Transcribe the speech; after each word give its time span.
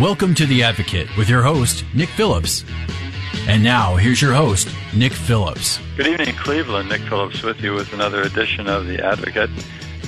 Welcome 0.00 0.32
to 0.36 0.46
The 0.46 0.62
Advocate 0.62 1.08
with 1.16 1.28
your 1.28 1.42
host, 1.42 1.84
Nick 1.92 2.08
Phillips. 2.10 2.64
And 3.48 3.64
now, 3.64 3.96
here's 3.96 4.22
your 4.22 4.32
host, 4.32 4.72
Nick 4.94 5.12
Phillips. 5.12 5.80
Good 5.96 6.06
evening, 6.06 6.36
Cleveland. 6.36 6.88
Nick 6.88 7.00
Phillips 7.00 7.42
with 7.42 7.60
you 7.60 7.74
with 7.74 7.92
another 7.92 8.22
edition 8.22 8.68
of 8.68 8.86
The 8.86 9.04
Advocate. 9.04 9.50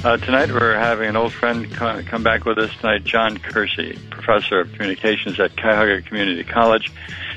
Uh, 0.05 0.17
tonight 0.19 0.53
we're 0.53 0.79
having 0.79 1.09
an 1.09 1.17
old 1.17 1.33
friend 1.33 1.69
come 1.73 2.23
back 2.23 2.45
with 2.45 2.57
us 2.59 2.73
tonight, 2.77 3.03
John 3.03 3.39
Kersey, 3.39 3.98
professor 4.11 4.61
of 4.61 4.73
communications 4.75 5.41
at 5.41 5.57
Cuyahoga 5.57 6.03
Community 6.03 6.45
College. 6.45 6.93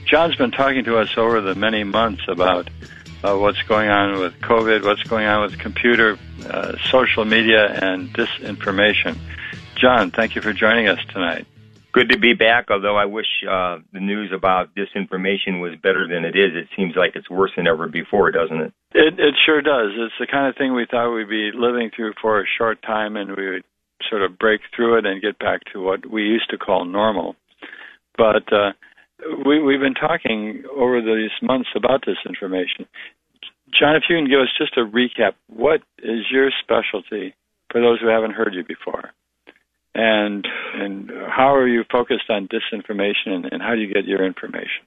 John's 0.05 0.35
been 0.35 0.52
talking 0.52 0.83
to 0.83 0.99
us 0.99 1.17
over 1.17 1.41
the 1.41 1.55
many 1.55 1.83
months 1.83 2.22
about 2.27 2.70
uh, 3.23 3.35
what's 3.35 3.63
going 3.63 3.89
on 3.89 4.20
with 4.20 4.39
COVID, 4.41 4.83
what's 4.83 5.02
going 5.02 5.25
on 5.25 5.41
with 5.41 5.58
computer, 5.58 6.20
uh, 6.47 6.77
social 6.91 7.25
media, 7.25 7.66
and 7.81 8.13
disinformation. 8.13 9.17
John, 9.73 10.11
thank 10.11 10.35
you 10.35 10.41
for 10.44 10.53
joining 10.53 10.88
us 10.88 10.99
tonight. 11.11 11.47
Good 11.93 12.09
to 12.09 12.17
be 12.17 12.33
back, 12.33 12.71
although 12.71 12.97
I 12.97 13.05
wish 13.05 13.27
uh, 13.47 13.77
the 13.94 13.99
news 13.99 14.31
about 14.36 14.73
disinformation 14.73 15.61
was 15.61 15.77
better 15.81 16.08
than 16.08 16.25
it 16.25 16.36
is. 16.36 16.52
It 16.55 16.67
seems 16.75 16.95
like 16.95 17.11
it's 17.13 17.30
worse 17.30 17.52
than 17.55 17.67
ever 17.67 17.88
before, 17.88 18.31
doesn't 18.31 18.61
it? 18.61 18.73
It, 18.95 19.19
it 19.19 19.36
sure 19.45 19.61
does. 19.61 19.91
It's 19.94 20.17
the 20.19 20.25
kind 20.25 20.47
of 20.49 20.55
thing 20.58 20.73
we 20.73 20.88
thought 20.89 21.14
we'd 21.14 21.30
be 21.30 21.52
living 21.53 21.91
through 21.95 22.14
for 22.19 22.41
a 22.41 22.45
short 22.58 22.81
time 22.81 23.16
and 23.16 23.38
we 23.38 23.47
would 23.47 23.64
sort 24.09 24.23
of 24.23 24.39
break 24.39 24.61
through 24.75 24.97
it 24.97 25.05
and 25.05 25.21
get 25.21 25.38
back 25.38 25.61
to 25.71 25.83
what 25.83 26.09
we 26.11 26.23
used 26.23 26.49
to 26.49 26.58
call 26.58 26.83
normal. 26.83 27.36
But 28.17 28.52
uh, 28.52 28.71
we, 29.45 29.61
we've 29.61 29.80
been 29.80 29.94
talking 29.94 30.64
over 30.75 30.99
these 30.99 31.31
months 31.44 31.69
about 31.75 32.05
disinformation. 32.05 32.88
John, 33.80 33.95
if 33.95 34.03
you 34.09 34.17
can 34.17 34.27
give 34.27 34.39
us 34.39 34.49
just 34.58 34.77
a 34.77 34.86
recap, 34.86 35.33
what 35.47 35.81
is 35.99 36.25
your 36.31 36.49
specialty 36.64 37.36
for 37.71 37.81
those 37.81 37.99
who 38.02 38.08
haven't 38.08 38.33
heard 38.33 38.55
you 38.55 38.64
before? 38.64 39.11
And 39.95 40.47
and 40.75 41.11
how 41.30 41.55
are 41.55 41.67
you 41.67 41.83
focused 41.91 42.30
on 42.30 42.47
disinformation 42.47 43.47
and, 43.52 43.61
how 43.61 43.75
do 43.75 43.81
you 43.81 43.94
get 43.94 44.05
your 44.05 44.25
information? 44.25 44.86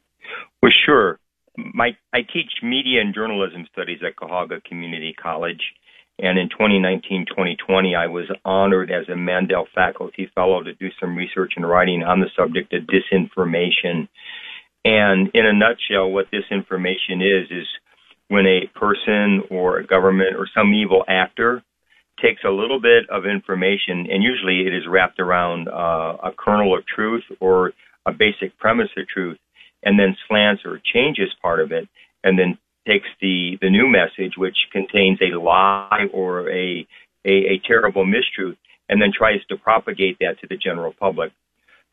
Well, 0.62 0.73
sure. 0.85 1.19
My, 1.57 1.97
I 2.12 2.19
teach 2.21 2.51
media 2.62 3.01
and 3.01 3.15
journalism 3.15 3.67
studies 3.73 4.01
at 4.07 4.17
Cuyahoga 4.17 4.61
Community 4.61 5.15
College. 5.15 5.62
And 6.19 6.39
in 6.39 6.49
2019-2020, 6.49 7.97
I 7.97 8.07
was 8.07 8.31
honored 8.45 8.91
as 8.91 9.09
a 9.09 9.17
Mandel 9.17 9.67
Faculty 9.75 10.31
Fellow 10.34 10.62
to 10.62 10.75
do 10.75 10.89
some 10.99 11.15
research 11.15 11.53
and 11.57 11.69
writing 11.69 12.03
on 12.03 12.21
the 12.21 12.31
subject 12.37 12.73
of 12.73 12.84
disinformation. 12.84 14.09
And 14.84 15.31
in 15.34 15.47
a 15.47 15.53
nutshell, 15.53 16.11
what 16.11 16.31
disinformation 16.31 17.21
is, 17.21 17.51
is 17.51 17.67
when 18.29 18.47
a 18.47 18.67
person 18.79 19.43
or 19.51 19.79
a 19.79 19.87
government 19.87 20.37
or 20.37 20.49
some 20.55 20.75
evil 20.75 21.05
actor 21.07 21.62
takes 22.20 22.42
a 22.45 22.50
little 22.50 22.81
bit 22.81 23.09
of 23.11 23.27
information, 23.27 24.06
and 24.11 24.22
usually 24.22 24.67
it 24.67 24.75
is 24.75 24.84
wrapped 24.89 25.20
around 25.20 25.69
uh, 25.69 26.17
a 26.22 26.33
kernel 26.36 26.77
of 26.77 26.84
truth 26.86 27.25
or 27.41 27.72
a 28.06 28.12
basic 28.12 28.56
premise 28.59 28.89
of 28.97 29.06
truth, 29.09 29.39
and 29.83 29.98
then 29.98 30.17
slants 30.27 30.62
or 30.64 30.81
changes 30.92 31.28
part 31.42 31.61
of 31.61 31.72
it, 31.72 31.89
and 32.25 32.39
then 32.39 32.59
takes 32.87 33.09
the 33.21 33.59
the 33.60 33.71
new 33.71 33.88
message, 33.88 34.34
which 34.37 34.56
contains 34.72 35.19
a 35.21 35.38
lie 35.38 36.06
or 36.12 36.50
a 36.50 36.87
a, 37.25 37.31
a 37.31 37.60
terrible 37.66 38.06
mistruth, 38.06 38.56
and 38.88 39.03
then 39.03 39.10
tries 39.16 39.44
to 39.49 39.56
propagate 39.56 40.19
that 40.21 40.38
to 40.41 40.47
the 40.49 40.56
general 40.56 40.94
public. 40.99 41.32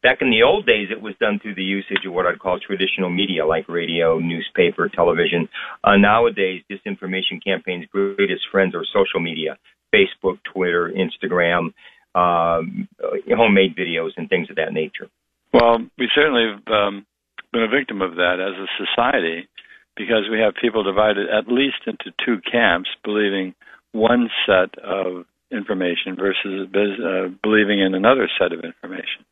Back 0.03 0.17
in 0.22 0.29
the 0.29 0.44
old 0.44 0.66
days, 0.66 0.89
it 0.91 1.01
was 1.01 1.16
done 1.19 1.39
through 1.39 1.56
the 1.56 1.63
usage 1.63 2.06
of 2.06 2.13
what 2.13 2.25
I'd 2.25 2.38
call 2.38 2.59
traditional 2.59 3.09
media 3.09 3.45
like 3.45 3.69
radio, 3.69 4.19
newspaper, 4.19 4.89
television. 4.89 5.47
Uh, 5.81 5.95
nowadays, 5.95 6.62
disinformation 6.69 7.41
campaigns' 7.41 7.88
greatest 7.89 8.44
friends 8.51 8.75
are 8.75 8.83
social 8.94 9.22
media. 9.22 9.57
Facebook, 9.94 10.40
Twitter, 10.44 10.92
Instagram, 10.92 11.74
um, 12.16 12.88
homemade 13.30 13.76
videos, 13.76 14.12
and 14.18 14.30
things 14.30 14.50
of 14.50 14.56
that 14.58 14.74
nature. 14.74 15.08
Well, 15.54 15.80
we 15.98 16.09
certainly 16.14 16.46
have 16.52 16.74
um, 16.74 17.06
been 17.52 17.64
a 17.64 17.68
victim 17.68 18.02
of 18.02 18.16
that 18.16 18.38
as 18.40 18.58
a 18.58 18.86
society 18.86 19.48
because 19.96 20.28
we 20.31 20.40
have 20.40 20.56
people 20.59 20.84
divided 20.84 21.30
at 21.30 21.48
least 21.48 21.86
into 21.86 22.12
two 22.26 22.42
camps, 22.52 22.90
believing 23.04 23.54
one 23.92 24.30
set 24.46 24.78
of 24.84 25.26
information 25.52 26.16
versus 26.18 26.68
uh, 26.74 27.30
believing 27.44 27.80
in 27.80 27.94
another 27.94 28.28
set 28.40 28.52
of 28.52 28.64
information. 28.64 29.24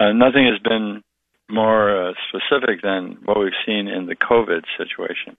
Uh, 0.00 0.12
nothing 0.12 0.46
has 0.46 0.60
been 0.62 1.02
more 1.50 2.10
uh, 2.10 2.12
specific 2.28 2.82
than 2.82 3.18
what 3.24 3.38
we've 3.38 3.52
seen 3.66 3.88
in 3.88 4.06
the 4.06 4.16
COVID 4.16 4.62
situation 4.78 5.36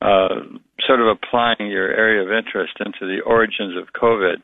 uh, 0.00 0.40
sort 0.86 1.00
of 1.00 1.08
applying 1.08 1.70
your 1.70 1.88
area 1.90 2.22
of 2.22 2.32
interest 2.32 2.74
into 2.84 3.06
the 3.06 3.20
origins 3.24 3.76
of 3.76 3.92
COVID, 3.92 4.36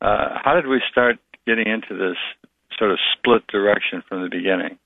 uh, 0.00 0.38
how 0.42 0.54
did 0.54 0.66
we 0.66 0.80
start 0.90 1.16
getting 1.46 1.66
into 1.66 1.96
this 1.96 2.16
sort 2.78 2.90
of 2.90 2.98
split 3.16 3.46
direction 3.48 4.02
from 4.08 4.22
the 4.22 4.28
beginning? 4.28 4.78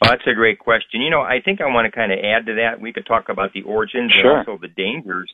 Well, 0.00 0.10
that's 0.10 0.26
a 0.26 0.34
great 0.34 0.58
question. 0.58 1.00
You 1.00 1.10
know, 1.10 1.20
I 1.20 1.40
think 1.44 1.60
I 1.60 1.66
want 1.66 1.86
to 1.86 1.92
kind 1.92 2.12
of 2.12 2.18
add 2.18 2.46
to 2.46 2.54
that. 2.56 2.80
We 2.80 2.92
could 2.92 3.06
talk 3.06 3.28
about 3.28 3.52
the 3.52 3.62
origins 3.62 4.12
sure. 4.12 4.38
and 4.38 4.48
also 4.48 4.60
the 4.60 4.68
dangers, 4.68 5.32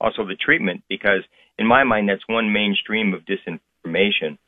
also 0.00 0.24
the 0.24 0.36
treatment, 0.36 0.82
because 0.88 1.22
in 1.58 1.66
my 1.66 1.84
mind, 1.84 2.08
that's 2.08 2.26
one 2.26 2.52
mainstream 2.52 3.14
of 3.14 3.22
disinformation. 3.22 4.38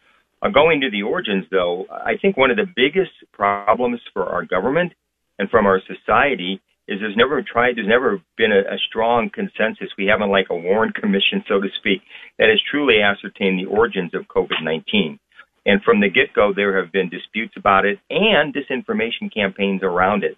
Uh, 0.43 0.49
going 0.49 0.81
to 0.81 0.91
the 0.91 1.03
origins, 1.03 1.45
though, 1.51 1.87
I 1.91 2.17
think 2.21 2.37
one 2.37 2.51
of 2.51 2.57
the 2.57 2.67
biggest 2.75 3.13
problems 3.33 4.01
for 4.15 4.25
our 4.25 4.45
government 4.45 4.93
and 5.39 5.51
from 5.51 5.67
our 5.67 5.81
society 5.87 6.61
is 6.91 6.99
there's 7.01 7.17
never 7.17 7.41
tried, 7.41 7.77
there's 7.77 7.89
never 7.89 8.21
been 8.37 8.51
a, 8.51 8.75
a 8.75 8.79
strong 8.89 9.31
consensus. 9.33 9.89
We 9.97 10.07
haven't 10.07 10.31
like 10.31 10.49
a 10.51 10.57
Warren 10.57 10.93
Commission, 11.01 11.45
so 11.49 11.61
to 11.61 11.69
speak, 11.79 12.03
that 12.39 12.49
has 12.51 12.61
truly 12.71 13.01
ascertained 13.01 13.61
the 13.61 13.71
origins 13.71 14.13
of 14.13 14.27
COVID-19. 14.27 15.19
And 15.67 15.83
from 15.83 16.01
the 16.01 16.09
get-go, 16.09 16.53
there 16.55 16.83
have 16.83 16.91
been 16.91 17.09
disputes 17.09 17.55
about 17.57 17.85
it 17.85 17.99
and 18.11 18.53
disinformation 18.53 19.33
campaigns 19.33 19.83
around 19.83 20.25
it. 20.25 20.37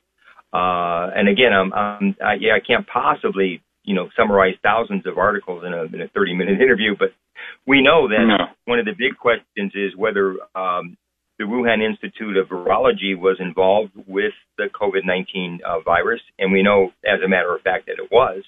Uh, 0.53 1.09
and 1.17 1.29
again, 1.29 1.53
I'm, 1.55 1.73
I'm, 1.73 2.17
I, 2.23 2.35
yeah, 2.39 2.53
I 2.53 2.61
can't 2.61 2.87
possibly, 2.87 3.63
you 3.85 3.95
know, 3.95 4.11
summarize 4.15 4.55
thousands 4.63 5.07
of 5.07 5.17
articles 5.17 5.65
in 5.65 5.73
a, 5.73 5.85
in 5.85 6.03
a 6.03 6.09
30-minute 6.09 6.61
interview, 6.61 6.95
but 6.99 7.15
we 7.67 7.83
know 7.83 8.09
that 8.09 8.25
no. 8.27 8.45
one 8.67 8.79
of 8.79 8.85
the 8.85 8.93
big 8.93 9.17
questions 9.17 9.73
is 9.75 9.97
whether 9.97 10.37
um, 10.55 10.99
the 11.43 11.49
Wuhan 11.49 11.85
Institute 11.85 12.37
of 12.37 12.47
Virology 12.47 13.19
was 13.19 13.39
involved 13.41 13.91
with 14.07 14.33
the 14.59 14.69
COVID 14.81 15.05
19 15.05 15.59
uh, 15.67 15.81
virus, 15.81 16.21
and 16.39 16.53
we 16.53 16.63
know, 16.63 16.93
as 17.05 17.19
a 17.25 17.29
matter 17.29 17.53
of 17.53 17.63
fact, 17.63 17.87
that 17.87 17.99
it 17.99 18.13
was. 18.13 18.45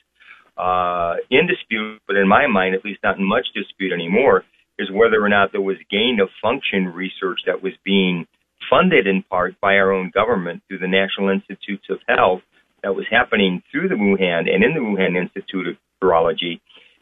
Uh, 0.56 1.16
in 1.28 1.48
dispute, 1.48 2.00
but 2.06 2.14
in 2.14 2.28
my 2.28 2.46
mind, 2.46 2.76
at 2.76 2.84
least 2.84 3.00
not 3.02 3.18
in 3.18 3.24
much 3.24 3.46
dispute 3.52 3.92
anymore, 3.92 4.44
is 4.78 4.88
whether 4.92 5.20
or 5.20 5.28
not 5.28 5.50
there 5.50 5.60
was 5.60 5.76
gain 5.90 6.18
of 6.22 6.28
function 6.40 6.86
research 6.86 7.40
that 7.46 7.64
was 7.64 7.72
being 7.84 8.28
funded 8.70 9.08
in 9.08 9.24
part 9.24 9.60
by 9.60 9.74
our 9.74 9.90
own 9.90 10.12
government 10.14 10.62
through 10.68 10.78
the 10.78 10.86
National 10.86 11.30
Institutes 11.30 11.86
of 11.90 11.98
Health 12.06 12.42
that 12.84 12.94
was 12.94 13.06
happening 13.10 13.60
through 13.72 13.88
the 13.88 13.96
Wuhan 13.96 14.48
and 14.48 14.62
in 14.62 14.72
the 14.72 14.78
Wuhan 14.78 15.20
Institute 15.20 15.66
of 15.66 15.76
Virology. 16.00 16.60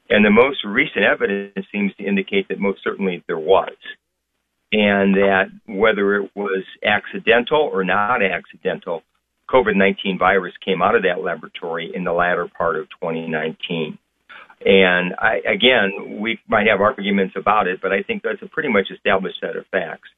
And 0.08 0.24
the 0.24 0.30
most 0.30 0.64
recent 0.64 1.04
evidence 1.04 1.66
seems 1.70 1.94
to 1.96 2.04
indicate 2.04 2.48
that 2.48 2.58
most 2.58 2.82
certainly 2.82 3.22
there 3.26 3.38
was 3.38 3.76
and 4.72 5.14
that 5.14 5.50
whether 5.66 6.16
it 6.16 6.30
was 6.34 6.64
accidental 6.82 7.60
or 7.60 7.84
not 7.84 8.22
accidental, 8.22 9.02
COVID 9.50 9.76
19 9.76 10.18
virus 10.18 10.54
came 10.64 10.80
out 10.80 10.94
of 10.94 11.02
that 11.02 11.22
laboratory 11.22 11.92
in 11.94 12.04
the 12.04 12.12
latter 12.12 12.48
part 12.56 12.76
of 12.76 12.88
2019. 13.00 13.98
And 14.64 15.14
I, 15.18 15.40
again, 15.46 16.20
we 16.20 16.38
might 16.48 16.68
have 16.68 16.80
arguments 16.80 17.34
about 17.36 17.66
it, 17.66 17.80
but 17.82 17.92
I 17.92 18.02
think 18.02 18.22
that's 18.22 18.42
a 18.42 18.46
pretty 18.46 18.68
much 18.70 18.86
established 18.94 19.40
set 19.40 19.56
of 19.56 19.66
facts. 19.70 20.08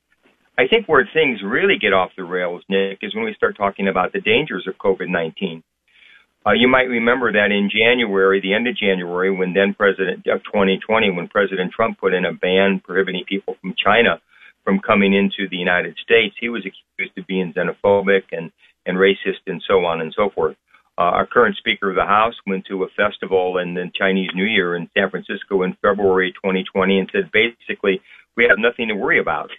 I 0.56 0.68
think 0.68 0.86
where 0.86 1.08
things 1.12 1.40
really 1.42 1.78
get 1.80 1.92
off 1.92 2.10
the 2.16 2.24
rails, 2.24 2.62
Nick, 2.68 2.98
is 3.02 3.14
when 3.14 3.24
we 3.24 3.34
start 3.34 3.56
talking 3.56 3.88
about 3.88 4.12
the 4.12 4.20
dangers 4.20 4.66
of 4.68 4.78
COVID 4.78 5.08
19. 5.08 5.64
Uh, 6.46 6.52
you 6.52 6.68
might 6.68 6.82
remember 6.82 7.32
that 7.32 7.50
in 7.50 7.70
January, 7.72 8.40
the 8.40 8.52
end 8.52 8.68
of 8.68 8.76
January, 8.76 9.34
when 9.34 9.54
then 9.54 9.74
President 9.74 10.26
of 10.26 10.44
2020, 10.44 11.10
when 11.10 11.26
President 11.26 11.72
Trump 11.72 11.98
put 11.98 12.12
in 12.12 12.26
a 12.26 12.34
ban 12.34 12.80
prohibiting 12.84 13.24
people 13.26 13.56
from 13.60 13.74
China 13.82 14.20
from 14.64 14.80
coming 14.80 15.14
into 15.14 15.48
the 15.48 15.56
United 15.56 15.96
States, 16.02 16.34
he 16.40 16.48
was 16.48 16.64
accused 16.66 17.16
of 17.18 17.26
being 17.26 17.52
xenophobic 17.52 18.22
and, 18.32 18.50
and 18.86 18.96
racist 18.96 19.44
and 19.46 19.62
so 19.68 19.84
on 19.84 20.00
and 20.00 20.12
so 20.16 20.30
forth. 20.34 20.56
Uh, 20.96 21.02
our 21.02 21.26
current 21.26 21.56
Speaker 21.56 21.90
of 21.90 21.96
the 21.96 22.04
House 22.04 22.34
went 22.46 22.66
to 22.66 22.84
a 22.84 22.88
festival 22.96 23.58
in 23.58 23.74
the 23.74 23.90
Chinese 23.94 24.30
New 24.34 24.44
Year 24.44 24.76
in 24.76 24.88
San 24.96 25.10
Francisco 25.10 25.62
in 25.62 25.76
February 25.82 26.32
2020 26.32 26.98
and 27.00 27.10
said 27.12 27.30
basically, 27.32 28.00
we 28.36 28.46
have 28.48 28.58
nothing 28.58 28.88
to 28.88 28.94
worry 28.94 29.20
about. 29.20 29.50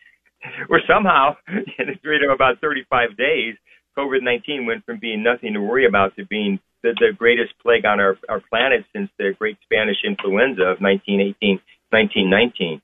where 0.67 0.81
somehow 0.87 1.35
in 1.47 1.89
a 1.89 1.97
period 1.97 2.23
of 2.23 2.33
about 2.33 2.59
35 2.61 3.17
days, 3.17 3.55
COVID-19 3.97 4.65
went 4.65 4.85
from 4.85 4.99
being 4.99 5.23
nothing 5.23 5.53
to 5.53 5.61
worry 5.61 5.85
about 5.85 6.15
to 6.15 6.25
being 6.25 6.59
the, 6.83 6.93
the 6.99 7.13
greatest 7.17 7.53
plague 7.61 7.85
on 7.85 7.99
our, 7.99 8.17
our 8.29 8.41
planet 8.49 8.85
since 8.93 9.09
the 9.17 9.31
Great 9.37 9.57
Spanish 9.63 9.97
Influenza 10.03 10.63
of 10.63 10.81
1918, 10.81 11.59
1919. 11.89 12.81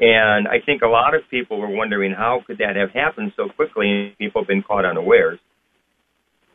And 0.00 0.46
I 0.46 0.60
think 0.64 0.82
a 0.82 0.88
lot 0.88 1.14
of 1.14 1.22
people 1.30 1.58
were 1.58 1.74
wondering 1.74 2.12
how 2.12 2.42
could 2.46 2.58
that 2.58 2.76
have 2.76 2.90
happened 2.90 3.32
so 3.36 3.48
quickly 3.54 3.90
and 3.90 4.18
people 4.18 4.42
have 4.42 4.48
been 4.48 4.62
caught 4.62 4.84
unawares. 4.84 5.40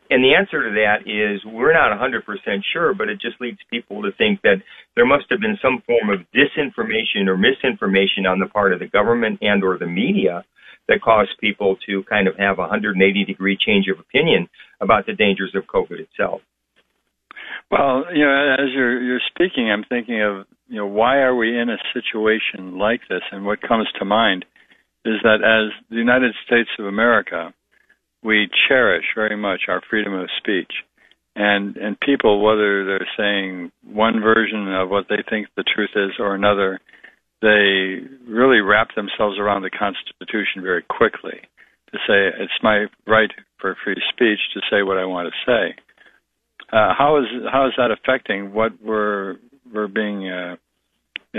And 0.09 0.23
the 0.23 0.35
answer 0.35 0.63
to 0.63 0.75
that 0.75 1.09
is 1.09 1.41
we're 1.45 1.73
not 1.73 1.91
100% 1.97 2.21
sure, 2.71 2.93
but 2.93 3.09
it 3.09 3.19
just 3.19 3.41
leads 3.41 3.57
people 3.69 4.03
to 4.03 4.11
think 4.17 4.41
that 4.43 4.61
there 4.95 5.05
must 5.05 5.25
have 5.29 5.39
been 5.39 5.57
some 5.61 5.81
form 5.87 6.09
of 6.09 6.25
disinformation 6.35 7.27
or 7.27 7.35
misinformation 7.35 8.25
on 8.27 8.39
the 8.39 8.45
part 8.45 8.73
of 8.73 8.79
the 8.79 8.87
government 8.87 9.39
and 9.41 9.63
or 9.63 9.77
the 9.77 9.87
media 9.87 10.43
that 10.87 11.01
caused 11.01 11.31
people 11.39 11.77
to 11.87 12.03
kind 12.03 12.27
of 12.27 12.35
have 12.37 12.59
a 12.59 12.67
180 12.67 13.25
degree 13.25 13.57
change 13.57 13.87
of 13.87 13.99
opinion 13.99 14.47
about 14.81 15.05
the 15.05 15.13
dangers 15.13 15.55
of 15.55 15.63
COVID 15.65 15.99
itself. 15.99 16.41
Well, 17.71 18.05
you 18.13 18.25
know, 18.25 18.55
as 18.59 18.69
you're 18.73 19.01
you're 19.01 19.23
speaking, 19.33 19.71
I'm 19.71 19.85
thinking 19.87 20.21
of 20.21 20.45
you 20.73 20.79
know 20.79 20.87
why 20.87 21.17
are 21.19 21.35
we 21.35 21.55
in 21.55 21.69
a 21.69 21.77
situation 21.93 22.79
like 22.79 23.01
this, 23.07 23.21
and 23.31 23.45
what 23.45 23.61
comes 23.61 23.87
to 23.99 24.05
mind 24.05 24.43
is 25.05 25.17
that 25.21 25.43
as 25.45 25.71
the 25.91 25.97
United 25.97 26.33
States 26.47 26.69
of 26.79 26.87
America, 26.87 27.53
we 28.23 28.49
cherish 28.67 29.05
very 29.13 29.37
much 29.37 29.69
our 29.69 29.81
freedom 29.87 30.13
of 30.15 30.29
speech, 30.35 30.73
and 31.35 31.77
and 31.77 31.99
people, 31.99 32.41
whether 32.43 32.83
they're 32.85 33.07
saying 33.15 33.71
one 33.85 34.19
version 34.19 34.73
of 34.73 34.89
what 34.89 35.05
they 35.09 35.21
think 35.29 35.45
the 35.55 35.63
truth 35.63 35.91
is 35.95 36.13
or 36.17 36.33
another, 36.33 36.79
they 37.43 38.01
really 38.27 38.61
wrap 38.61 38.95
themselves 38.95 39.37
around 39.37 39.61
the 39.61 39.69
Constitution 39.69 40.63
very 40.63 40.81
quickly 40.81 41.37
to 41.91 41.99
say 42.07 42.33
it's 42.41 42.63
my 42.63 42.87
right 43.05 43.29
for 43.59 43.77
free 43.83 44.01
speech 44.09 44.39
to 44.55 44.61
say 44.71 44.81
what 44.81 44.97
I 44.97 45.05
want 45.05 45.31
to 45.31 45.51
say. 45.51 45.75
Uh, 46.71 46.95
how 46.97 47.19
is 47.19 47.25
how 47.51 47.67
is 47.67 47.73
that 47.77 47.91
affecting 47.91 48.55
what 48.55 48.71
we're 48.81 49.35
we're 49.71 49.87
being 49.87 50.29
uh, 50.29 50.55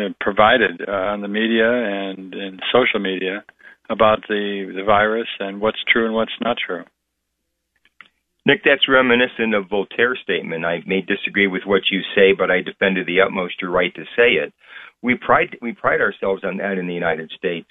know, 0.03 0.09
provided 0.21 0.83
uh, 0.87 0.91
on 0.91 1.21
the 1.21 1.29
media 1.29 1.71
and 1.71 2.35
in 2.35 2.59
social 2.73 3.01
media 3.01 3.45
about 3.91 4.21
the 4.29 4.73
the 4.75 4.85
virus 4.85 5.29
and 5.41 5.61
what's 5.61 5.83
true 5.93 6.07
and 6.07 6.15
what's 6.15 6.33
not 6.41 6.57
true? 6.65 6.85
Nick, 8.47 8.61
that's 8.65 8.89
reminiscent 8.89 9.55
of 9.55 9.71
Voltaire's 9.71 10.21
statement. 10.23 10.67
I 10.67 10.81
may 10.87 11.01
disagree 11.01 11.47
with 11.47 11.63
what 11.65 11.83
you 11.91 12.01
say, 12.15 12.35
but 12.37 12.51
I 12.51 12.61
defend 12.61 12.97
to 12.97 13.05
the 13.05 13.23
utmost 13.23 13.55
your 13.63 13.71
right 13.71 13.95
to 13.95 14.05
say 14.17 14.33
it. 14.33 14.53
We 15.03 15.15
pride 15.15 15.57
we 15.63 15.73
pride 15.73 16.01
ourselves 16.01 16.43
on 16.45 16.59
that 16.59 16.79
in 16.79 16.87
the 16.87 16.95
United 16.95 17.31
States, 17.37 17.69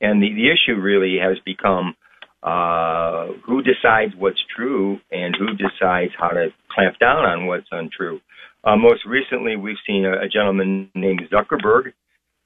and 0.00 0.22
the, 0.22 0.32
the 0.34 0.50
issue 0.50 0.80
really 0.80 1.18
has 1.22 1.38
become 1.44 1.94
uh, 2.42 3.26
who 3.44 3.62
decides 3.62 4.14
what's 4.16 4.42
true 4.54 4.98
and 5.10 5.34
who 5.36 5.48
decides 5.56 6.12
how 6.18 6.28
to 6.28 6.48
clamp 6.70 6.98
down 6.98 7.24
on 7.24 7.46
what's 7.46 7.66
untrue. 7.72 8.20
Uh, 8.66 8.76
most 8.76 9.06
recently, 9.06 9.54
we've 9.54 9.76
seen 9.86 10.04
a, 10.04 10.24
a 10.24 10.28
gentleman 10.28 10.90
named 10.96 11.22
Zuckerberg, 11.32 11.92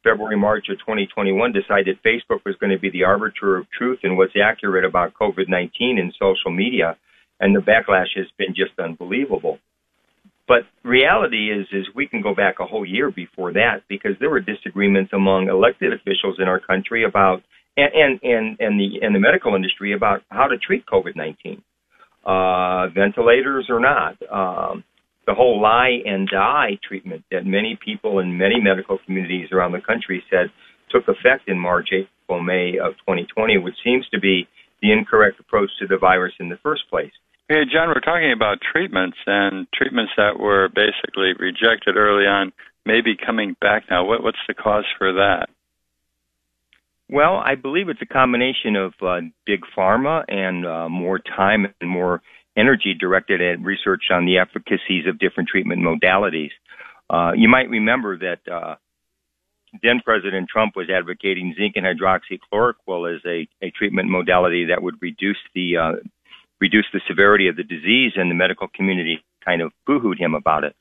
February, 0.04 0.36
March 0.36 0.66
of 0.68 0.78
2021, 0.80 1.52
decide 1.52 1.86
that 1.86 2.04
Facebook 2.04 2.44
was 2.44 2.56
going 2.60 2.70
to 2.70 2.78
be 2.78 2.90
the 2.90 3.04
arbiter 3.04 3.56
of 3.56 3.66
truth 3.70 4.00
and 4.02 4.18
what's 4.18 4.34
accurate 4.36 4.84
about 4.84 5.14
COVID 5.14 5.48
19 5.48 5.98
in 5.98 6.12
social 6.20 6.50
media, 6.50 6.98
and 7.40 7.56
the 7.56 7.60
backlash 7.60 8.12
has 8.16 8.26
been 8.36 8.54
just 8.54 8.78
unbelievable. 8.78 9.58
But 10.46 10.64
reality 10.82 11.50
is, 11.50 11.66
is 11.72 11.86
we 11.94 12.06
can 12.06 12.20
go 12.20 12.34
back 12.34 12.56
a 12.60 12.66
whole 12.66 12.84
year 12.84 13.10
before 13.10 13.54
that 13.54 13.84
because 13.88 14.12
there 14.20 14.28
were 14.28 14.40
disagreements 14.40 15.12
among 15.14 15.48
elected 15.48 15.94
officials 15.94 16.36
in 16.38 16.48
our 16.48 16.60
country 16.60 17.04
about 17.04 17.42
and 17.78 18.20
and 18.22 18.60
and 18.60 18.78
the 18.78 18.98
and 19.00 19.14
the 19.14 19.20
medical 19.20 19.54
industry 19.54 19.94
about 19.94 20.20
how 20.28 20.48
to 20.48 20.58
treat 20.58 20.84
COVID 20.84 21.16
nineteen, 21.16 21.62
uh, 22.26 22.88
ventilators 22.88 23.68
or 23.70 23.80
not. 23.80 24.18
Um, 24.30 24.84
the 25.30 25.34
whole 25.34 25.62
lie 25.62 26.02
and 26.04 26.26
die 26.26 26.76
treatment 26.82 27.22
that 27.30 27.46
many 27.46 27.78
people 27.84 28.18
in 28.18 28.36
many 28.36 28.60
medical 28.60 28.98
communities 29.06 29.46
around 29.52 29.70
the 29.70 29.80
country 29.80 30.24
said 30.28 30.50
took 30.90 31.06
effect 31.06 31.46
in 31.46 31.56
March, 31.56 31.90
April, 31.92 32.42
May 32.42 32.78
of 32.82 32.98
2020, 33.06 33.58
which 33.58 33.76
seems 33.84 34.08
to 34.08 34.18
be 34.18 34.48
the 34.82 34.90
incorrect 34.90 35.38
approach 35.38 35.70
to 35.78 35.86
the 35.86 35.98
virus 35.98 36.32
in 36.40 36.48
the 36.48 36.58
first 36.64 36.82
place. 36.90 37.12
Hey, 37.48 37.62
John, 37.72 37.88
we're 37.88 38.00
talking 38.00 38.32
about 38.34 38.58
treatments 38.72 39.18
and 39.24 39.68
treatments 39.72 40.10
that 40.16 40.40
were 40.40 40.68
basically 40.68 41.30
rejected 41.38 41.96
early 41.96 42.26
on, 42.26 42.52
maybe 42.84 43.14
coming 43.14 43.54
back 43.60 43.84
now. 43.88 44.04
What, 44.04 44.24
what's 44.24 44.42
the 44.48 44.54
cause 44.54 44.86
for 44.98 45.12
that? 45.12 45.46
Well, 47.08 47.36
I 47.36 47.54
believe 47.54 47.88
it's 47.88 48.02
a 48.02 48.06
combination 48.06 48.74
of 48.74 48.94
uh, 49.00 49.20
big 49.46 49.60
pharma 49.78 50.24
and 50.26 50.66
uh, 50.66 50.88
more 50.88 51.20
time 51.20 51.66
and 51.80 51.90
more 51.90 52.20
energy 52.60 52.94
directed 52.98 53.40
at 53.40 53.64
research 53.64 54.04
on 54.10 54.26
the 54.26 54.38
efficacies 54.38 55.06
of 55.08 55.18
different 55.18 55.48
treatment 55.48 55.80
modalities. 55.80 56.50
Uh, 57.08 57.32
you 57.34 57.48
might 57.48 57.68
remember 57.70 58.18
that 58.18 58.40
uh, 58.52 58.74
then 59.82 60.00
President 60.04 60.48
Trump 60.48 60.74
was 60.76 60.88
advocating 60.90 61.54
zinc 61.58 61.74
and 61.76 61.86
hydroxychloroquine 61.86 63.16
as 63.16 63.22
a, 63.26 63.48
a 63.64 63.70
treatment 63.70 64.08
modality 64.08 64.66
that 64.66 64.82
would 64.82 64.96
reduce 65.00 65.38
the 65.54 65.76
uh, 65.76 65.92
reduce 66.60 66.86
the 66.92 67.00
severity 67.08 67.48
of 67.48 67.56
the 67.56 67.62
disease, 67.62 68.12
and 68.16 68.30
the 68.30 68.34
medical 68.34 68.68
community 68.68 69.24
kind 69.44 69.62
of 69.62 69.72
boohooed 69.88 70.18
him 70.18 70.34
about 70.34 70.62
it. 70.62 70.76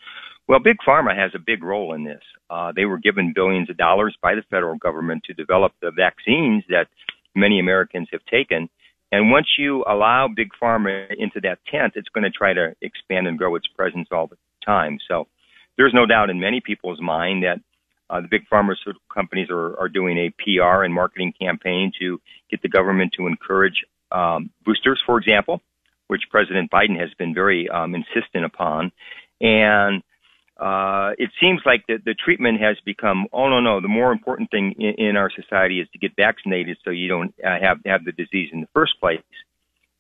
Well, 0.48 0.60
Big 0.60 0.78
Pharma 0.86 1.16
has 1.16 1.32
a 1.36 1.40
big 1.40 1.64
role 1.64 1.94
in 1.94 2.04
this. 2.04 2.22
Uh, 2.50 2.74
they 2.76 2.86
were 2.86 2.98
given 2.98 3.34
billions 3.34 3.70
of 3.70 3.78
dollars 3.78 4.18
by 4.22 4.36
the 4.36 4.42
federal 4.50 4.78
government 4.78 5.24
to 5.26 5.34
develop 5.34 5.74
the 5.82 5.92
vaccines 5.92 6.64
that 6.70 6.88
many 7.36 7.60
Americans 7.60 8.10
have 8.12 8.26
taken. 8.26 8.68
And 9.12 9.32
once 9.32 9.48
you 9.58 9.84
allow 9.88 10.28
Big 10.34 10.50
Pharma 10.62 11.08
into 11.18 11.42
that 11.42 11.60
tent, 11.72 11.94
it's 11.96 12.10
going 12.10 12.24
to 12.24 12.30
try 12.30 12.54
to 12.54 12.76
expand 12.82 13.28
and 13.28 13.38
grow 13.38 13.56
its 13.56 13.68
presence 13.68 14.08
all 14.12 14.28
the 14.28 14.38
time. 14.64 15.00
So 15.08 15.28
there's 15.78 15.94
no 15.94 16.06
doubt 16.06 16.30
in 16.30 16.40
many 16.40 16.62
people's 16.62 17.02
mind 17.02 17.44
that 17.44 17.60
uh, 18.10 18.22
the 18.22 18.28
big 18.30 18.48
pharmaceutical 18.50 19.02
companies 19.14 19.48
are, 19.52 19.80
are 19.80 19.90
doing 19.90 20.18
a 20.18 20.34
PR 20.44 20.84
and 20.84 20.94
marketing 20.94 21.34
campaign 21.40 21.92
to 22.00 22.20
get 22.50 22.62
the 22.62 22.70
government 22.70 23.14
to 23.18 23.28
encourage 23.28 23.86
um, 24.12 24.50
boosters, 24.66 25.02
for 25.06 25.18
example, 25.18 25.62
which 26.08 26.24
President 26.32 26.72
Biden 26.72 27.00
has 27.00 27.10
been 27.18 27.34
very 27.34 27.70
um, 27.70 27.94
insistent 27.94 28.46
upon. 28.46 28.92
And 29.42 30.02
uh, 30.60 31.12
it 31.18 31.30
seems 31.40 31.62
like 31.66 31.88
the, 31.88 31.98
the 32.04 32.14
treatment 32.14 32.60
has 32.60 32.76
become, 32.84 33.28
oh 33.32 33.48
no, 33.48 33.62
no, 33.62 33.80
the 33.80 33.88
more 33.88 34.12
important 34.12 34.52
thing 34.52 34.76
in, 34.78 35.06
in 35.10 35.16
our 35.16 35.32
society 35.32 35.80
is 35.80 35.88
to 35.94 36.00
get 36.00 36.16
vaccinated 36.18 36.78
so 36.84 36.90
you 36.90 37.08
don't 37.08 37.34
uh, 37.44 37.58
have, 37.62 37.78
have 37.86 38.04
the 38.04 38.12
disease 38.12 38.50
in 38.52 38.60
the 38.60 38.68
first 38.74 39.00
place. 39.00 39.22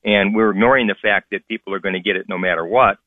And 0.03 0.35
we're 0.35 0.51
ignoring 0.51 0.87
the 0.87 0.95
fact 1.01 1.31
that 1.31 1.47
people 1.47 1.73
are 1.73 1.79
going 1.79 1.93
to 1.93 2.01
get 2.01 2.17
it 2.17 2.27
no 2.27 2.37
matter 2.37 2.65
what. 2.65 2.97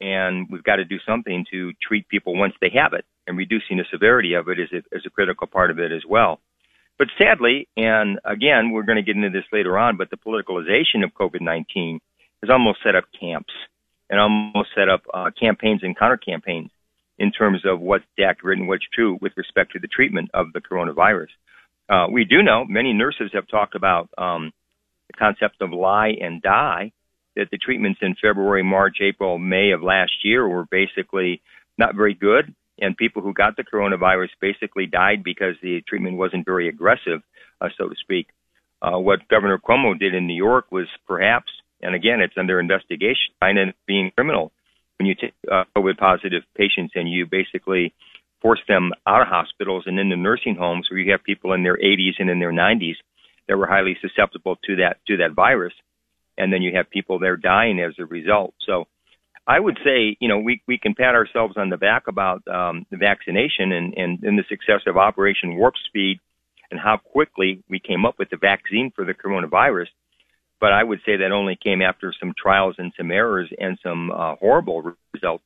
And 0.00 0.48
we've 0.48 0.62
got 0.62 0.76
to 0.76 0.84
do 0.84 0.98
something 1.06 1.44
to 1.50 1.72
treat 1.82 2.08
people 2.08 2.36
once 2.36 2.54
they 2.60 2.70
have 2.74 2.92
it. 2.92 3.04
And 3.26 3.36
reducing 3.36 3.78
the 3.78 3.84
severity 3.90 4.34
of 4.34 4.48
it 4.48 4.58
is 4.60 4.68
a, 4.72 4.96
is 4.96 5.02
a 5.04 5.10
critical 5.10 5.46
part 5.48 5.70
of 5.70 5.80
it 5.80 5.90
as 5.90 6.02
well. 6.08 6.40
But 6.98 7.08
sadly, 7.18 7.68
and 7.76 8.20
again, 8.24 8.70
we're 8.70 8.82
going 8.84 8.96
to 8.96 9.02
get 9.02 9.16
into 9.16 9.30
this 9.30 9.44
later 9.52 9.76
on, 9.76 9.96
but 9.96 10.10
the 10.10 10.16
politicalization 10.16 11.02
of 11.02 11.14
COVID-19 11.14 11.98
has 12.42 12.50
almost 12.50 12.78
set 12.84 12.94
up 12.94 13.04
camps 13.18 13.52
and 14.08 14.20
almost 14.20 14.70
set 14.76 14.88
up 14.88 15.02
uh, 15.12 15.30
campaigns 15.38 15.82
and 15.82 15.96
counter 15.96 16.16
campaigns 16.16 16.70
in 17.22 17.30
terms 17.30 17.62
of 17.64 17.80
what's 17.80 18.04
accurate 18.18 18.58
and 18.58 18.66
what's 18.66 18.84
true 18.92 19.16
with 19.20 19.32
respect 19.36 19.72
to 19.72 19.78
the 19.78 19.86
treatment 19.86 20.28
of 20.34 20.52
the 20.52 20.60
coronavirus. 20.60 21.28
Uh, 21.88 22.06
we 22.10 22.24
do 22.24 22.42
know 22.42 22.64
many 22.68 22.92
nurses 22.92 23.30
have 23.32 23.46
talked 23.46 23.76
about 23.76 24.10
um, 24.18 24.52
the 25.06 25.12
concept 25.16 25.62
of 25.62 25.70
lie 25.70 26.14
and 26.20 26.42
die, 26.42 26.90
that 27.36 27.46
the 27.52 27.58
treatments 27.58 28.00
in 28.02 28.16
February, 28.20 28.64
March, 28.64 28.96
April, 29.00 29.38
May 29.38 29.70
of 29.70 29.84
last 29.84 30.10
year 30.24 30.46
were 30.46 30.66
basically 30.68 31.40
not 31.78 31.94
very 31.94 32.12
good. 32.12 32.52
And 32.80 32.96
people 32.96 33.22
who 33.22 33.32
got 33.32 33.56
the 33.56 33.62
coronavirus 33.62 34.30
basically 34.40 34.86
died 34.86 35.22
because 35.22 35.54
the 35.62 35.80
treatment 35.86 36.16
wasn't 36.16 36.44
very 36.44 36.68
aggressive, 36.68 37.22
uh, 37.60 37.68
so 37.78 37.88
to 37.88 37.94
speak. 38.00 38.26
Uh, 38.82 38.98
what 38.98 39.28
Governor 39.28 39.58
Cuomo 39.58 39.96
did 39.96 40.12
in 40.12 40.26
New 40.26 40.34
York 40.34 40.72
was 40.72 40.88
perhaps, 41.06 41.52
and 41.80 41.94
again, 41.94 42.20
it's 42.20 42.34
under 42.36 42.58
investigation, 42.58 43.32
of 43.40 43.74
being 43.86 44.10
criminal 44.10 44.50
when 45.02 45.08
you 45.08 45.14
take 45.16 45.34
uh, 45.50 45.64
COVID 45.76 45.98
positive 45.98 46.42
patients 46.56 46.92
and 46.94 47.10
you 47.10 47.26
basically 47.26 47.92
force 48.40 48.60
them 48.68 48.92
out 49.04 49.22
of 49.22 49.28
hospitals 49.28 49.84
and 49.86 49.98
into 49.98 50.16
nursing 50.16 50.54
homes 50.54 50.86
where 50.88 51.00
you 51.00 51.10
have 51.10 51.24
people 51.24 51.52
in 51.52 51.64
their 51.64 51.76
80s 51.76 52.14
and 52.20 52.30
in 52.30 52.38
their 52.38 52.52
90s 52.52 52.94
that 53.48 53.58
were 53.58 53.66
highly 53.66 53.96
susceptible 54.00 54.56
to 54.64 54.76
that 54.76 54.98
to 55.08 55.16
that 55.16 55.32
virus, 55.34 55.72
and 56.38 56.52
then 56.52 56.62
you 56.62 56.76
have 56.76 56.88
people 56.88 57.18
there 57.18 57.36
dying 57.36 57.80
as 57.80 57.94
a 57.98 58.06
result. 58.06 58.54
So. 58.66 58.86
I 59.44 59.58
would 59.58 59.76
say, 59.84 60.16
you 60.20 60.28
know, 60.28 60.38
we, 60.38 60.62
we 60.68 60.78
can 60.78 60.94
pat 60.94 61.16
ourselves 61.16 61.54
on 61.56 61.68
the 61.68 61.76
back 61.76 62.04
about 62.06 62.46
um, 62.46 62.86
the 62.92 62.96
vaccination 62.96 63.72
and, 63.72 63.92
and, 63.94 64.22
and 64.22 64.38
the 64.38 64.44
success 64.48 64.82
of 64.86 64.96
Operation 64.96 65.56
Warp 65.56 65.74
Speed 65.88 66.20
and 66.70 66.78
how 66.78 66.96
quickly 66.96 67.60
we 67.68 67.80
came 67.80 68.06
up 68.06 68.20
with 68.20 68.30
the 68.30 68.36
vaccine 68.36 68.92
for 68.94 69.04
the 69.04 69.14
coronavirus 69.14 69.88
but 70.62 70.72
I 70.72 70.84
would 70.84 71.00
say 71.04 71.16
that 71.16 71.32
only 71.32 71.56
came 71.56 71.82
after 71.82 72.14
some 72.20 72.34
trials 72.40 72.76
and 72.78 72.92
some 72.96 73.10
errors 73.10 73.50
and 73.58 73.76
some 73.82 74.12
uh, 74.12 74.36
horrible 74.36 74.94
results 75.12 75.44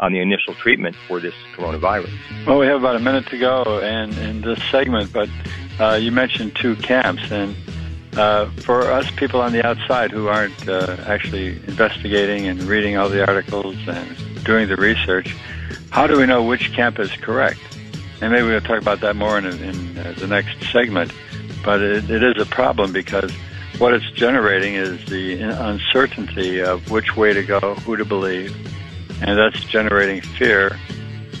on 0.00 0.12
the 0.12 0.20
initial 0.20 0.54
treatment 0.54 0.96
for 1.06 1.20
this 1.20 1.34
coronavirus. 1.54 2.12
Well, 2.48 2.58
we 2.58 2.66
have 2.66 2.80
about 2.80 2.96
a 2.96 2.98
minute 2.98 3.28
to 3.28 3.38
go 3.38 3.78
in, 3.78 4.12
in 4.18 4.40
this 4.40 4.60
segment, 4.64 5.12
but 5.12 5.28
uh, 5.78 5.94
you 5.94 6.10
mentioned 6.10 6.56
two 6.56 6.74
camps, 6.74 7.30
and 7.30 7.54
uh, 8.16 8.46
for 8.62 8.90
us 8.90 9.08
people 9.12 9.40
on 9.40 9.52
the 9.52 9.64
outside 9.64 10.10
who 10.10 10.26
aren't 10.26 10.68
uh, 10.68 10.96
actually 11.06 11.50
investigating 11.68 12.48
and 12.48 12.60
reading 12.64 12.96
all 12.96 13.08
the 13.08 13.24
articles 13.24 13.76
and 13.86 14.44
doing 14.44 14.68
the 14.68 14.76
research, 14.76 15.32
how 15.90 16.08
do 16.08 16.18
we 16.18 16.26
know 16.26 16.42
which 16.42 16.72
camp 16.72 16.98
is 16.98 17.12
correct? 17.12 17.60
And 18.20 18.32
maybe 18.32 18.48
we'll 18.48 18.60
talk 18.60 18.82
about 18.82 19.00
that 19.02 19.14
more 19.14 19.38
in, 19.38 19.46
in 19.46 19.98
uh, 19.98 20.12
the 20.18 20.26
next 20.26 20.60
segment. 20.72 21.12
But 21.64 21.82
it, 21.82 22.10
it 22.10 22.22
is 22.24 22.42
a 22.42 22.46
problem 22.46 22.92
because 22.92 23.32
what 23.78 23.92
it's 23.94 24.10
generating 24.12 24.74
is 24.74 25.04
the 25.06 25.40
uncertainty 25.42 26.60
of 26.62 26.90
which 26.90 27.16
way 27.16 27.32
to 27.32 27.42
go, 27.42 27.60
who 27.76 27.96
to 27.96 28.04
believe, 28.04 28.54
and 29.22 29.38
that's 29.38 29.62
generating 29.64 30.20
fear 30.20 30.78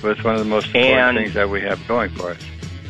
with 0.02 0.22
one 0.24 0.34
of 0.34 0.40
the 0.40 0.44
most 0.46 0.66
important 0.66 0.98
And- 0.98 1.18
things 1.18 1.34
that 1.34 1.48
we 1.48 1.60
have 1.62 1.86
going 1.88 2.10
for 2.10 2.30
us. 2.30 2.38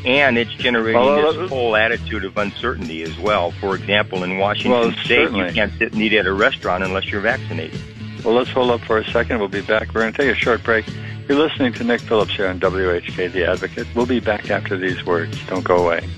And 0.05 0.39
it's 0.39 0.53
generating 0.55 1.01
Well, 1.01 1.33
this 1.33 1.37
uh, 1.37 1.49
whole 1.49 1.75
attitude 1.75 2.25
of 2.25 2.37
uncertainty 2.37 3.03
as 3.03 3.19
well. 3.19 3.51
For 3.53 3.75
example, 3.75 4.23
in 4.23 4.39
Washington 4.39 4.71
Well, 4.71 4.93
State, 4.93 5.25
certainly. 5.27 5.47
you 5.49 5.53
can't 5.53 5.73
sit 5.79 5.93
and 5.95 6.03
eat 6.03 6.13
at 6.13 6.27
a 6.27 6.33
restaurant 6.33 6.85
unless 6.85 7.07
you're 7.11 7.21
vaccinated. 7.23 7.81
Well, 8.25 8.35
let's 8.35 8.51
hold 8.51 8.71
up 8.71 8.83
for 8.83 8.99
a 8.99 9.05
second. 9.11 9.41
We'll 9.41 9.49
be 9.49 9.63
back. 9.63 9.93
We're 9.95 10.03
going 10.03 10.13
to 10.13 10.19
take 10.23 10.31
a 10.31 10.35
short 10.39 10.63
break. 10.63 10.85
You're 11.29 11.39
listening 11.39 11.73
to 11.73 11.83
Nick 11.85 12.03
Phillips 12.03 12.37
here 12.37 12.47
on 12.47 12.61
WHK 12.61 13.33
The 13.33 13.47
Advocate. 13.51 13.89
We'll 13.97 14.07
be 14.07 14.21
back 14.21 14.49
after 14.49 14.77
these 14.77 15.05
words. 15.05 15.45
Don't 15.49 15.65
go 15.65 15.77
away. 15.85 16.09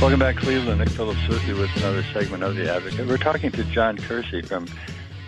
Welcome 0.00 0.20
back, 0.20 0.36
Cleveland. 0.36 0.78
Nick 0.78 0.90
Phillips 0.90 1.26
with 1.26 1.44
you 1.48 1.56
with 1.56 1.76
another 1.76 2.04
segment 2.12 2.44
of 2.44 2.54
The 2.54 2.72
Advocate. 2.72 3.08
We're 3.08 3.16
talking 3.16 3.50
to 3.50 3.64
John 3.64 3.96
Kersey 3.96 4.42
from 4.42 4.68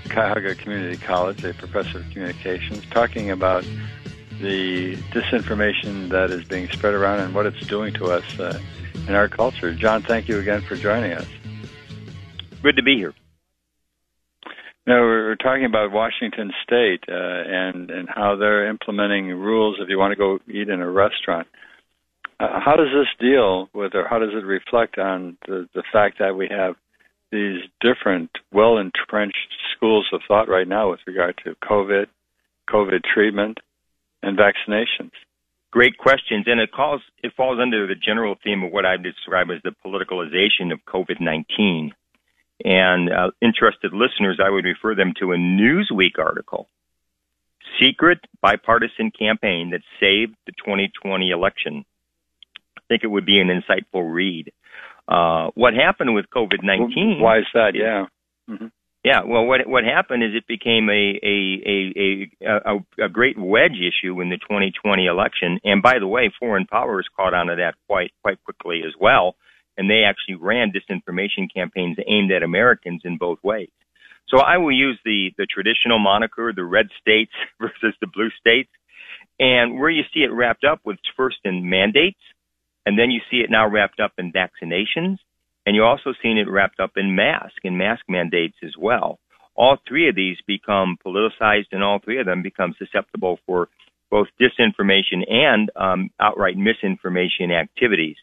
Cuyahoga 0.09 0.55
Community 0.55 0.97
College, 0.97 1.43
a 1.43 1.53
professor 1.55 1.99
of 1.99 2.09
communications, 2.11 2.87
talking 2.87 3.33
about 3.33 3.65
the 4.41 4.95
disinformation 5.11 6.11
that 6.11 6.31
is 6.31 6.45
being 6.45 6.69
spread 6.69 6.95
around 6.95 7.19
and 7.19 7.35
what 7.35 7.47
it's 7.47 7.61
doing 7.67 7.93
to 7.95 8.12
us 8.12 8.39
uh, 8.39 8.61
in 9.09 9.15
our 9.17 9.27
culture. 9.27 9.75
John, 9.75 10.03
thank 10.03 10.29
you 10.29 10.39
again 10.39 10.62
for 10.62 10.77
joining 10.77 11.15
us. 11.15 11.27
Good 12.62 12.77
to 12.77 12.83
be 12.85 12.97
here. 12.97 13.12
No, 14.87 15.00
we're 15.00 15.35
talking 15.35 15.65
about 15.65 15.91
Washington 15.91 16.53
State 16.62 17.03
uh, 17.09 17.12
and 17.12 17.91
and 17.91 18.09
how 18.09 18.37
they're 18.37 18.69
implementing 18.69 19.31
rules 19.31 19.79
if 19.81 19.89
you 19.89 19.99
want 19.99 20.12
to 20.12 20.17
go 20.17 20.39
eat 20.49 20.69
in 20.69 20.81
a 20.81 20.89
restaurant. 20.89 21.49
Uh, 21.53 21.70
how 22.41 22.75
does 22.77 22.89
this 22.89 23.09
deal 23.19 23.69
with, 23.75 23.95
or 23.95 24.07
how 24.09 24.19
does 24.19 24.31
it 24.33 24.47
reflect 24.47 24.99
on 24.99 25.37
the 25.47 25.69
the 25.75 25.83
fact 25.93 26.19
that 26.21 26.37
we 26.37 26.49
have 26.51 26.75
these 27.31 27.61
different, 27.81 28.31
well 28.53 28.79
entrenched 28.79 29.37
schools 29.77 30.09
of 30.13 30.23
thought 30.27 30.49
right 30.49 30.67
now 30.67 30.91
with 30.91 31.01
regard 31.07 31.39
to 31.45 31.55
COVID, 31.63 32.07
COVID 32.69 33.01
treatment, 33.05 33.59
and 34.23 34.39
vaccinations? 34.39 35.13
Great 35.71 35.99
questions, 35.99 36.47
and 36.47 36.61
it 36.61 36.73
calls 36.73 37.03
it 37.23 37.33
falls 37.37 37.59
under 37.61 37.87
the 37.87 37.95
general 37.95 38.37
theme 38.43 38.63
of 38.63 38.73
what 38.73 38.87
I 38.87 38.97
describe 38.97 39.49
as 39.51 39.63
the 39.63 39.75
politicalization 39.85 40.73
of 40.73 40.81
COVID 40.87 41.21
nineteen. 41.21 41.93
And 42.65 43.11
uh, 43.11 43.31
interested 43.41 43.93
listeners, 43.93 44.39
I 44.43 44.51
would 44.51 44.65
refer 44.65 44.95
them 44.95 45.13
to 45.21 45.33
a 45.33 45.37
Newsweek 45.37 46.19
article, 46.19 46.69
"Secret 47.79 48.19
Bipartisan 48.41 49.11
Campaign 49.11 49.71
That 49.71 49.83
Saved 50.01 50.37
the 50.47 50.53
2020 50.53 51.31
Election." 51.31 51.85
Think 52.91 53.05
it 53.05 53.07
would 53.07 53.25
be 53.25 53.39
an 53.39 53.49
insightful 53.49 54.03
read. 54.13 54.53
Uh, 55.07 55.51
what 55.55 55.75
happened 55.75 56.13
with 56.13 56.27
COVID 56.35 56.63
nineteen? 56.63 57.19
Why 57.23 57.39
is 57.39 57.47
that? 57.55 57.73
Yeah. 57.75 58.07
Yeah, 59.05 59.21
well, 59.27 59.47
what 59.47 59.67
what 59.67 59.85
happened 59.85 60.23
is 60.23 60.31
it 60.35 60.47
became 60.47 60.91
a 60.91 61.19
a 61.23 62.29
a 62.45 62.75
a, 62.75 63.05
a 63.07 63.09
great 63.09 63.39
wedge 63.39 63.79
issue 63.81 64.21
in 64.21 64.29
the 64.29 64.37
2020 64.37 65.07
election, 65.07 65.59
and 65.65 65.81
by 65.81 65.99
the 65.99 66.07
way, 66.07 66.31
foreign 66.39 66.67
powers 66.67 67.09
caught 67.17 67.33
onto 67.33 67.57
that 67.57 67.77
quite 67.89 68.13
quite 68.23 68.43
quickly 68.45 68.83
as 68.87 68.93
well, 69.01 69.37
and 69.79 69.89
they 69.89 70.03
actually 70.05 70.35
ran 70.35 70.71
disinformation 70.71 71.49
campaigns 71.53 71.97
aimed 72.07 72.31
at 72.31 72.43
Americans 72.43 73.03
in 73.05 73.17
both 73.17 73.39
ways. 73.43 73.71
So 74.29 74.39
I 74.39 74.59
will 74.59 74.73
use 74.73 74.99
the 75.05 75.31
the 75.39 75.47
traditional 75.47 75.99
moniker, 75.99 76.53
the 76.55 76.65
red 76.65 76.89
states 77.01 77.33
versus 77.61 77.95
the 78.03 78.07
blue 78.07 78.31
states, 78.39 78.71
and 79.39 79.81
where 79.81 79.91
you 79.91 80.03
see 80.13 80.21
it 80.21 80.33
wrapped 80.33 80.65
up 80.65 80.81
with 80.85 80.99
first 81.17 81.39
in 81.45 81.71
mandates, 81.71 82.21
and 82.87 82.99
then 82.99 83.11
you 83.11 83.21
see 83.31 83.39
it 83.39 83.51
now 83.51 83.69
wrapped 83.69 84.01
up 84.01 84.13
in 84.19 84.33
vaccinations, 84.33 85.19
and 85.67 85.77
you're 85.77 85.87
also 85.87 86.15
seeing 86.23 86.39
it 86.39 86.49
wrapped 86.49 86.81
up 86.81 86.93
in 86.97 87.15
mask 87.15 87.57
and 87.65 87.77
mask 87.77 88.03
mandates 88.09 88.57
as 88.65 88.75
well. 88.79 89.19
All 89.55 89.77
three 89.87 90.09
of 90.09 90.15
these 90.15 90.39
become 90.47 90.97
politicized, 91.05 91.67
and 91.73 91.83
all 91.83 91.99
three 91.99 92.19
of 92.19 92.27
them 92.27 92.43
become 92.43 92.75
susceptible 92.79 93.39
for 93.47 93.69
both 94.11 94.29
disinformation 94.41 95.31
and 95.31 95.71
um, 95.77 96.11
outright 96.19 96.57
misinformation 96.57 97.51
activities. 97.53 98.17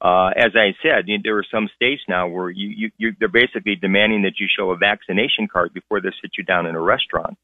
Uh, 0.00 0.28
as 0.36 0.52
I 0.54 0.74
said, 0.82 1.08
you- 1.08 1.18
there 1.22 1.38
are 1.38 1.46
some 1.50 1.68
states 1.74 2.02
now 2.08 2.28
where 2.28 2.50
you, 2.50 2.68
you, 2.68 2.90
you, 2.98 3.16
they're 3.18 3.28
basically 3.28 3.76
demanding 3.76 4.22
that 4.22 4.38
you 4.38 4.46
show 4.54 4.70
a 4.70 4.76
vaccination 4.76 5.48
card 5.48 5.72
before 5.74 6.00
they 6.00 6.10
sit 6.22 6.32
you 6.38 6.44
down 6.44 6.66
in 6.66 6.74
a 6.74 6.80
restaurant. 6.80 7.36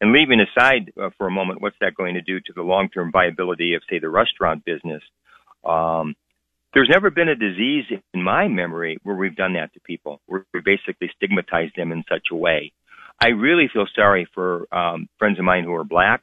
And 0.00 0.12
leaving 0.12 0.40
aside 0.40 0.92
uh, 1.00 1.10
for 1.16 1.26
a 1.26 1.30
moment, 1.30 1.62
what's 1.62 1.76
that 1.80 1.94
going 1.94 2.14
to 2.14 2.20
do 2.22 2.40
to 2.40 2.52
the 2.54 2.62
long-term 2.62 3.12
viability 3.12 3.74
of, 3.74 3.82
say, 3.88 3.98
the 3.98 4.10
restaurant 4.10 4.64
business? 4.64 5.02
Um, 5.66 6.14
there's 6.74 6.90
never 6.92 7.10
been 7.10 7.28
a 7.28 7.34
disease 7.34 7.84
in 8.12 8.22
my 8.22 8.48
memory 8.48 8.98
where 9.02 9.16
we've 9.16 9.34
done 9.34 9.54
that 9.54 9.72
to 9.74 9.80
people, 9.80 10.20
where 10.26 10.44
we 10.52 10.60
basically 10.60 11.10
stigmatized 11.16 11.74
them 11.76 11.90
in 11.90 12.04
such 12.08 12.26
a 12.30 12.36
way. 12.36 12.72
I 13.18 13.28
really 13.28 13.68
feel 13.72 13.86
sorry 13.94 14.28
for 14.34 14.66
um, 14.74 15.08
friends 15.18 15.38
of 15.38 15.44
mine 15.44 15.64
who 15.64 15.72
are 15.74 15.84
black. 15.84 16.22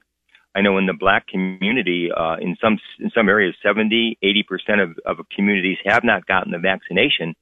I 0.55 0.61
know 0.61 0.77
in 0.77 0.85
the 0.85 0.93
black 0.93 1.27
community, 1.27 2.09
uh, 2.15 2.35
in 2.39 2.55
some 2.61 2.77
in 2.99 3.09
some 3.15 3.27
areas, 3.29 3.55
70, 3.65 4.19
80 4.21 4.43
percent 4.43 4.81
of, 4.81 4.91
of 5.05 5.25
communities 5.35 5.77
have 5.85 6.03
not 6.03 6.27
gotten 6.27 6.51
the 6.51 6.59
vaccination, 6.59 7.35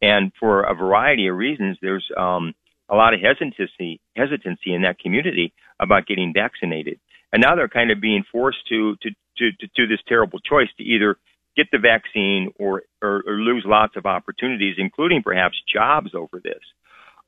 and 0.00 0.30
for 0.38 0.62
a 0.62 0.74
variety 0.74 1.26
of 1.26 1.36
reasons, 1.36 1.78
there's 1.82 2.08
um, 2.16 2.54
a 2.88 2.94
lot 2.94 3.14
of 3.14 3.20
hesitancy 3.20 4.00
hesitancy 4.14 4.72
in 4.72 4.82
that 4.82 5.00
community 5.00 5.52
about 5.80 6.06
getting 6.06 6.32
vaccinated, 6.32 7.00
and 7.32 7.42
now 7.42 7.56
they're 7.56 7.68
kind 7.68 7.90
of 7.90 8.00
being 8.00 8.22
forced 8.30 8.68
to 8.68 8.94
to 9.02 9.10
to, 9.38 9.50
to 9.58 9.66
do 9.74 9.88
this 9.88 10.00
terrible 10.06 10.38
choice 10.38 10.68
to 10.76 10.84
either 10.84 11.16
get 11.56 11.66
the 11.70 11.78
vaccine 11.78 12.52
or, 12.58 12.82
or, 13.02 13.22
or 13.26 13.34
lose 13.34 13.64
lots 13.66 13.96
of 13.96 14.06
opportunities, 14.06 14.76
including 14.78 15.22
perhaps 15.22 15.56
jobs 15.72 16.10
over 16.14 16.40
this. 16.42 16.60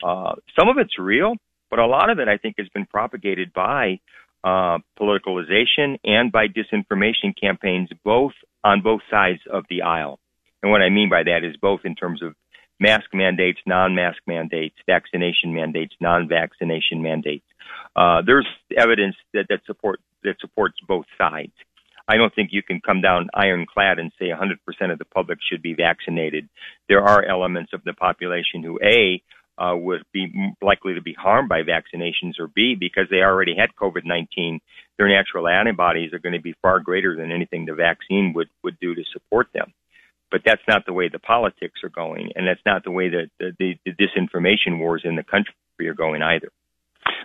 Uh, 0.03 0.35
some 0.59 0.69
of 0.69 0.79
it's 0.79 0.99
real, 0.99 1.35
but 1.71 1.79
a 1.79 1.87
lot 1.87 2.11
of 2.11 2.19
it 2.19 2.29
I 2.29 2.37
think 2.37 2.57
has 2.59 2.69
been 2.69 2.87
propagated 2.87 3.53
by 3.53 4.01
uh, 4.43 4.79
politicalization 5.01 5.99
and 6.05 6.31
by 6.31 6.47
disinformation 6.49 7.35
campaigns, 7.41 7.89
both 8.05 8.33
on 8.63 8.83
both 8.83 9.01
sides 9.11 9.41
of 9.51 9.65
the 9.71 9.83
aisle. 9.83 10.19
And 10.63 10.71
what 10.71 10.83
I 10.83 10.89
mean 10.89 11.11
by 11.11 11.23
that 11.25 11.45
is 11.45 11.57
both 11.57 11.81
in 11.85 11.95
terms 11.95 12.23
of 12.23 12.35
mask 12.81 13.07
mandates, 13.13 13.61
non-mask 13.67 14.19
mandates, 14.27 14.77
vaccination 14.87 15.55
mandates, 15.55 15.95
non-vaccination 16.01 17.03
mandates. 17.03 17.45
Uh, 17.97 18.23
there's 18.27 18.47
evidence 18.77 19.17
that, 19.33 19.47
that 19.49 19.61
support 19.67 20.01
that 20.23 20.37
supports 20.41 20.77
both 20.87 21.05
sides. 21.19 21.53
I 22.07 22.17
don't 22.17 22.35
think 22.35 22.51
you 22.53 22.63
can 22.63 22.81
come 22.81 23.01
down 23.01 23.29
ironclad 23.35 23.99
and 23.99 24.13
say 24.19 24.27
100% 24.27 24.93
of 24.93 24.99
the 24.99 25.05
public 25.07 25.39
should 25.49 25.63
be 25.63 25.75
vaccinated. 25.75 26.49
There 26.89 27.03
are 27.03 27.25
elements 27.25 27.73
of 27.73 27.83
the 27.85 27.95
population 27.95 28.63
who 28.63 28.79
a 28.83 29.23
uh, 29.57 29.75
would 29.77 30.03
be 30.13 30.53
likely 30.61 30.95
to 30.95 31.03
be 31.03 31.15
harmed 31.15 31.49
by 31.49 31.63
vaccinations, 31.63 32.41
or 32.41 32.49
b 32.49 32.77
because 32.79 33.07
they 33.11 33.19
already 33.19 33.55
had 33.57 33.71
COVID-19, 33.81 34.59
their 34.99 35.09
natural 35.09 35.47
antibodies 35.49 36.13
are 36.13 36.19
going 36.19 36.35
to 36.35 36.43
be 36.43 36.57
far 36.61 36.81
greater 36.81 37.17
than 37.17 37.31
anything 37.31 37.65
the 37.65 37.75
vaccine 37.75 38.33
would 38.35 38.49
would 38.63 38.79
do 38.81 38.95
to 38.95 39.03
support 39.13 39.49
them. 39.55 39.73
But 40.31 40.43
that's 40.45 40.63
not 40.67 40.85
the 40.87 40.93
way 40.93 41.09
the 41.09 41.21
politics 41.21 41.81
are 41.85 41.89
going, 41.89 42.33
and 42.35 42.47
that's 42.47 42.65
not 42.67 42.83
the 42.83 42.91
way 42.91 43.09
that 43.11 43.31
the, 43.39 43.53
the, 43.59 43.75
the 43.85 43.93
disinformation 43.93 44.79
wars 44.79 45.03
in 45.05 45.15
the 45.15 45.23
country 45.23 45.55
are 45.83 45.95
going 45.95 46.23
either. 46.23 46.51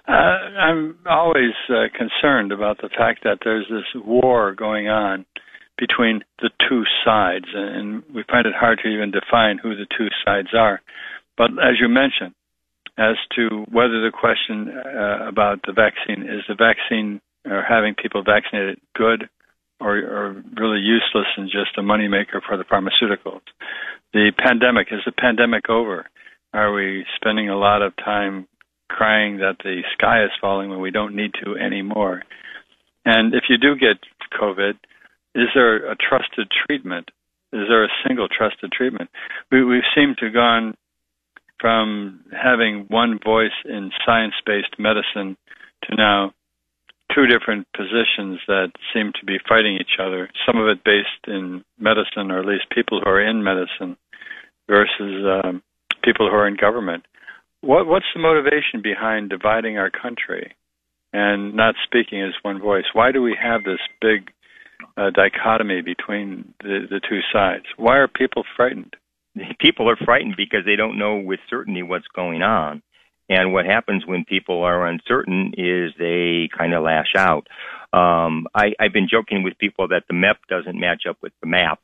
Uh, 0.08 0.12
I'm 0.12 0.98
always 1.06 1.54
uh, 1.70 1.86
concerned 1.96 2.52
about 2.52 2.78
the 2.82 2.90
fact 2.90 3.24
that 3.24 3.40
there's 3.44 3.68
this 3.70 4.02
war 4.04 4.54
going 4.56 4.88
on 4.88 5.26
between 5.78 6.22
the 6.42 6.50
two 6.68 6.84
sides, 7.06 7.46
and 7.54 8.04
we 8.14 8.24
find 8.30 8.46
it 8.46 8.54
hard 8.54 8.80
to 8.84 8.90
even 8.90 9.12
define 9.12 9.58
who 9.58 9.76
the 9.76 9.88
two 9.98 10.08
sides 10.26 10.50
are. 10.54 10.82
But 11.38 11.52
as 11.52 11.80
you 11.80 11.88
mentioned, 11.88 12.34
as 12.98 13.16
to 13.36 13.66
whether 13.72 14.02
the 14.02 14.12
question 14.12 14.68
uh, 14.76 15.28
about 15.28 15.62
the 15.66 15.72
vaccine 15.72 16.24
is 16.24 16.44
the 16.50 16.56
vaccine 16.56 17.22
or 17.46 17.64
having 17.64 17.96
people 17.96 18.24
vaccinated 18.24 18.80
good 18.94 19.30
or, 19.80 19.98
or 19.98 20.44
really 20.60 20.80
useless 20.80 21.28
and 21.38 21.48
just 21.48 21.78
a 21.78 21.82
moneymaker 21.82 22.42
for 22.46 22.58
the 22.58 22.66
pharmaceuticals. 22.66 23.42
The 24.12 24.32
pandemic 24.38 24.88
is 24.92 25.00
the 25.06 25.14
pandemic 25.14 25.70
over? 25.70 26.08
Are 26.54 26.74
we 26.74 27.06
spending 27.16 27.50
a 27.50 27.58
lot 27.58 27.82
of 27.82 27.96
time 27.96 28.48
crying 28.90 29.38
that 29.38 29.58
the 29.64 29.82
sky 29.94 30.24
is 30.24 30.32
falling 30.42 30.70
when 30.70 30.82
we 30.82 30.92
don't 30.92 31.16
need 31.16 31.32
to 31.44 31.56
anymore? 31.56 32.24
And 33.06 33.34
if 33.34 33.46
you 33.50 33.58
do 33.58 33.76
get 33.76 33.98
COVID, 34.40 34.74
is 35.36 35.48
there 35.56 35.90
a 35.90 35.96
trusted 35.96 36.50
treatment? 36.66 37.10
Is 37.54 37.68
there 37.68 37.84
a 37.84 37.90
single 38.06 38.28
trusted 38.28 38.72
treatment? 38.72 39.10
We, 39.52 39.64
we've 39.64 39.82
seemed 39.96 40.18
to 40.18 40.26
have 40.26 40.34
gone 40.34 40.76
from 41.60 42.22
having 42.32 42.86
one 42.90 43.20
voice 43.24 43.56
in 43.66 43.92
science 44.06 44.36
based 44.46 44.78
medicine 44.78 45.38
to 45.84 45.96
now 45.96 46.34
two 47.14 47.26
different 47.26 47.68
positions 47.76 48.40
that 48.48 48.72
seem 48.94 49.12
to 49.20 49.26
be 49.26 49.38
fighting 49.48 49.76
each 49.76 50.00
other, 50.00 50.30
some 50.46 50.62
of 50.62 50.68
it 50.68 50.84
based 50.84 51.28
in 51.28 51.64
medicine, 51.80 52.32
or 52.32 52.40
at 52.40 52.46
least 52.46 52.70
people 52.74 53.02
who 53.04 53.10
are 53.10 53.22
in 53.22 53.44
medicine, 53.44 53.98
versus 54.68 55.26
um, 55.44 55.64
people 56.04 56.30
who 56.30 56.36
are 56.36 56.48
in 56.48 56.56
government. 56.56 57.06
What, 57.62 57.88
what's 57.88 58.06
the 58.14 58.22
motivation 58.22 58.82
behind 58.82 59.30
dividing 59.30 59.78
our 59.78 59.90
country 59.90 60.56
and 61.12 61.54
not 61.56 61.76
speaking 61.84 62.22
as 62.22 62.34
one 62.42 62.60
voice? 62.60 62.86
Why 62.94 63.12
do 63.12 63.22
we 63.22 63.36
have 63.42 63.64
this 63.64 63.80
big 64.02 64.32
uh, 64.96 65.10
dichotomy 65.10 65.82
between 65.82 66.54
the, 66.62 66.88
the 66.90 67.02
two 67.08 67.20
sides? 67.34 67.66
Why 67.78 67.98
are 67.98 68.08
people 68.08 68.44
frightened? 68.56 68.96
People 69.60 69.90
are 69.90 69.98
frightened 69.98 70.36
because 70.38 70.62
they 70.66 70.76
don't 70.76 70.98
know 70.98 71.18
with 71.18 71.40
certainty 71.50 71.84
what's 71.84 72.08
going 72.16 72.42
on. 72.42 72.82
And 73.30 73.54
what 73.54 73.66
happens 73.66 74.06
when 74.08 74.26
people 74.26 74.64
are 74.64 74.88
uncertain 74.88 75.54
is 75.56 75.92
they 76.00 76.50
kind 76.58 76.74
of 76.74 76.84
lash 76.84 77.14
out. 77.16 77.48
Um, 77.94 78.48
I, 78.56 78.74
I've 78.80 78.94
been 78.94 79.08
joking 79.10 79.44
with 79.44 79.58
people 79.60 79.90
that 79.90 80.04
the 80.08 80.16
MEP 80.16 80.38
doesn't 80.50 80.80
match 80.80 81.04
up 81.08 81.18
with 81.22 81.34
the 81.42 81.48
MAP. 81.48 81.80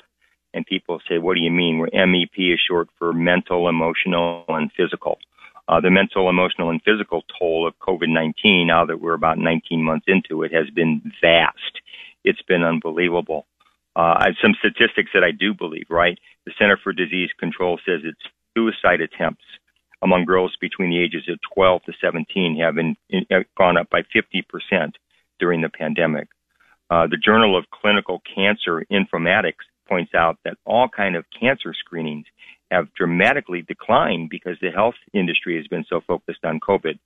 And 0.55 0.65
people 0.65 1.01
say, 1.08 1.17
what 1.17 1.36
do 1.36 1.41
you 1.41 1.51
mean? 1.51 1.79
Where 1.79 1.89
MEP 1.89 2.38
is 2.38 2.60
short 2.65 2.88
for 2.98 3.13
mental, 3.13 3.67
emotional, 3.67 4.46
and 4.48 4.72
physical. 4.72 5.20
Uh, 5.67 5.81
the 5.81 5.89
mental, 5.89 6.29
emotional, 6.29 6.69
and 6.69 6.81
physical 6.84 7.24
toll 7.39 7.67
of 7.67 7.74
COVID-19, 7.79 8.67
now 8.67 8.86
that 8.86 9.01
we're 9.01 9.13
about 9.13 9.39
19 9.39 9.81
months 9.81 10.05
into 10.07 10.43
it, 10.43 10.53
has 10.53 10.69
been 10.69 11.01
vast. 11.22 11.81
It's 12.24 12.41
been 12.43 12.63
unbelievable. 12.63 13.48
Uh, 13.95 14.15
I 14.19 14.25
have 14.27 14.36
some 14.41 14.55
statistics 14.60 15.12
that 15.13 15.24
I 15.24 15.31
do 15.31 15.53
believe, 15.53 15.88
right? 15.89 16.19
The 16.45 16.53
Center 16.60 16.77
for 16.84 16.93
Disease 16.93 17.29
Control 17.39 17.79
says 17.86 18.01
it's 18.03 18.19
suicide 18.55 19.01
attempts 19.01 19.43
among 20.01 20.25
girls 20.25 20.55
between 20.62 20.91
the 20.91 21.01
ages 21.01 21.24
of 21.29 21.39
12 21.53 21.84
to 21.86 21.93
17 22.00 22.60
have 22.60 22.75
been, 22.75 22.95
uh, 23.31 23.43
gone 23.57 23.77
up 23.77 23.89
by 23.89 24.01
50% 24.15 24.93
during 25.39 25.62
the 25.62 25.69
pandemic. 25.69 26.27
Uh, 26.89 27.07
the 27.07 27.17
Journal 27.17 27.57
of 27.57 27.65
Clinical 27.72 28.22
Cancer 28.36 28.86
Informatics 28.91 29.65
points 29.88 30.13
out 30.13 30.38
that 30.45 30.57
all 30.65 30.88
kind 30.88 31.15
of 31.15 31.25
cancer 31.39 31.74
screenings 31.74 32.25
have 32.72 32.93
dramatically 32.93 33.62
declined 33.62 34.29
because 34.29 34.57
the 34.62 34.72
health 34.72 34.95
industry 35.13 35.57
has 35.57 35.67
been 35.67 35.86
so 35.89 36.01
focused 36.05 36.43
on 36.43 36.60
COVID. 36.60 37.00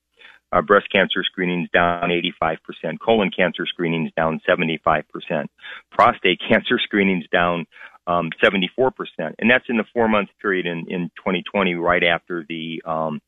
Uh, 0.51 0.61
breast 0.63 0.87
cancer 0.91 1.23
screenings 1.23 1.69
down 1.71 2.09
85%, 2.41 2.59
colon 3.05 3.29
cancer 3.35 3.67
screenings 3.67 4.11
down 4.17 4.41
75%, 4.49 5.03
prostate 5.91 6.41
cancer 6.49 6.79
screenings 6.83 7.25
down 7.31 7.67
um, 8.07 8.31
74%, 8.43 8.91
and 9.19 9.51
that's 9.51 9.65
in 9.69 9.77
the 9.77 9.83
four-month 9.93 10.29
period 10.41 10.65
in, 10.65 10.85
in 10.87 11.11
2020, 11.17 11.75
right 11.75 12.03
after 12.03 12.43
the 12.49 12.81
um, 12.83 13.21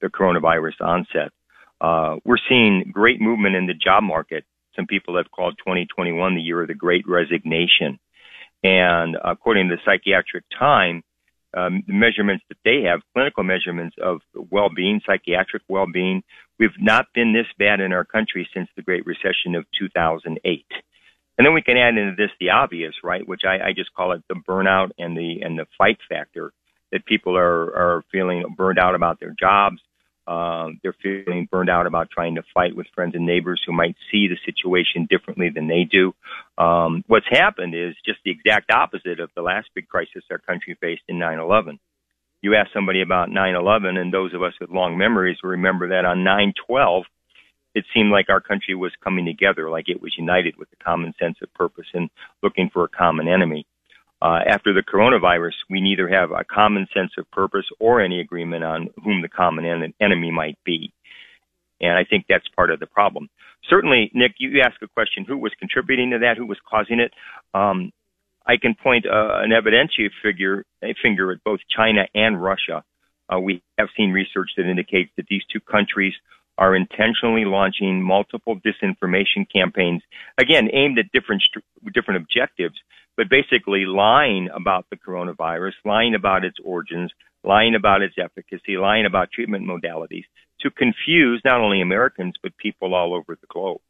the 0.00 0.08
coronavirus 0.08 0.80
onset. 0.80 1.32
Uh, 1.80 2.16
we're 2.24 2.38
seeing 2.48 2.90
great 2.92 3.20
movement 3.20 3.56
in 3.56 3.66
the 3.66 3.74
job 3.74 4.02
market. 4.02 4.44
Some 4.76 4.86
people 4.86 5.16
have 5.16 5.30
called 5.30 5.58
2021 5.58 6.34
the 6.34 6.40
year 6.40 6.62
of 6.62 6.68
the 6.68 6.74
Great 6.74 7.04
Resignation, 7.06 7.98
and 8.62 9.16
according 9.22 9.68
to 9.68 9.76
the 9.76 9.82
Psychiatric 9.84 10.44
Time, 10.58 11.02
um, 11.56 11.82
the 11.86 11.92
measurements 11.92 12.44
that 12.48 12.58
they 12.64 12.82
have, 12.88 13.00
clinical 13.12 13.44
measurements 13.44 13.96
of 14.02 14.20
well-being, 14.50 15.00
psychiatric 15.06 15.62
well-being, 15.68 16.22
we've 16.58 16.70
not 16.80 17.06
been 17.14 17.32
this 17.32 17.46
bad 17.58 17.80
in 17.80 17.92
our 17.92 18.04
country 18.04 18.48
since 18.54 18.68
the 18.76 18.82
Great 18.82 19.06
Recession 19.06 19.54
of 19.54 19.64
2008. 19.78 20.66
And 21.36 21.46
then 21.46 21.54
we 21.54 21.62
can 21.62 21.76
add 21.76 21.96
into 21.96 22.14
this 22.16 22.30
the 22.38 22.50
obvious, 22.50 22.94
right? 23.02 23.26
Which 23.26 23.42
I, 23.44 23.68
I 23.68 23.72
just 23.74 23.92
call 23.94 24.12
it 24.12 24.22
the 24.28 24.36
burnout 24.48 24.90
and 24.98 25.16
the 25.16 25.40
and 25.42 25.58
the 25.58 25.66
fight 25.76 25.98
factor 26.08 26.52
that 26.92 27.06
people 27.06 27.36
are 27.36 27.74
are 27.76 28.04
feeling 28.12 28.44
burned 28.56 28.78
out 28.78 28.94
about 28.94 29.18
their 29.18 29.34
jobs. 29.38 29.80
Um, 30.26 30.80
they're 30.82 30.96
feeling 31.02 31.48
burned 31.50 31.68
out 31.68 31.86
about 31.86 32.10
trying 32.10 32.36
to 32.36 32.42
fight 32.54 32.74
with 32.74 32.86
friends 32.94 33.14
and 33.14 33.26
neighbors 33.26 33.62
who 33.66 33.72
might 33.72 33.96
see 34.10 34.28
the 34.28 34.38
situation 34.44 35.06
differently 35.08 35.50
than 35.50 35.68
they 35.68 35.84
do. 35.84 36.14
Um, 36.56 37.04
what's 37.06 37.26
happened 37.28 37.74
is 37.74 37.94
just 38.06 38.20
the 38.24 38.30
exact 38.30 38.70
opposite 38.70 39.20
of 39.20 39.30
the 39.34 39.42
last 39.42 39.68
big 39.74 39.88
crisis 39.88 40.24
our 40.30 40.38
country 40.38 40.76
faced 40.80 41.02
in 41.08 41.18
9/11. 41.18 41.78
You 42.40 42.54
ask 42.54 42.72
somebody 42.72 43.02
about 43.02 43.30
9/11, 43.30 43.98
and 43.98 44.12
those 44.12 44.34
of 44.34 44.42
us 44.42 44.54
with 44.60 44.70
long 44.70 44.96
memories 44.96 45.38
remember 45.42 45.88
that 45.88 46.04
on 46.04 46.24
9/12 46.24 47.04
it 47.74 47.84
seemed 47.92 48.10
like 48.10 48.30
our 48.30 48.40
country 48.40 48.74
was 48.74 48.92
coming 49.02 49.26
together, 49.26 49.68
like 49.68 49.88
it 49.88 50.00
was 50.00 50.16
united 50.16 50.56
with 50.56 50.68
a 50.72 50.84
common 50.84 51.12
sense 51.20 51.36
of 51.42 51.52
purpose 51.54 51.86
and 51.92 52.08
looking 52.42 52.70
for 52.72 52.84
a 52.84 52.88
common 52.88 53.28
enemy. 53.28 53.66
Uh, 54.24 54.40
after 54.48 54.72
the 54.72 54.80
coronavirus, 54.80 55.52
we 55.68 55.82
neither 55.82 56.08
have 56.08 56.30
a 56.30 56.44
common 56.44 56.86
sense 56.94 57.10
of 57.18 57.30
purpose 57.30 57.66
or 57.78 58.00
any 58.00 58.20
agreement 58.20 58.64
on 58.64 58.88
whom 59.04 59.20
the 59.20 59.28
common 59.28 59.66
en- 59.66 59.92
enemy 60.00 60.30
might 60.30 60.56
be. 60.64 60.90
And 61.78 61.92
I 61.92 62.04
think 62.04 62.24
that's 62.26 62.48
part 62.56 62.70
of 62.70 62.80
the 62.80 62.86
problem. 62.86 63.28
Certainly, 63.68 64.10
Nick, 64.14 64.36
you 64.38 64.62
asked 64.62 64.82
a 64.82 64.88
question 64.88 65.26
who 65.28 65.36
was 65.36 65.52
contributing 65.58 66.12
to 66.12 66.20
that, 66.20 66.38
who 66.38 66.46
was 66.46 66.56
causing 66.66 67.00
it. 67.00 67.12
Um, 67.52 67.92
I 68.46 68.56
can 68.56 68.74
point 68.74 69.04
uh, 69.04 69.42
an 69.42 69.50
evidentiary 69.50 70.08
figure, 70.22 70.64
finger 71.02 71.30
at 71.30 71.44
both 71.44 71.60
China 71.68 72.06
and 72.14 72.42
Russia. 72.42 72.82
Uh, 73.30 73.40
we 73.40 73.62
have 73.76 73.88
seen 73.94 74.10
research 74.10 74.52
that 74.56 74.64
indicates 74.64 75.10
that 75.18 75.26
these 75.28 75.42
two 75.52 75.60
countries 75.60 76.14
are 76.56 76.74
intentionally 76.74 77.44
launching 77.44 78.02
multiple 78.02 78.58
disinformation 78.60 79.46
campaigns, 79.52 80.02
again, 80.38 80.70
aimed 80.72 80.98
at 80.98 81.12
different, 81.12 81.42
different 81.92 82.22
objectives, 82.22 82.76
but 83.16 83.26
basically 83.28 83.84
lying 83.86 84.48
about 84.54 84.86
the 84.90 84.96
coronavirus, 84.96 85.72
lying 85.84 86.14
about 86.14 86.44
its 86.44 86.56
origins, 86.64 87.12
lying 87.42 87.74
about 87.74 88.02
its 88.02 88.14
efficacy, 88.18 88.76
lying 88.76 89.06
about 89.06 89.30
treatment 89.32 89.64
modalities 89.64 90.24
to 90.60 90.70
confuse 90.70 91.42
not 91.44 91.60
only 91.60 91.80
Americans, 91.80 92.34
but 92.42 92.56
people 92.56 92.94
all 92.94 93.14
over 93.14 93.36
the 93.40 93.46
globe. 93.48 93.80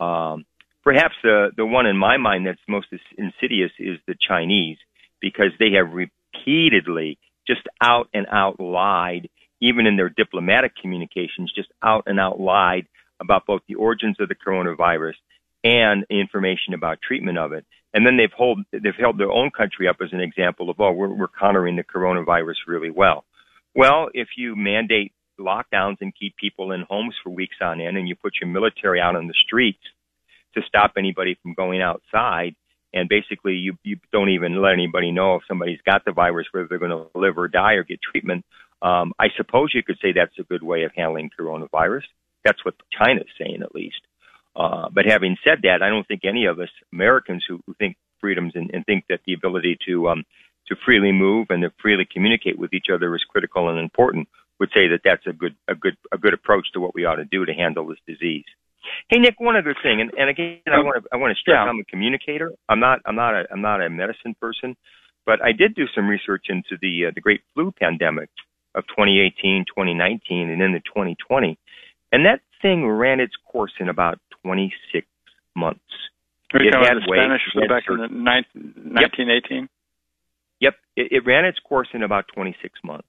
Um, 0.00 0.44
perhaps 0.84 1.14
the, 1.22 1.50
the 1.56 1.66
one 1.66 1.86
in 1.86 1.96
my 1.96 2.16
mind 2.16 2.46
that's 2.46 2.60
most 2.68 2.88
insidious 3.18 3.72
is 3.78 3.98
the 4.06 4.14
Chinese 4.28 4.78
because 5.20 5.50
they 5.58 5.72
have 5.76 5.92
repeatedly 5.92 7.18
just 7.46 7.62
out 7.80 8.08
and 8.14 8.26
out 8.30 8.60
lied 8.60 9.28
even 9.60 9.86
in 9.86 9.96
their 9.96 10.08
diplomatic 10.08 10.72
communications, 10.80 11.52
just 11.54 11.68
out 11.82 12.04
and 12.06 12.18
out 12.18 12.40
lied 12.40 12.86
about 13.20 13.46
both 13.46 13.62
the 13.68 13.76
origins 13.76 14.16
of 14.18 14.28
the 14.28 14.34
coronavirus 14.34 15.14
and 15.62 16.04
information 16.10 16.74
about 16.74 16.98
treatment 17.00 17.38
of 17.38 17.52
it. 17.52 17.64
And 17.94 18.06
then 18.06 18.16
they've 18.16 18.32
hold 18.34 18.60
they've 18.72 18.92
held 18.98 19.18
their 19.18 19.30
own 19.30 19.50
country 19.50 19.86
up 19.88 19.96
as 20.02 20.10
an 20.12 20.20
example 20.20 20.70
of, 20.70 20.80
oh, 20.80 20.92
we're, 20.92 21.12
we're 21.14 21.28
countering 21.28 21.76
the 21.76 21.84
coronavirus 21.84 22.66
really 22.66 22.90
well. 22.90 23.24
Well, 23.74 24.08
if 24.14 24.28
you 24.36 24.56
mandate 24.56 25.12
lockdowns 25.38 25.96
and 26.00 26.12
keep 26.18 26.36
people 26.36 26.72
in 26.72 26.84
homes 26.88 27.14
for 27.22 27.30
weeks 27.30 27.56
on 27.60 27.80
end, 27.80 27.96
and 27.96 28.08
you 28.08 28.16
put 28.16 28.34
your 28.40 28.48
military 28.50 29.00
out 29.00 29.16
on 29.16 29.26
the 29.26 29.34
streets 29.44 29.82
to 30.54 30.62
stop 30.66 30.92
anybody 30.96 31.38
from 31.42 31.54
going 31.54 31.80
outside, 31.82 32.54
and 32.94 33.08
basically 33.08 33.54
you 33.54 33.76
you 33.82 33.96
don't 34.12 34.30
even 34.30 34.60
let 34.62 34.72
anybody 34.72 35.12
know 35.12 35.36
if 35.36 35.42
somebody's 35.48 35.80
got 35.84 36.04
the 36.04 36.12
virus, 36.12 36.46
whether 36.52 36.66
they're 36.68 36.78
going 36.78 36.90
to 36.90 37.18
live 37.18 37.38
or 37.38 37.48
die 37.48 37.74
or 37.74 37.84
get 37.84 38.00
treatment. 38.02 38.44
Um, 38.80 39.12
I 39.18 39.26
suppose 39.36 39.72
you 39.74 39.82
could 39.82 39.98
say 40.02 40.12
that's 40.12 40.38
a 40.38 40.44
good 40.44 40.62
way 40.62 40.82
of 40.84 40.92
handling 40.96 41.30
coronavirus. 41.38 42.02
That's 42.44 42.64
what 42.64 42.74
China's 42.90 43.28
saying, 43.38 43.60
at 43.62 43.74
least. 43.74 44.00
Uh, 44.54 44.88
but 44.92 45.06
having 45.06 45.36
said 45.44 45.60
that, 45.62 45.82
I 45.82 45.88
don't 45.88 46.06
think 46.06 46.22
any 46.24 46.46
of 46.46 46.60
us 46.60 46.68
Americans 46.92 47.44
who, 47.48 47.60
who 47.66 47.74
think 47.74 47.96
freedoms 48.20 48.52
and, 48.54 48.70
and, 48.72 48.84
think 48.84 49.04
that 49.08 49.20
the 49.26 49.32
ability 49.32 49.78
to 49.86 50.08
um, 50.08 50.24
to 50.68 50.76
freely 50.84 51.10
move 51.10 51.46
and 51.50 51.62
to 51.62 51.72
freely 51.80 52.06
communicate 52.10 52.58
with 52.58 52.72
each 52.72 52.86
other 52.92 53.14
is 53.16 53.24
critical 53.28 53.68
and 53.68 53.78
important 53.78 54.28
would 54.60 54.68
say 54.68 54.88
that 54.88 55.00
that's 55.04 55.26
a 55.26 55.32
good 55.32 55.56
a 55.68 55.74
good 55.74 55.96
a 56.12 56.18
good 56.18 56.34
approach 56.34 56.66
to 56.74 56.80
what 56.80 56.94
we 56.94 57.04
ought 57.04 57.16
to 57.16 57.24
do 57.24 57.44
to 57.44 57.52
handle 57.52 57.86
this 57.86 57.98
disease. 58.06 58.44
Hey 59.08 59.18
Nick, 59.18 59.38
one 59.38 59.56
other 59.56 59.74
thing, 59.82 60.00
and, 60.00 60.10
and 60.16 60.28
again, 60.28 60.60
I 60.66 60.78
want 60.78 61.02
to 61.02 61.08
I 61.12 61.16
want 61.16 61.34
to 61.34 61.40
stress 61.40 61.56
yeah. 61.56 61.70
I'm 61.70 61.80
a 61.80 61.84
communicator. 61.84 62.52
I'm 62.68 62.80
not 62.80 63.00
I'm 63.06 63.16
not 63.16 63.34
a 63.34 63.44
I'm 63.50 63.62
not 63.62 63.80
a 63.80 63.88
medicine 63.88 64.34
person, 64.40 64.76
but 65.24 65.42
I 65.42 65.52
did 65.52 65.74
do 65.74 65.84
some 65.94 66.08
research 66.08 66.46
into 66.48 66.76
the 66.80 67.06
uh, 67.08 67.10
the 67.14 67.20
Great 67.20 67.40
Flu 67.54 67.72
pandemic 67.72 68.28
of 68.74 68.84
2018, 68.88 69.66
2019, 69.68 70.50
and 70.50 70.62
into 70.62 70.80
2020. 70.80 71.58
And 72.10 72.24
that 72.26 72.40
thing 72.60 72.88
ran 72.88 73.20
its 73.20 73.34
course 73.50 73.72
in 73.80 73.88
about 73.88 74.18
26 74.44 75.06
months. 75.56 75.80
Are 76.54 76.62
you 76.62 76.68
it 76.68 76.74
had 76.74 76.96
the 76.96 77.06
Spanish 77.08 77.42
flu 77.52 77.68
back 77.68 77.84
in 77.88 77.96
the 77.96 78.02
1918? 78.02 79.68
Yep, 80.60 80.74
it, 80.96 81.12
it 81.12 81.26
ran 81.26 81.44
its 81.44 81.58
course 81.60 81.88
in 81.94 82.02
about 82.02 82.26
26 82.34 82.78
months. 82.84 83.08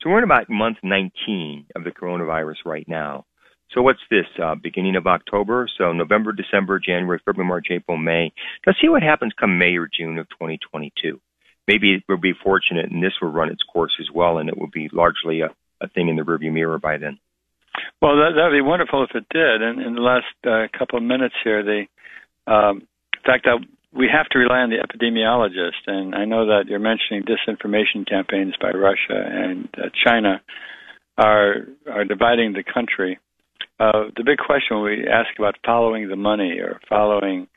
So 0.00 0.10
we're 0.10 0.18
in 0.18 0.24
about 0.24 0.48
month 0.48 0.78
19 0.82 1.66
of 1.74 1.84
the 1.84 1.90
coronavirus 1.90 2.64
right 2.64 2.86
now. 2.88 3.26
So 3.72 3.82
what's 3.82 3.98
this? 4.10 4.26
Uh, 4.42 4.54
beginning 4.54 4.96
of 4.96 5.06
October, 5.06 5.68
so 5.76 5.92
November, 5.92 6.32
December, 6.32 6.78
January, 6.78 7.20
February, 7.24 7.48
March, 7.48 7.66
April, 7.70 7.98
May. 7.98 8.32
Let's 8.66 8.80
see 8.80 8.88
what 8.88 9.02
happens 9.02 9.32
come 9.38 9.58
May 9.58 9.76
or 9.76 9.88
June 9.92 10.18
of 10.18 10.28
2022 10.30 11.20
maybe 11.68 12.02
we'll 12.08 12.18
be 12.18 12.32
fortunate 12.42 12.90
and 12.90 13.04
this 13.04 13.12
will 13.20 13.30
run 13.30 13.50
its 13.50 13.62
course 13.62 13.92
as 14.00 14.08
well, 14.12 14.38
and 14.38 14.48
it 14.48 14.58
will 14.58 14.70
be 14.72 14.88
largely 14.92 15.42
a, 15.42 15.50
a 15.80 15.88
thing 15.88 16.08
in 16.08 16.16
the 16.16 16.22
rearview 16.22 16.50
mirror 16.50 16.78
by 16.78 16.96
then. 16.96 17.18
Well, 18.00 18.16
that 18.16 18.34
would 18.36 18.56
be 18.56 18.60
wonderful 18.60 19.04
if 19.04 19.10
it 19.14 19.26
did. 19.30 19.62
And 19.62 19.80
in 19.80 19.94
the 19.94 20.00
last 20.00 20.26
uh, 20.46 20.66
couple 20.76 20.98
of 20.98 21.04
minutes 21.04 21.34
here, 21.42 21.62
the 21.62 21.86
um, 22.50 22.86
fact, 23.24 23.44
that 23.44 23.58
we 23.92 24.08
have 24.12 24.28
to 24.28 24.38
rely 24.38 24.58
on 24.58 24.70
the 24.70 24.76
epidemiologist, 24.76 25.86
and 25.86 26.14
I 26.14 26.24
know 26.24 26.46
that 26.46 26.64
you're 26.68 26.78
mentioning 26.78 27.24
disinformation 27.24 28.08
campaigns 28.08 28.54
by 28.60 28.70
Russia 28.70 29.16
and 29.16 29.68
uh, 29.76 29.88
China 30.04 30.40
are 31.16 31.66
are 31.90 32.04
dividing 32.04 32.52
the 32.52 32.62
country. 32.62 33.18
Uh, 33.80 34.10
the 34.16 34.24
big 34.24 34.38
question 34.38 34.82
we 34.82 35.06
ask 35.08 35.30
about 35.38 35.56
following 35.64 36.08
the 36.08 36.16
money 36.16 36.58
or 36.58 36.80
following 36.88 37.48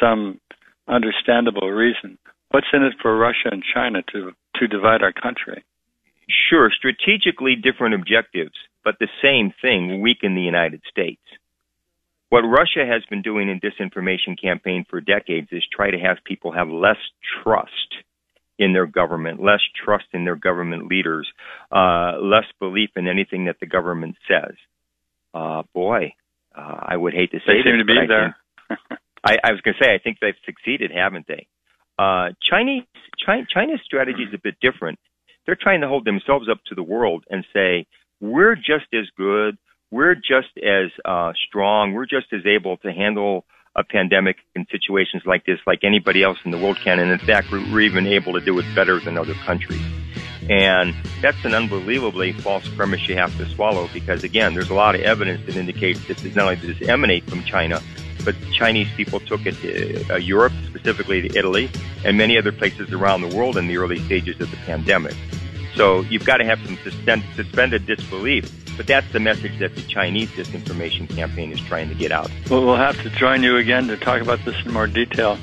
some 0.00 0.40
understandable 0.88 1.70
reason, 1.70 2.18
what's 2.50 2.66
in 2.72 2.82
it 2.82 2.94
for 3.00 3.16
Russia 3.16 3.50
and 3.50 3.62
China 3.74 4.02
to 4.12 4.32
to 4.56 4.66
divide 4.66 5.02
our 5.02 5.12
country? 5.12 5.64
Sure, 6.48 6.70
strategically 6.70 7.56
different 7.56 7.94
objectives, 7.94 8.54
but 8.84 8.96
the 8.98 9.08
same 9.22 9.52
thing: 9.60 10.00
weaken 10.00 10.34
the 10.34 10.42
United 10.42 10.82
States. 10.90 11.22
What 12.30 12.42
Russia 12.42 12.86
has 12.86 13.02
been 13.10 13.22
doing 13.22 13.48
in 13.48 13.60
disinformation 13.60 14.40
campaign 14.40 14.84
for 14.88 15.00
decades 15.00 15.48
is 15.50 15.64
try 15.74 15.90
to 15.90 15.98
have 15.98 16.18
people 16.24 16.52
have 16.52 16.68
less 16.68 16.98
trust 17.42 18.04
in 18.56 18.72
their 18.72 18.86
government, 18.86 19.42
less 19.42 19.60
trust 19.84 20.04
in 20.12 20.24
their 20.24 20.36
government 20.36 20.86
leaders, 20.86 21.26
uh, 21.72 22.18
less 22.20 22.44
belief 22.60 22.90
in 22.94 23.08
anything 23.08 23.46
that 23.46 23.56
the 23.58 23.66
government 23.66 24.14
says. 24.28 24.54
Uh, 25.34 25.62
boy, 25.74 26.12
uh, 26.56 26.76
I 26.80 26.96
would 26.96 27.14
hate 27.14 27.32
to 27.32 27.38
say 27.38 27.62
they 27.64 27.70
seem 27.70 27.78
to 27.78 27.84
be 27.84 27.98
I 28.00 28.06
there. 28.06 28.36
I, 29.24 29.38
I 29.42 29.52
was 29.52 29.60
going 29.62 29.74
to 29.78 29.84
say 29.84 29.92
I 29.92 29.98
think 29.98 30.18
they've 30.20 30.34
succeeded, 30.46 30.92
haven't 30.94 31.26
they? 31.26 31.46
Uh, 31.98 32.30
Chinese 32.48 32.84
China, 33.24 33.44
China's 33.52 33.80
strategy 33.84 34.22
is 34.22 34.34
a 34.34 34.38
bit 34.38 34.54
different. 34.60 34.98
They're 35.46 35.58
trying 35.60 35.80
to 35.80 35.88
hold 35.88 36.04
themselves 36.04 36.48
up 36.50 36.58
to 36.68 36.74
the 36.74 36.82
world 36.82 37.24
and 37.28 37.44
say 37.52 37.86
we're 38.20 38.56
just 38.56 38.92
as 38.92 39.06
good 39.16 39.56
we're 39.90 40.14
just 40.14 40.56
as 40.56 40.90
uh, 41.04 41.32
strong, 41.48 41.92
we're 41.92 42.06
just 42.06 42.32
as 42.32 42.46
able 42.46 42.76
to 42.78 42.92
handle 42.92 43.44
a 43.76 43.84
pandemic 43.84 44.36
in 44.54 44.66
situations 44.70 45.22
like 45.26 45.44
this 45.46 45.58
like 45.66 45.80
anybody 45.84 46.22
else 46.22 46.38
in 46.44 46.50
the 46.50 46.58
world 46.58 46.78
can. 46.82 46.98
And 46.98 47.10
in 47.10 47.18
fact, 47.18 47.50
we're 47.50 47.80
even 47.80 48.06
able 48.06 48.32
to 48.32 48.40
do 48.40 48.58
it 48.58 48.66
better 48.74 48.98
than 49.00 49.16
other 49.18 49.34
countries. 49.34 49.82
And 50.48 50.94
that's 51.20 51.44
an 51.44 51.54
unbelievably 51.54 52.32
false 52.34 52.66
premise 52.68 53.08
you 53.08 53.14
have 53.16 53.36
to 53.36 53.48
swallow 53.50 53.88
because, 53.92 54.24
again, 54.24 54.54
there's 54.54 54.70
a 54.70 54.74
lot 54.74 54.94
of 54.94 55.02
evidence 55.02 55.44
that 55.46 55.56
indicates 55.56 56.04
this 56.06 56.24
is 56.24 56.34
not 56.34 56.44
only 56.44 56.56
does 56.56 56.78
this 56.78 56.88
emanate 56.88 57.28
from 57.28 57.44
China, 57.44 57.80
but 58.24 58.34
Chinese 58.52 58.88
people 58.96 59.20
took 59.20 59.46
it 59.46 59.54
to 59.60 60.14
uh, 60.14 60.16
Europe, 60.16 60.52
specifically 60.66 61.28
to 61.28 61.38
Italy, 61.38 61.70
and 62.04 62.16
many 62.16 62.36
other 62.36 62.52
places 62.52 62.92
around 62.92 63.20
the 63.20 63.36
world 63.36 63.56
in 63.56 63.66
the 63.66 63.76
early 63.76 63.98
stages 64.00 64.40
of 64.40 64.50
the 64.50 64.56
pandemic. 64.58 65.14
So 65.80 66.02
you've 66.02 66.26
got 66.26 66.36
to 66.36 66.44
have 66.44 66.60
some 66.66 66.76
suspended 67.34 67.86
disbelief 67.86 68.52
but 68.76 68.86
that's 68.86 69.12
the 69.12 69.20
message 69.20 69.58
that 69.58 69.74
the 69.74 69.82
Chinese 69.82 70.30
disinformation 70.30 71.06
campaign 71.14 71.52
is 71.52 71.60
trying 71.60 71.90
to 71.90 71.94
get 71.94 72.12
out. 72.12 72.30
Well, 72.48 72.64
we'll 72.64 72.76
have 72.76 72.98
to 73.02 73.10
join 73.10 73.42
you 73.42 73.58
again 73.58 73.88
to 73.88 73.96
talk 73.98 74.22
about 74.22 74.42
this 74.46 74.56
in 74.64 74.72
more 74.72 74.86
detail. 74.86 75.36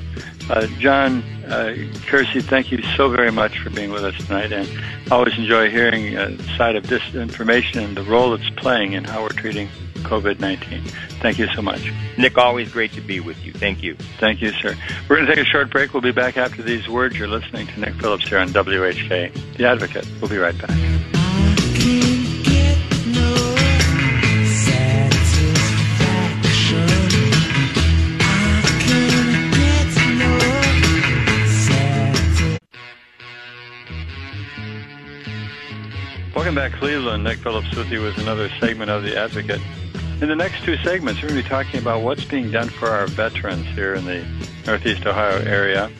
Uh, 0.50 0.66
John 0.80 1.22
uh, 1.46 1.76
Kersey, 2.06 2.40
thank 2.40 2.72
you 2.72 2.82
so 2.96 3.08
very 3.08 3.30
much 3.30 3.60
for 3.60 3.70
being 3.70 3.92
with 3.92 4.04
us 4.04 4.16
tonight, 4.26 4.50
and 4.50 4.68
I 5.08 5.14
always 5.14 5.38
enjoy 5.38 5.70
hearing 5.70 6.16
a 6.16 6.22
uh, 6.22 6.56
side 6.56 6.74
of 6.74 6.82
disinformation 6.82 7.84
and 7.84 7.96
the 7.96 8.02
role 8.02 8.34
it's 8.34 8.50
playing 8.56 8.94
in 8.94 9.04
how 9.04 9.22
we're 9.22 9.28
treating 9.28 9.68
COVID 9.98 10.40
19. 10.40 10.82
Thank 11.20 11.38
you 11.38 11.46
so 11.54 11.62
much. 11.62 11.92
Nick, 12.16 12.38
always 12.38 12.72
great 12.72 12.92
to 12.92 13.00
be 13.00 13.20
with 13.20 13.44
you. 13.44 13.52
Thank 13.52 13.82
you. 13.82 13.94
Thank 14.18 14.40
you, 14.40 14.52
sir. 14.52 14.76
We're 15.08 15.16
going 15.16 15.26
to 15.28 15.34
take 15.34 15.44
a 15.44 15.48
short 15.48 15.70
break. 15.70 15.92
We'll 15.92 16.02
be 16.02 16.12
back 16.12 16.36
after 16.36 16.62
these 16.62 16.88
words. 16.88 17.18
You're 17.18 17.28
listening 17.28 17.66
to 17.68 17.80
Nick 17.80 17.94
Phillips 17.94 18.28
here 18.28 18.38
on 18.38 18.48
WHK, 18.48 19.56
The 19.56 19.66
Advocate. 19.66 20.08
We'll 20.20 20.30
be 20.30 20.38
right 20.38 20.56
back. 20.58 20.98
Welcome 36.48 36.54
back, 36.54 36.72
Cleveland. 36.80 37.24
Nick 37.24 37.38
Phillips 37.40 37.76
with 37.76 37.90
you 37.90 38.00
with 38.00 38.16
another 38.16 38.48
segment 38.58 38.90
of 38.90 39.02
The 39.02 39.18
Advocate. 39.18 39.60
In 40.20 40.28
the 40.28 40.34
next 40.34 40.64
two 40.64 40.76
segments, 40.78 41.22
we're 41.22 41.28
going 41.28 41.40
to 41.40 41.44
be 41.44 41.48
talking 41.48 41.78
about 41.78 42.02
what's 42.02 42.24
being 42.24 42.50
done 42.50 42.68
for 42.68 42.88
our 42.88 43.06
veterans 43.06 43.64
here 43.66 43.94
in 43.94 44.04
the 44.04 44.26
Northeast 44.66 45.06
Ohio 45.06 45.40
area. 45.44 45.92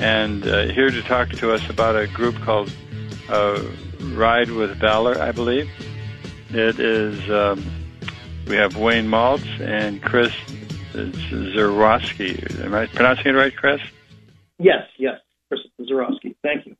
And 0.00 0.44
uh, 0.44 0.66
here 0.72 0.90
to 0.90 1.00
talk 1.02 1.28
to 1.30 1.52
us 1.52 1.70
about 1.70 1.94
a 1.94 2.08
group 2.08 2.34
called 2.40 2.72
uh, 3.28 3.62
Ride 4.00 4.50
with 4.50 4.76
Valor, 4.80 5.20
I 5.20 5.30
believe. 5.30 5.70
It 6.50 6.80
is, 6.80 7.30
um, 7.30 7.64
we 8.48 8.56
have 8.56 8.76
Wayne 8.76 9.06
Maltz 9.06 9.60
and 9.60 10.02
Chris 10.02 10.32
Zerowski. 10.92 12.60
Am 12.64 12.74
I 12.74 12.86
pronouncing 12.86 13.26
it 13.28 13.36
right, 13.36 13.54
Chris? 13.54 13.80
Yes, 14.58 14.82
yes, 14.98 15.20
Chris 15.46 15.60
Zerowski. 15.80 16.34
Thank 16.42 16.66
you. 16.66 16.74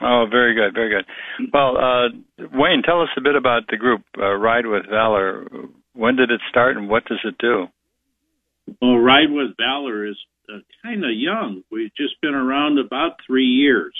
Oh, 0.00 0.26
very 0.30 0.54
good, 0.54 0.72
very 0.72 0.88
good. 0.88 1.04
Well, 1.52 1.76
uh, 1.76 2.08
Wayne, 2.52 2.82
tell 2.82 3.02
us 3.02 3.08
a 3.16 3.20
bit 3.20 3.34
about 3.34 3.66
the 3.68 3.76
group 3.76 4.02
uh, 4.18 4.34
Ride 4.34 4.66
with 4.66 4.88
Valor. 4.88 5.48
When 5.94 6.16
did 6.16 6.30
it 6.30 6.40
start, 6.48 6.76
and 6.76 6.88
what 6.88 7.04
does 7.06 7.20
it 7.24 7.36
do? 7.38 7.66
Well, 8.80 8.98
Ride 8.98 9.30
with 9.30 9.56
Valor 9.56 10.06
is 10.06 10.16
uh, 10.48 10.58
kind 10.82 11.04
of 11.04 11.10
young. 11.12 11.62
We've 11.70 11.94
just 11.96 12.20
been 12.20 12.34
around 12.34 12.78
about 12.78 13.16
three 13.26 13.46
years. 13.46 13.94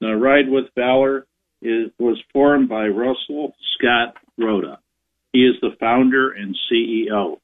Now, 0.00 0.12
Ride 0.12 0.48
with 0.48 0.66
Valor 0.74 1.26
is, 1.62 1.90
was 1.98 2.20
formed 2.32 2.68
by 2.68 2.88
Russell 2.88 3.54
Scott 3.78 4.14
Rhoda. 4.36 4.78
He 5.32 5.40
is 5.40 5.54
the 5.60 5.70
founder 5.80 6.32
and 6.32 6.56
CEO. 6.70 7.38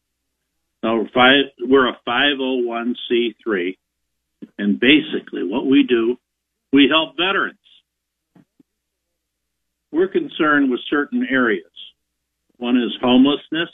Now, 0.83 1.05
five, 1.15 1.45
we're 1.61 1.89
a 1.89 1.97
501c3, 2.07 3.77
and 4.59 4.79
basically 4.79 5.45
what 5.45 5.67
we 5.67 5.85
do, 5.89 6.17
we 6.73 6.89
help 6.91 7.17
veterans 7.17 7.57
we're 9.93 10.09
concerned 10.09 10.71
with 10.71 10.81
certain 10.91 11.27
areas. 11.31 11.67
One 12.63 12.77
is 12.77 12.97
homelessness, 13.03 13.71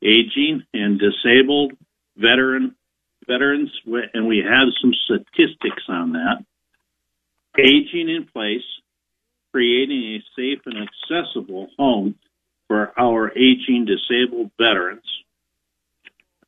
aging, 0.00 0.62
and 0.72 1.00
disabled 1.00 1.72
veteran 2.16 2.76
veterans, 3.26 3.72
and 4.14 4.28
we 4.28 4.38
have 4.38 4.68
some 4.80 4.92
statistics 5.04 5.82
on 5.88 6.12
that. 6.12 6.44
Aging 7.58 8.08
in 8.08 8.28
place, 8.32 8.62
creating 9.50 10.14
a 10.14 10.22
safe 10.36 10.60
and 10.64 10.76
accessible 10.76 11.70
home 11.76 12.14
for 12.68 12.92
our 12.96 13.32
aging 13.32 13.86
disabled 13.86 14.52
veterans. 14.56 15.10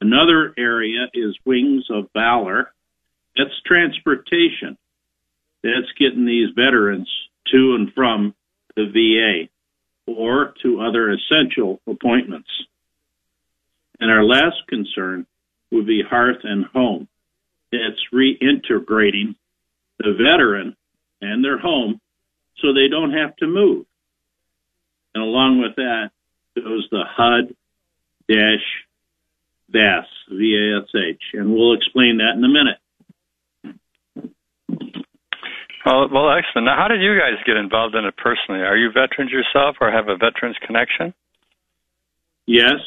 Another 0.00 0.54
area 0.56 1.08
is 1.12 1.36
Wings 1.44 1.86
of 1.90 2.10
Valor. 2.14 2.70
That's 3.36 3.60
transportation. 3.66 4.78
That's 5.64 5.90
getting 5.98 6.26
these 6.26 6.50
veterans 6.54 7.10
to 7.50 7.74
and 7.76 7.92
from 7.92 8.36
the 8.76 8.84
VA 8.84 9.51
or 10.06 10.54
to 10.62 10.80
other 10.80 11.10
essential 11.12 11.80
appointments. 11.86 12.48
And 14.00 14.10
our 14.10 14.24
last 14.24 14.56
concern 14.68 15.26
would 15.70 15.86
be 15.86 16.02
hearth 16.02 16.40
and 16.42 16.64
home. 16.66 17.08
It's 17.70 18.00
reintegrating 18.12 19.36
the 19.98 20.12
veteran 20.12 20.76
and 21.20 21.44
their 21.44 21.58
home 21.58 22.00
so 22.60 22.72
they 22.72 22.88
don't 22.90 23.12
have 23.12 23.36
to 23.36 23.46
move. 23.46 23.86
And 25.14 25.22
along 25.22 25.60
with 25.60 25.76
that 25.76 26.10
goes 26.56 26.86
the 26.90 27.04
HUD 27.06 27.54
dash 28.28 28.84
VAS, 29.70 30.04
V-A-S-H, 30.28 31.22
and 31.34 31.54
we'll 31.54 31.74
explain 31.74 32.18
that 32.18 32.36
in 32.36 32.44
a 32.44 32.48
minute. 32.48 32.78
Well, 35.84 36.08
well, 36.12 36.30
excellent. 36.30 36.66
Now, 36.66 36.76
how 36.76 36.88
did 36.88 37.00
you 37.00 37.18
guys 37.18 37.42
get 37.44 37.56
involved 37.56 37.94
in 37.94 38.04
it 38.04 38.16
personally? 38.16 38.60
Are 38.60 38.76
you 38.76 38.90
veterans 38.92 39.32
yourself, 39.32 39.76
or 39.80 39.90
have 39.90 40.08
a 40.08 40.16
veterans 40.16 40.56
connection? 40.64 41.12
Yes, 42.46 42.78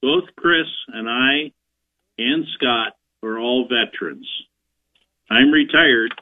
both 0.00 0.24
Chris 0.36 0.68
and 0.88 1.08
I 1.08 1.52
and 2.18 2.46
Scott 2.54 2.96
are 3.22 3.38
all 3.38 3.68
veterans. 3.68 4.28
I'm 5.30 5.50
retired. 5.50 6.12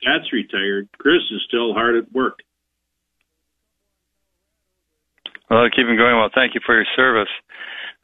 Scott's 0.00 0.32
retired. 0.32 0.88
Chris 0.98 1.22
is 1.30 1.42
still 1.46 1.74
hard 1.74 1.96
at 1.96 2.12
work. 2.12 2.38
Well, 5.50 5.68
keep 5.70 5.86
him 5.86 5.96
going. 5.96 6.16
Well, 6.16 6.30
thank 6.34 6.54
you 6.54 6.60
for 6.64 6.74
your 6.74 6.86
service. 6.96 7.28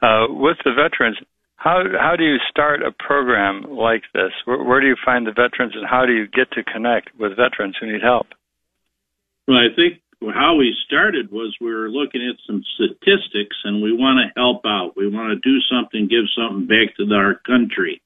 Uh, 0.02 0.26
with 0.30 0.56
the 0.64 0.72
veterans, 0.72 1.18
how 1.60 1.84
how 2.00 2.16
do 2.16 2.24
you 2.24 2.38
start 2.48 2.80
a 2.82 2.90
program 2.90 3.64
like 3.68 4.02
this? 4.14 4.32
Where, 4.46 4.64
where 4.64 4.80
do 4.80 4.86
you 4.86 4.96
find 5.04 5.26
the 5.26 5.32
veterans, 5.32 5.74
and 5.76 5.86
how 5.86 6.06
do 6.06 6.12
you 6.12 6.26
get 6.26 6.50
to 6.52 6.64
connect 6.64 7.10
with 7.18 7.36
veterans 7.36 7.76
who 7.78 7.92
need 7.92 8.02
help? 8.02 8.28
Well, 9.46 9.58
I 9.58 9.68
think 9.76 10.00
how 10.32 10.56
we 10.56 10.74
started 10.86 11.30
was 11.30 11.54
we 11.60 11.72
were 11.72 11.90
looking 11.90 12.26
at 12.26 12.40
some 12.46 12.64
statistics, 12.74 13.56
and 13.64 13.82
we 13.82 13.92
want 13.92 14.24
to 14.24 14.40
help 14.40 14.62
out. 14.64 14.96
We 14.96 15.06
want 15.06 15.36
to 15.36 15.48
do 15.48 15.58
something, 15.70 16.08
give 16.08 16.24
something 16.34 16.66
back 16.66 16.96
to 16.96 17.14
our 17.14 17.34
country. 17.34 18.00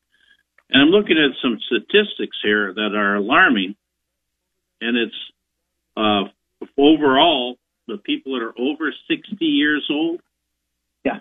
And 0.71 0.83
I'm 0.83 0.89
looking 0.89 1.17
at 1.17 1.39
some 1.41 1.61
statistics 1.67 2.37
here 2.43 2.75
that 2.75 2.91
are 2.97 3.15
alarming, 3.15 3.77
and 4.81 4.97
it's 4.97 5.15
uh, 5.97 6.25
overall 6.77 7.55
the 7.87 7.99
people 7.99 8.35
that 8.35 8.43
are 8.43 8.55
over 8.59 8.93
60 9.09 9.45
years 9.45 9.87
old. 9.93 10.21
Yeah 11.05 11.21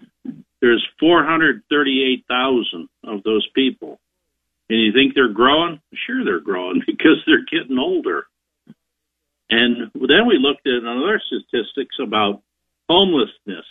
there's 0.64 0.88
438,000 0.98 2.88
of 3.04 3.22
those 3.24 3.46
people. 3.54 4.00
And 4.70 4.80
you 4.80 4.94
think 4.94 5.14
they're 5.14 5.28
growing? 5.28 5.82
Sure, 6.08 6.24
they're 6.24 6.40
growing 6.40 6.82
because 6.88 7.18
they're 7.28 7.44
getting 7.44 7.78
older. 7.78 8.28
And 9.50 9.92
then 9.94 10.26
we 10.26 10.38
looked 10.40 10.66
at 10.66 10.82
another 10.82 11.22
statistics 11.28 11.98
about 12.02 12.42
homelessness. 12.90 13.66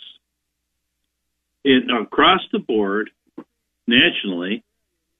In, 1.65 1.87
across 1.89 2.41
the 2.51 2.59
board, 2.59 3.09
nationally, 3.87 4.63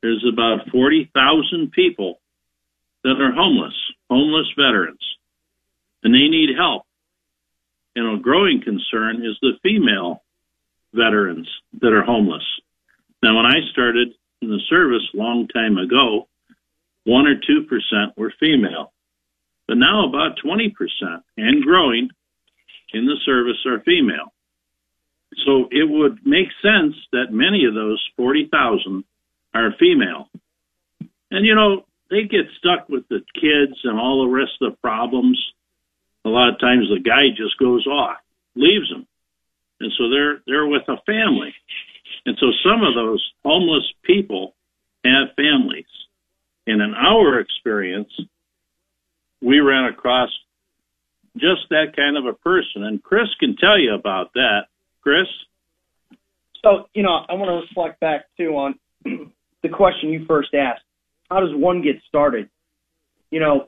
there's 0.03 0.23
about 0.31 0.69
40,000 0.71 1.71
people 1.71 2.19
that 3.03 3.19
are 3.19 3.31
homeless, 3.31 3.73
homeless 4.11 4.47
veterans, 4.55 5.01
and 6.03 6.13
they 6.13 6.27
need 6.29 6.55
help. 6.55 6.83
And 7.95 8.19
a 8.19 8.21
growing 8.21 8.61
concern 8.61 9.25
is 9.25 9.37
the 9.41 9.53
female 9.63 10.21
veterans 10.93 11.49
that 11.81 11.93
are 11.93 12.03
homeless. 12.03 12.43
Now, 13.21 13.37
when 13.37 13.45
I 13.45 13.59
started 13.71 14.09
in 14.41 14.49
the 14.49 14.61
service 14.69 15.03
a 15.13 15.17
long 15.17 15.47
time 15.47 15.77
ago, 15.77 16.27
one 17.05 17.27
or 17.27 17.35
two 17.35 17.63
percent 17.67 18.17
were 18.17 18.33
female, 18.39 18.93
but 19.67 19.77
now 19.77 20.07
about 20.07 20.37
20% 20.45 20.71
and 21.37 21.63
growing 21.63 22.09
in 22.93 23.05
the 23.05 23.17
service 23.25 23.65
are 23.65 23.81
female. 23.83 24.33
So 25.45 25.67
it 25.71 25.89
would 25.89 26.19
make 26.25 26.47
sense 26.61 26.95
that 27.11 27.31
many 27.31 27.65
of 27.65 27.73
those 27.73 28.01
40,000 28.17 29.03
are 29.53 29.73
female. 29.79 30.29
And 31.31 31.45
you 31.45 31.55
know, 31.55 31.85
they 32.09 32.23
get 32.23 32.45
stuck 32.59 32.87
with 32.89 33.07
the 33.09 33.21
kids 33.33 33.79
and 33.83 33.99
all 33.99 34.23
the 34.23 34.31
rest 34.31 34.51
of 34.61 34.71
the 34.71 34.77
problems. 34.77 35.39
A 36.25 36.29
lot 36.29 36.49
of 36.49 36.59
times 36.59 36.87
the 36.89 37.01
guy 37.01 37.29
just 37.35 37.57
goes 37.57 37.85
off, 37.87 38.17
leaves 38.55 38.89
them. 38.89 39.07
And 39.83 39.91
so 39.97 40.09
they're 40.09 40.41
they're 40.47 40.67
with 40.67 40.87
a 40.87 40.97
family. 41.05 41.53
And 42.25 42.37
so 42.39 42.47
some 42.63 42.83
of 42.83 42.95
those 42.95 43.23
homeless 43.43 43.83
people 44.03 44.55
have 45.03 45.35
families. 45.35 45.91
And 46.65 46.81
in 46.81 46.93
our 46.93 47.39
experience, 47.39 48.09
we 49.41 49.59
ran 49.59 49.91
across 49.91 50.29
just 51.35 51.67
that 51.69 51.95
kind 51.95 52.17
of 52.17 52.25
a 52.25 52.33
person. 52.33 52.83
And 52.83 53.03
Chris 53.03 53.27
can 53.39 53.55
tell 53.57 53.77
you 53.77 53.93
about 53.93 54.33
that. 54.33 54.67
Chris? 55.01 55.27
So, 56.63 56.87
you 56.93 57.03
know, 57.03 57.25
I 57.27 57.33
want 57.33 57.49
to 57.49 57.67
reflect 57.67 57.99
back 57.99 58.25
too 58.37 58.55
on 58.55 58.79
the 59.03 59.69
question 59.69 60.09
you 60.09 60.25
first 60.25 60.53
asked. 60.53 60.83
How 61.29 61.41
does 61.41 61.53
one 61.53 61.81
get 61.81 61.95
started? 62.07 62.49
You 63.31 63.41
know, 63.41 63.67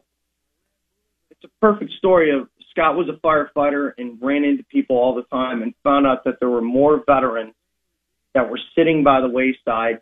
it's 1.32 1.44
a 1.44 1.50
perfect 1.60 1.92
story 1.98 2.32
of 2.32 2.48
Scott 2.76 2.96
was 2.96 3.08
a 3.08 3.26
firefighter 3.26 3.94
and 3.98 4.20
ran 4.22 4.44
into 4.44 4.64
people 4.66 4.98
all 4.98 5.16
the 5.16 5.24
time 5.24 5.62
and 5.62 5.74
found 5.84 6.06
out 6.06 6.26
that 6.26 6.36
there 6.42 6.50
were 6.50 6.62
more 6.62 7.02
veterans 7.06 7.54
that 8.34 8.50
were 8.50 8.60
sitting 8.76 9.04
by 9.04 9.22
the 9.22 9.30
wayside, 9.30 10.02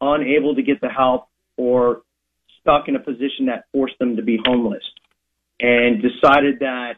unable 0.00 0.56
to 0.56 0.62
get 0.62 0.80
the 0.80 0.88
help 0.88 1.28
or 1.56 2.02
stuck 2.60 2.88
in 2.88 2.96
a 2.96 2.98
position 2.98 3.46
that 3.46 3.64
forced 3.72 3.96
them 4.00 4.16
to 4.16 4.22
be 4.22 4.38
homeless 4.44 4.82
and 5.60 6.02
decided 6.02 6.58
that 6.60 6.94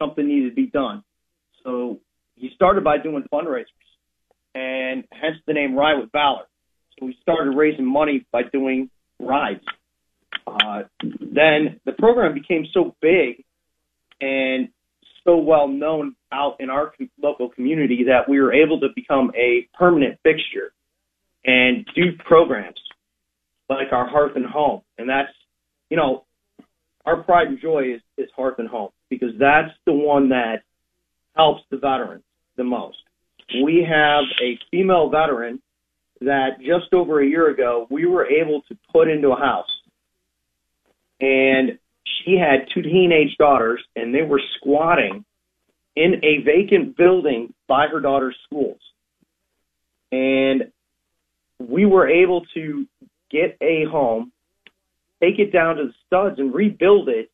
something 0.00 0.26
needed 0.26 0.50
to 0.50 0.54
be 0.54 0.66
done. 0.66 1.04
So 1.62 2.00
he 2.34 2.50
started 2.56 2.82
by 2.82 2.98
doing 2.98 3.24
fundraisers 3.32 3.66
and 4.54 5.04
hence 5.12 5.36
the 5.46 5.52
name 5.52 5.76
Ride 5.76 6.00
with 6.00 6.10
Valor. 6.10 6.46
So 6.98 7.06
we 7.06 7.16
started 7.22 7.50
raising 7.50 7.86
money 7.86 8.26
by 8.32 8.42
doing 8.52 8.90
rides. 9.20 9.64
Uh, 10.44 10.82
then 10.98 11.80
the 11.84 11.92
program 11.96 12.34
became 12.34 12.66
so 12.72 12.96
big 13.00 13.44
and 14.20 14.68
so 15.24 15.36
well 15.36 15.68
known 15.68 16.14
out 16.32 16.56
in 16.60 16.70
our 16.70 16.92
local 17.20 17.48
community 17.48 18.04
that 18.08 18.28
we 18.28 18.40
were 18.40 18.52
able 18.52 18.80
to 18.80 18.88
become 18.94 19.32
a 19.36 19.68
permanent 19.76 20.18
fixture 20.22 20.72
and 21.44 21.86
do 21.94 22.12
programs 22.24 22.80
like 23.68 23.92
our 23.92 24.08
Hearth 24.08 24.32
and 24.36 24.46
Home. 24.46 24.82
And 24.98 25.08
that's, 25.08 25.32
you 25.90 25.96
know, 25.96 26.24
our 27.06 27.22
pride 27.22 27.48
and 27.48 27.60
joy 27.60 27.94
is, 27.94 28.00
is 28.16 28.28
Hearth 28.36 28.58
and 28.58 28.68
Home 28.68 28.90
because 29.08 29.30
that's 29.38 29.72
the 29.86 29.92
one 29.92 30.30
that 30.30 30.62
helps 31.34 31.62
the 31.70 31.78
veterans 31.78 32.24
the 32.56 32.64
most. 32.64 32.98
We 33.62 33.86
have 33.88 34.24
a 34.42 34.58
female 34.70 35.10
veteran 35.10 35.60
that 36.20 36.58
just 36.60 36.92
over 36.94 37.20
a 37.20 37.26
year 37.26 37.50
ago 37.50 37.86
we 37.90 38.06
were 38.06 38.26
able 38.26 38.62
to 38.68 38.76
put 38.92 39.08
into 39.08 39.30
a 39.30 39.36
house. 39.36 39.68
And 41.20 41.78
she 42.06 42.36
had 42.38 42.68
two 42.72 42.82
teenage 42.82 43.36
daughters 43.38 43.82
and 43.96 44.14
they 44.14 44.22
were 44.22 44.40
squatting 44.56 45.24
in 45.96 46.20
a 46.24 46.42
vacant 46.44 46.96
building 46.96 47.52
by 47.68 47.86
her 47.86 48.00
daughter's 48.00 48.36
schools. 48.46 48.80
And 50.10 50.70
we 51.58 51.86
were 51.86 52.08
able 52.08 52.44
to 52.54 52.86
get 53.30 53.56
a 53.60 53.84
home, 53.90 54.32
take 55.22 55.38
it 55.38 55.52
down 55.52 55.76
to 55.76 55.84
the 55.84 55.92
studs 56.06 56.38
and 56.38 56.54
rebuild 56.54 57.08
it 57.08 57.30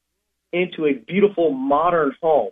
into 0.53 0.87
a 0.87 0.93
beautiful 0.93 1.51
modern 1.51 2.13
home 2.23 2.51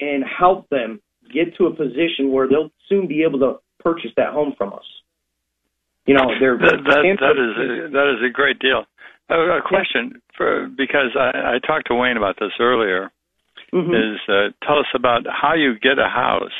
and 0.00 0.24
help 0.24 0.68
them 0.68 1.00
get 1.32 1.56
to 1.56 1.66
a 1.66 1.74
position 1.74 2.32
where 2.32 2.48
they'll 2.48 2.70
soon 2.88 3.06
be 3.06 3.22
able 3.22 3.38
to 3.38 3.54
purchase 3.78 4.10
that 4.16 4.32
home 4.32 4.54
from 4.56 4.72
us. 4.72 4.84
You 6.06 6.14
know, 6.14 6.26
they're 6.40 6.58
that, 6.58 6.82
that, 6.84 7.16
that 7.20 7.38
is 7.38 7.54
a, 7.56 7.92
that 7.92 8.14
is 8.18 8.28
a 8.28 8.32
great 8.32 8.58
deal. 8.58 8.84
A, 9.32 9.58
a 9.58 9.62
question 9.64 10.20
for 10.36 10.68
because 10.68 11.16
I, 11.18 11.56
I 11.56 11.66
talked 11.66 11.88
to 11.88 11.94
Wayne 11.94 12.16
about 12.16 12.36
this 12.38 12.52
earlier. 12.60 13.10
Mm-hmm. 13.72 13.90
Is 13.90 14.20
uh, 14.28 14.52
tell 14.66 14.78
us 14.78 14.92
about 14.94 15.22
how 15.26 15.54
you 15.54 15.78
get 15.80 15.98
a 15.98 16.08
house 16.08 16.52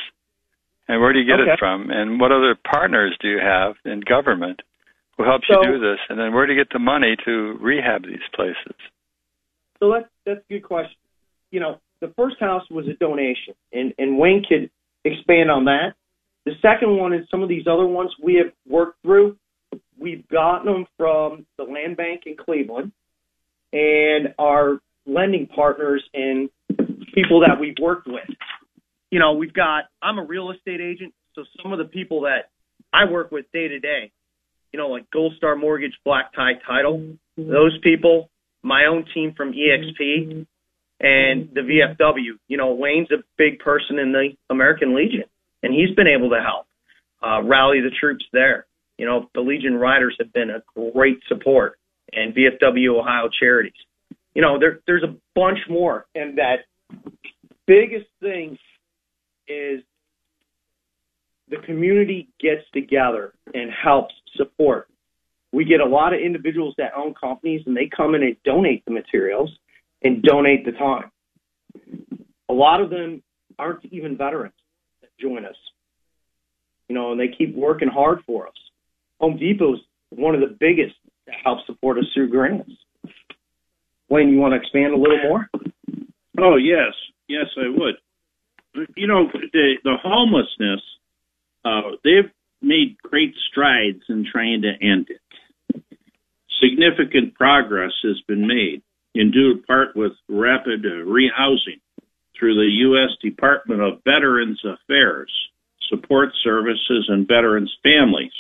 and 0.89 1.01
where 1.01 1.13
do 1.13 1.19
you 1.19 1.27
get 1.27 1.41
okay. 1.41 1.53
it 1.53 1.59
from 1.59 1.91
and 1.91 2.19
what 2.19 2.33
other 2.33 2.57
partners 2.57 3.15
do 3.21 3.29
you 3.29 3.39
have 3.39 3.75
in 3.85 4.01
government 4.01 4.61
who 5.19 5.25
helps 5.25 5.47
so, 5.47 5.61
you 5.61 5.73
do 5.73 5.79
this 5.79 5.99
and 6.09 6.19
then 6.19 6.33
where 6.33 6.47
do 6.47 6.55
you 6.55 6.59
get 6.59 6.73
the 6.73 6.79
money 6.79 7.15
to 7.27 7.59
rehab 7.61 8.05
these 8.05 8.25
places? 8.35 8.75
So 9.79 9.93
that's 9.93 10.09
that's 10.25 10.41
a 10.49 10.53
good 10.53 10.65
question. 10.65 10.97
You 11.51 11.61
know, 11.61 11.81
the 12.01 12.13
first 12.17 12.37
house 12.41 12.63
was 12.71 12.87
a 12.89 12.95
donation, 12.95 13.55
and 13.73 13.93
and 13.99 14.19
Wayne 14.19 14.45
could 14.49 14.71
expand 15.05 15.51
on 15.51 15.65
that. 15.67 15.95
The 16.45 16.53
second 16.63 16.97
one 16.97 17.13
is 17.13 17.27
some 17.31 17.43
of 17.43 17.49
these 17.49 17.67
other 17.67 17.87
ones 17.87 18.11
we 18.23 18.35
have 18.35 18.53
worked 18.69 19.03
through. 19.03 19.37
We've 19.99 20.27
gotten 20.29 20.73
them 20.73 20.87
from 20.97 21.47
the 21.57 21.62
land 21.83 21.97
bank 21.97 22.23
in 22.27 22.37
Cleveland 22.37 22.93
and 23.73 24.35
our 24.39 24.79
lending 25.07 25.47
partners 25.47 26.03
and 26.15 26.49
people 27.15 27.41
that 27.41 27.61
we've 27.61 27.77
worked 27.81 28.07
with. 28.07 28.29
You 29.11 29.19
know, 29.19 29.35
we've 29.35 29.53
got, 29.53 29.85
I'm 30.03 30.19
a 30.19 30.25
real 30.25 30.51
estate 30.51 30.81
agent, 30.81 31.13
so 31.35 31.45
some 31.63 31.73
of 31.73 31.79
the 31.79 31.85
people 31.85 32.23
that 32.23 32.51
I 32.93 33.11
work 33.11 33.31
with 33.31 33.47
day 33.53 33.69
to 33.69 33.79
day, 33.79 34.11
you 34.73 34.79
know, 34.79 34.89
like 34.89 35.11
Gold 35.11 35.35
Star 35.37 35.57
Mortgage, 35.57 35.93
Black 36.05 36.33
Tie 36.35 36.53
Title, 36.67 37.17
those 37.37 37.79
people, 37.83 38.31
my 38.63 38.85
own 38.87 39.05
team 39.13 39.35
from 39.37 39.53
EXP, 39.53 40.47
and 41.01 41.49
the 41.53 41.61
VFW. 41.61 42.39
You 42.49 42.57
know, 42.57 42.73
Wayne's 42.75 43.11
a 43.11 43.23
big 43.37 43.59
person 43.59 43.99
in 43.99 44.13
the 44.13 44.29
American 44.49 44.95
Legion, 44.95 45.25
and 45.63 45.75
he's 45.75 45.95
been 45.95 46.07
able 46.07 46.31
to 46.31 46.41
help 46.41 46.67
uh, 47.23 47.43
rally 47.43 47.81
the 47.81 47.91
troops 47.99 48.25
there. 48.33 48.67
You 48.99 49.07
know, 49.07 49.29
the 49.35 49.41
Legion 49.41 49.75
Riders 49.75 50.17
have 50.21 50.33
been 50.33 50.51
a 50.51 50.63
great 50.93 51.21
support, 51.29 51.79
and 52.13 52.35
VFW 52.35 53.01
Ohio 53.01 53.29
Charities. 53.41 53.73
You 54.35 54.43
know, 54.43 54.59
there, 54.59 54.81
there's 54.87 55.03
a 55.03 55.15
bunch 55.35 55.59
more, 55.69 56.07
and 56.15 56.39
that 56.39 56.65
biggest 57.67 58.07
thing 58.21 58.59
is 59.49 59.83
the 61.49 61.59
community 61.67 62.29
gets 62.41 62.63
together 62.73 63.35
and 63.53 63.71
helps 63.71 64.15
support. 64.37 64.89
We 65.53 65.65
get 65.67 65.81
a 65.81 65.87
lot 65.87 66.15
of 66.15 66.21
individuals 66.21 66.75
that 66.79 66.93
own 66.97 67.15
companies, 67.15 67.63
and 67.67 67.77
they 67.77 67.91
come 67.95 68.15
in 68.15 68.23
and 68.23 68.37
donate 68.43 68.85
the 68.87 68.91
materials 68.91 69.51
and 70.03 70.23
donate 70.23 70.65
the 70.65 70.73
time. 70.73 71.11
A 72.49 72.55
lot 72.55 72.81
of 72.81 72.91
them 72.91 73.23
aren't 73.59 73.85
even 73.87 74.17
veterans 74.17 74.55
that 75.03 75.11
join 75.21 75.45
us, 75.45 75.57
you 76.89 76.95
know, 76.95 77.13
and 77.13 77.21
they 77.21 77.29
keep 77.29 77.55
working 77.55 77.89
hard 77.89 78.21
for 78.27 78.49
us. 78.49 78.55
Home 79.23 79.39
Depot 79.39 79.75
is 79.75 79.81
one 80.11 80.35
of 80.35 80.41
the 80.41 80.55
biggest 80.59 80.97
that 81.27 81.37
help 81.45 81.65
support 81.67 81.97
us 81.97 82.05
through 82.13 82.29
grants. 82.29 82.71
Wayne, 84.11 84.29
you 84.29 84.39
want 84.39 84.53
to 84.53 84.59
expand 84.59 84.93
a 84.93 84.97
little 84.97 85.23
more? 85.23 85.49
Oh 86.39 86.57
yes, 86.57 86.93
yes, 87.29 87.47
I 87.57 87.69
would. 87.69 87.95
You 88.97 89.07
know, 89.07 89.29
the 89.53 89.75
the 89.85 89.95
homelessness, 90.03 90.83
uh, 91.65 91.97
they've 92.03 92.31
made 92.61 92.97
great 93.03 93.35
strides 93.49 94.03
in 94.09 94.27
trying 94.31 94.63
to 94.63 94.73
end 94.83 95.09
it. 95.09 95.83
Significant 96.61 97.35
progress 97.35 97.93
has 98.03 98.21
been 98.27 98.47
made 98.47 98.83
in 99.15 99.31
due 99.31 99.63
part 99.67 99.95
with 99.95 100.13
rapid 100.29 100.85
uh, 100.85 101.05
rehousing 101.07 101.81
through 102.39 102.55
the 102.55 102.71
U.S. 102.87 103.11
Department 103.23 103.83
of 103.83 104.03
Veterans 104.05 104.61
Affairs, 104.65 105.33
Support 105.91 106.31
Services, 106.43 107.07
and 107.09 107.29
Veterans 107.29 107.73
Families. 107.83 108.33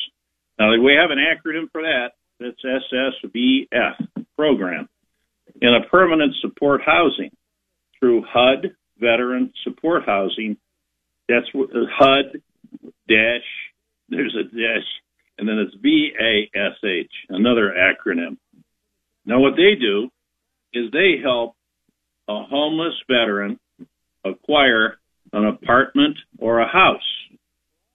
Now, 0.59 0.71
we 0.71 0.95
have 1.01 1.11
an 1.11 1.19
acronym 1.19 1.71
for 1.71 1.83
that. 1.83 2.13
It's 2.41 2.61
SSVF 2.65 4.25
program. 4.37 4.89
in 5.61 5.69
a 5.69 5.89
permanent 5.89 6.35
support 6.41 6.81
housing 6.85 7.31
through 7.99 8.25
HUD, 8.29 8.75
Veteran 8.99 9.53
Support 9.65 10.05
Housing. 10.07 10.57
That's 11.29 11.47
HUD 11.55 12.43
dash, 13.09 13.47
there's 14.09 14.37
a 14.39 14.45
dash, 14.45 14.87
and 15.39 15.49
then 15.49 15.59
it's 15.59 15.75
VASH, 15.81 17.09
another 17.29 17.73
acronym. 17.77 18.39
Now, 19.25 19.41
what 19.41 19.55
they 19.57 19.75
do 19.81 20.11
is 20.73 20.91
they 20.91 21.21
help 21.23 21.55
a 22.29 22.43
homeless 22.43 22.95
veteran 23.09 23.59
acquire 24.25 24.99
an 25.33 25.47
apartment 25.47 26.17
or 26.39 26.61
a 26.61 26.69
house. 26.69 27.01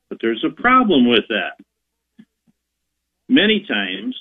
But 0.10 0.20
there's 0.22 0.46
a 0.46 0.62
problem 0.62 1.10
with 1.10 1.26
that. 1.30 1.64
Many 3.30 3.66
times, 3.68 4.16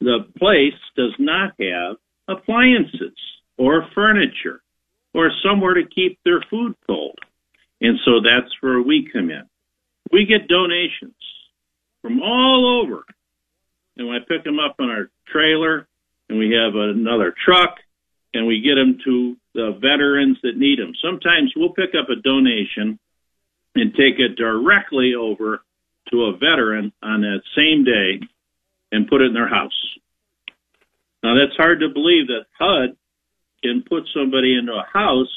the 0.00 0.26
place 0.38 0.74
does 0.96 1.14
not 1.18 1.52
have 1.60 1.96
appliances 2.28 3.16
or 3.56 3.86
furniture 3.94 4.60
or 5.14 5.30
somewhere 5.42 5.74
to 5.74 5.86
keep 5.86 6.18
their 6.24 6.42
food 6.50 6.74
cold. 6.86 7.18
And 7.80 7.98
so 8.04 8.20
that's 8.20 8.52
where 8.60 8.80
we 8.80 9.08
come 9.12 9.30
in. 9.30 9.44
We 10.10 10.26
get 10.26 10.48
donations 10.48 11.14
from 12.02 12.22
all 12.22 12.82
over. 12.82 13.04
And 13.96 14.10
I 14.10 14.18
pick 14.26 14.44
them 14.44 14.58
up 14.58 14.76
on 14.78 14.90
our 14.90 15.10
trailer, 15.26 15.86
and 16.28 16.38
we 16.38 16.52
have 16.52 16.74
another 16.74 17.34
truck, 17.44 17.76
and 18.34 18.46
we 18.46 18.60
get 18.60 18.74
them 18.74 18.98
to 19.04 19.36
the 19.54 19.78
veterans 19.80 20.36
that 20.42 20.56
need 20.56 20.78
them. 20.78 20.92
Sometimes 21.02 21.52
we'll 21.56 21.70
pick 21.70 21.94
up 21.98 22.10
a 22.10 22.16
donation 22.16 22.98
and 23.74 23.94
take 23.94 24.18
it 24.18 24.36
directly 24.36 25.14
over 25.14 25.62
to 26.10 26.24
a 26.24 26.32
veteran 26.32 26.92
on 27.02 27.22
that 27.22 27.42
same 27.56 27.84
day 27.84 28.26
and 28.92 29.08
put 29.08 29.20
it 29.20 29.26
in 29.26 29.34
their 29.34 29.48
house. 29.48 29.72
Now 31.22 31.34
that's 31.34 31.56
hard 31.56 31.80
to 31.80 31.88
believe 31.88 32.28
that 32.28 32.46
HUD 32.58 32.96
can 33.62 33.82
put 33.88 34.04
somebody 34.14 34.56
into 34.56 34.72
a 34.72 34.86
house 34.92 35.32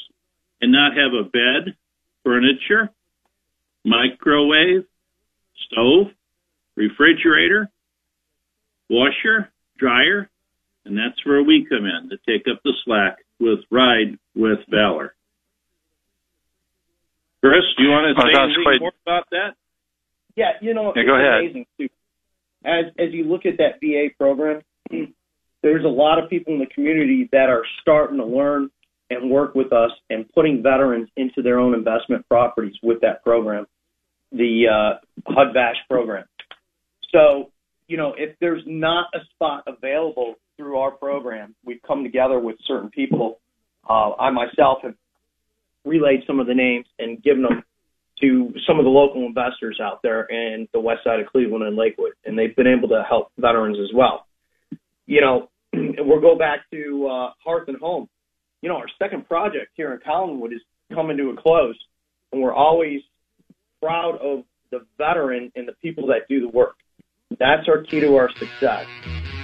and 0.60 0.72
not 0.72 0.92
have 0.92 1.12
a 1.12 1.24
bed, 1.24 1.76
furniture, 2.22 2.90
microwave, 3.84 4.84
stove, 5.66 6.08
refrigerator, 6.76 7.70
washer, 8.88 9.50
dryer, 9.78 10.28
and 10.84 10.96
that's 10.96 11.24
where 11.24 11.42
we 11.42 11.66
come 11.68 11.86
in 11.86 12.10
to 12.10 12.16
take 12.28 12.46
up 12.50 12.60
the 12.62 12.72
slack 12.84 13.18
with 13.38 13.60
Ride 13.70 14.18
with 14.34 14.58
Valor. 14.68 15.14
Chris, 17.40 17.64
do 17.76 17.84
you 17.84 17.90
want 17.90 18.16
to 18.16 18.22
say 18.22 18.38
anything 18.38 18.62
quite... 18.64 18.80
more 18.80 18.92
about 19.06 19.24
that? 19.30 19.56
Yeah, 20.40 20.52
you 20.62 20.72
know, 20.72 20.94
yeah, 20.96 21.02
go 21.04 21.16
ahead. 21.16 21.40
amazing 21.40 21.66
too. 21.78 21.88
As 22.64 22.86
as 22.98 23.12
you 23.12 23.24
look 23.24 23.44
at 23.44 23.58
that 23.58 23.78
VA 23.80 24.08
program, 24.16 24.62
there's 25.62 25.84
a 25.84 25.88
lot 25.88 26.18
of 26.18 26.30
people 26.30 26.54
in 26.54 26.60
the 26.60 26.66
community 26.74 27.28
that 27.30 27.50
are 27.50 27.62
starting 27.82 28.16
to 28.16 28.24
learn 28.24 28.70
and 29.10 29.30
work 29.30 29.54
with 29.54 29.70
us 29.70 29.90
and 30.08 30.26
putting 30.32 30.62
veterans 30.62 31.10
into 31.14 31.42
their 31.42 31.58
own 31.58 31.74
investment 31.74 32.26
properties 32.26 32.72
with 32.82 33.02
that 33.02 33.22
program, 33.22 33.66
the 34.32 34.64
uh, 34.66 35.30
HUD 35.30 35.52
VASH 35.52 35.76
program. 35.90 36.24
So, 37.12 37.50
you 37.86 37.98
know, 37.98 38.14
if 38.16 38.38
there's 38.40 38.62
not 38.66 39.08
a 39.12 39.18
spot 39.34 39.64
available 39.66 40.36
through 40.56 40.78
our 40.78 40.92
program, 40.92 41.54
we've 41.66 41.82
come 41.86 42.02
together 42.02 42.38
with 42.38 42.56
certain 42.66 42.88
people. 42.88 43.40
Uh, 43.86 44.12
I 44.12 44.30
myself 44.30 44.78
have 44.84 44.94
relayed 45.84 46.20
some 46.26 46.40
of 46.40 46.46
the 46.46 46.54
names 46.54 46.86
and 46.98 47.22
given 47.22 47.42
them 47.42 47.62
to 48.20 48.52
some 48.66 48.78
of 48.78 48.84
the 48.84 48.90
local 48.90 49.26
investors 49.26 49.80
out 49.82 50.00
there 50.02 50.24
in 50.24 50.68
the 50.72 50.80
west 50.80 51.04
side 51.04 51.20
of 51.20 51.26
Cleveland 51.26 51.64
and 51.64 51.76
Lakewood, 51.76 52.12
and 52.24 52.38
they've 52.38 52.54
been 52.54 52.66
able 52.66 52.88
to 52.88 53.02
help 53.08 53.32
veterans 53.38 53.78
as 53.78 53.94
well. 53.94 54.26
You 55.06 55.20
know, 55.20 55.48
we'll 55.72 56.20
go 56.20 56.36
back 56.36 56.70
to 56.72 57.08
uh, 57.08 57.32
Hearth 57.44 57.68
and 57.68 57.78
Home. 57.78 58.08
You 58.62 58.68
know, 58.68 58.76
our 58.76 58.88
second 58.98 59.26
project 59.26 59.72
here 59.74 59.92
in 59.92 59.98
Collinwood 60.00 60.52
is 60.52 60.60
coming 60.92 61.16
to 61.16 61.30
a 61.30 61.36
close, 61.36 61.78
and 62.32 62.42
we're 62.42 62.54
always 62.54 63.00
proud 63.80 64.16
of 64.16 64.44
the 64.70 64.84
veteran 64.98 65.50
and 65.56 65.66
the 65.66 65.72
people 65.82 66.08
that 66.08 66.28
do 66.28 66.40
the 66.40 66.48
work. 66.48 66.76
That's 67.38 67.68
our 67.68 67.82
key 67.82 68.00
to 68.00 68.16
our 68.16 68.30
success. 68.38 68.86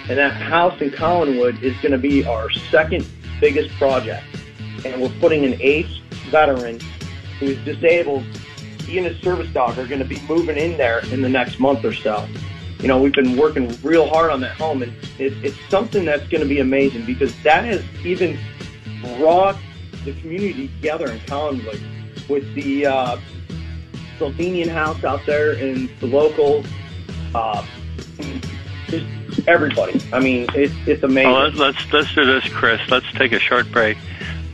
And 0.09 0.19
that 0.19 0.33
house 0.33 0.81
in 0.81 0.91
Collinwood 0.91 1.62
is 1.62 1.75
going 1.79 1.93
to 1.93 1.99
be 1.99 2.25
our 2.25 2.51
second 2.71 3.07
biggest 3.41 3.71
project. 3.77 4.25
And 4.85 5.01
we're 5.01 5.19
putting 5.21 5.45
an 5.45 5.57
ace 5.61 6.01
veteran 6.31 6.79
who 7.41 7.47
is 7.47 7.65
disabled. 7.65 8.25
He 8.87 8.99
and 8.99 9.07
his 9.07 9.20
service 9.22 9.49
dog 9.53 9.79
are 9.79 9.87
going 9.87 9.99
to 9.99 10.07
be 10.07 10.20
moving 10.29 10.57
in 10.57 10.77
there 10.77 11.05
in 11.12 11.22
the 11.22 11.29
next 11.29 11.59
month 11.59 11.85
or 11.85 11.92
so. 11.92 12.27
You 12.81 12.88
know, 12.88 13.01
we've 13.01 13.12
been 13.12 13.37
working 13.37 13.77
real 13.83 14.09
hard 14.09 14.31
on 14.31 14.40
that 14.42 14.57
home, 14.57 14.83
and 14.83 14.92
it, 15.18 15.33
it's 15.44 15.59
something 15.68 16.05
that's 16.05 16.27
going 16.29 16.42
to 16.42 16.49
be 16.49 16.61
amazing 16.61 17.05
because 17.05 17.35
that 17.42 17.64
has 17.64 17.83
even 18.05 18.38
brought 19.16 19.57
the 20.05 20.12
community 20.20 20.68
together 20.68 21.11
in 21.11 21.18
Collinwood 21.20 21.81
with 22.29 22.55
the 22.55 22.87
uh, 22.87 23.18
Saldinian 24.18 24.68
house 24.68 25.03
out 25.05 25.25
there 25.27 25.53
and 25.53 25.88
the 26.01 26.07
local, 26.07 26.64
uh, 27.35 27.66
just 28.88 29.07
everybody. 29.49 30.01
I 30.12 30.20
mean, 30.20 30.46
it, 30.55 30.70
it's 30.87 31.03
amazing. 31.03 31.57
Let's 31.57 31.92
let's 31.92 32.14
do 32.14 32.25
this, 32.25 32.49
Chris. 32.53 32.81
Let's 32.88 33.11
take 33.12 33.33
a 33.33 33.38
short 33.38 33.70
break. 33.72 33.99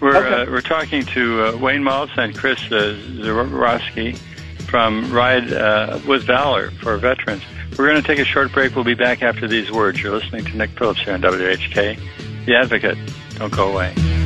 We're 0.02 0.16
okay. 0.16 0.42
uh, 0.42 0.50
we're 0.50 0.62
talking 0.62 1.04
to 1.06 1.44
uh, 1.44 1.56
Wayne 1.58 1.82
Maltz 1.82 2.18
and 2.18 2.36
Chris 2.36 2.58
uh, 2.72 2.98
Zarowski 3.20 4.18
from 4.66 5.12
Ride 5.12 5.52
uh, 5.52 6.00
with 6.08 6.24
Valor 6.24 6.72
for 6.72 6.96
Veterans. 6.96 7.44
We're 7.78 7.86
going 7.88 8.02
to 8.02 8.06
take 8.06 8.18
a 8.18 8.24
short 8.24 8.50
break. 8.50 8.74
We'll 8.74 8.82
be 8.82 8.94
back 8.94 9.22
after 9.22 9.46
these 9.46 9.70
words. 9.70 10.02
You're 10.02 10.12
listening 10.12 10.44
to 10.46 10.56
Nick 10.56 10.70
Phillips 10.70 11.02
here 11.02 11.14
on 11.14 11.22
WHK, 11.22 12.00
The 12.46 12.56
Advocate. 12.56 12.98
Don't 13.36 13.52
go 13.52 13.70
away. 13.70 14.21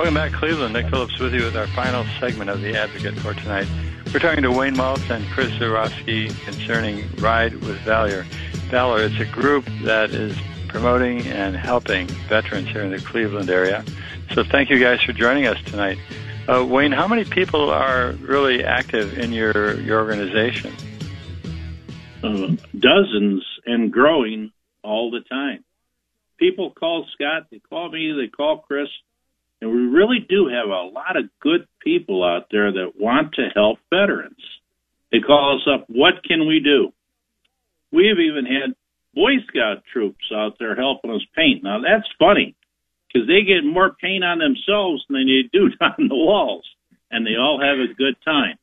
Welcome 0.00 0.14
back, 0.14 0.32
Cleveland. 0.32 0.72
Nick 0.72 0.88
Phillips 0.88 1.18
with 1.18 1.34
you 1.34 1.44
with 1.44 1.54
our 1.54 1.66
final 1.66 2.06
segment 2.18 2.48
of 2.48 2.62
The 2.62 2.74
Advocate 2.74 3.18
for 3.18 3.34
tonight. 3.34 3.68
We're 4.06 4.18
talking 4.18 4.42
to 4.44 4.50
Wayne 4.50 4.74
Maltz 4.74 5.10
and 5.10 5.22
Chris 5.26 5.50
Zarowski 5.58 6.28
concerning 6.42 7.06
Ride 7.16 7.52
with 7.56 7.78
Valor. 7.80 8.22
Valor, 8.70 9.02
it's 9.02 9.20
a 9.20 9.26
group 9.26 9.66
that 9.82 10.12
is 10.12 10.34
promoting 10.68 11.26
and 11.26 11.54
helping 11.54 12.06
veterans 12.30 12.68
here 12.68 12.80
in 12.80 12.90
the 12.90 12.98
Cleveland 12.98 13.50
area. 13.50 13.84
So 14.32 14.42
thank 14.42 14.70
you 14.70 14.80
guys 14.80 15.02
for 15.02 15.12
joining 15.12 15.46
us 15.46 15.62
tonight. 15.64 15.98
Uh, 16.48 16.64
Wayne, 16.64 16.92
how 16.92 17.06
many 17.06 17.26
people 17.26 17.68
are 17.68 18.12
really 18.22 18.64
active 18.64 19.18
in 19.18 19.34
your, 19.34 19.78
your 19.82 20.00
organization? 20.00 20.72
Uh, 22.24 22.56
dozens 22.72 23.44
and 23.66 23.92
growing 23.92 24.50
all 24.82 25.10
the 25.10 25.20
time. 25.20 25.62
People 26.38 26.70
call 26.70 27.04
Scott, 27.12 27.48
they 27.50 27.58
call 27.58 27.90
me, 27.90 28.12
they 28.18 28.28
call 28.28 28.64
Chris, 28.66 28.88
and 29.60 29.70
we 29.70 29.80
really 29.80 30.24
do 30.26 30.48
have 30.48 30.68
a 30.68 30.90
lot 30.90 31.16
of 31.16 31.24
good 31.40 31.66
people 31.82 32.24
out 32.24 32.46
there 32.50 32.72
that 32.72 32.92
want 32.98 33.34
to 33.34 33.48
help 33.54 33.78
veterans. 33.90 34.40
They 35.12 35.20
call 35.20 35.56
us 35.56 35.68
up, 35.72 35.86
what 35.88 36.24
can 36.26 36.46
we 36.46 36.60
do? 36.60 36.92
We 37.92 38.08
have 38.08 38.18
even 38.18 38.46
had 38.46 38.74
Boy 39.14 39.42
Scout 39.48 39.82
troops 39.92 40.24
out 40.32 40.54
there 40.58 40.76
helping 40.76 41.10
us 41.10 41.24
paint. 41.34 41.62
Now 41.64 41.80
that's 41.80 42.08
funny 42.18 42.54
because 43.08 43.26
they 43.26 43.42
get 43.42 43.66
more 43.66 43.96
paint 44.00 44.22
on 44.22 44.38
themselves 44.38 45.04
than 45.08 45.26
they 45.26 45.48
do 45.52 45.70
on 45.80 46.08
the 46.08 46.14
walls, 46.14 46.64
and 47.10 47.26
they 47.26 47.36
all 47.36 47.60
have 47.60 47.78
a 47.78 47.92
good 47.94 48.14
time. 48.24 48.56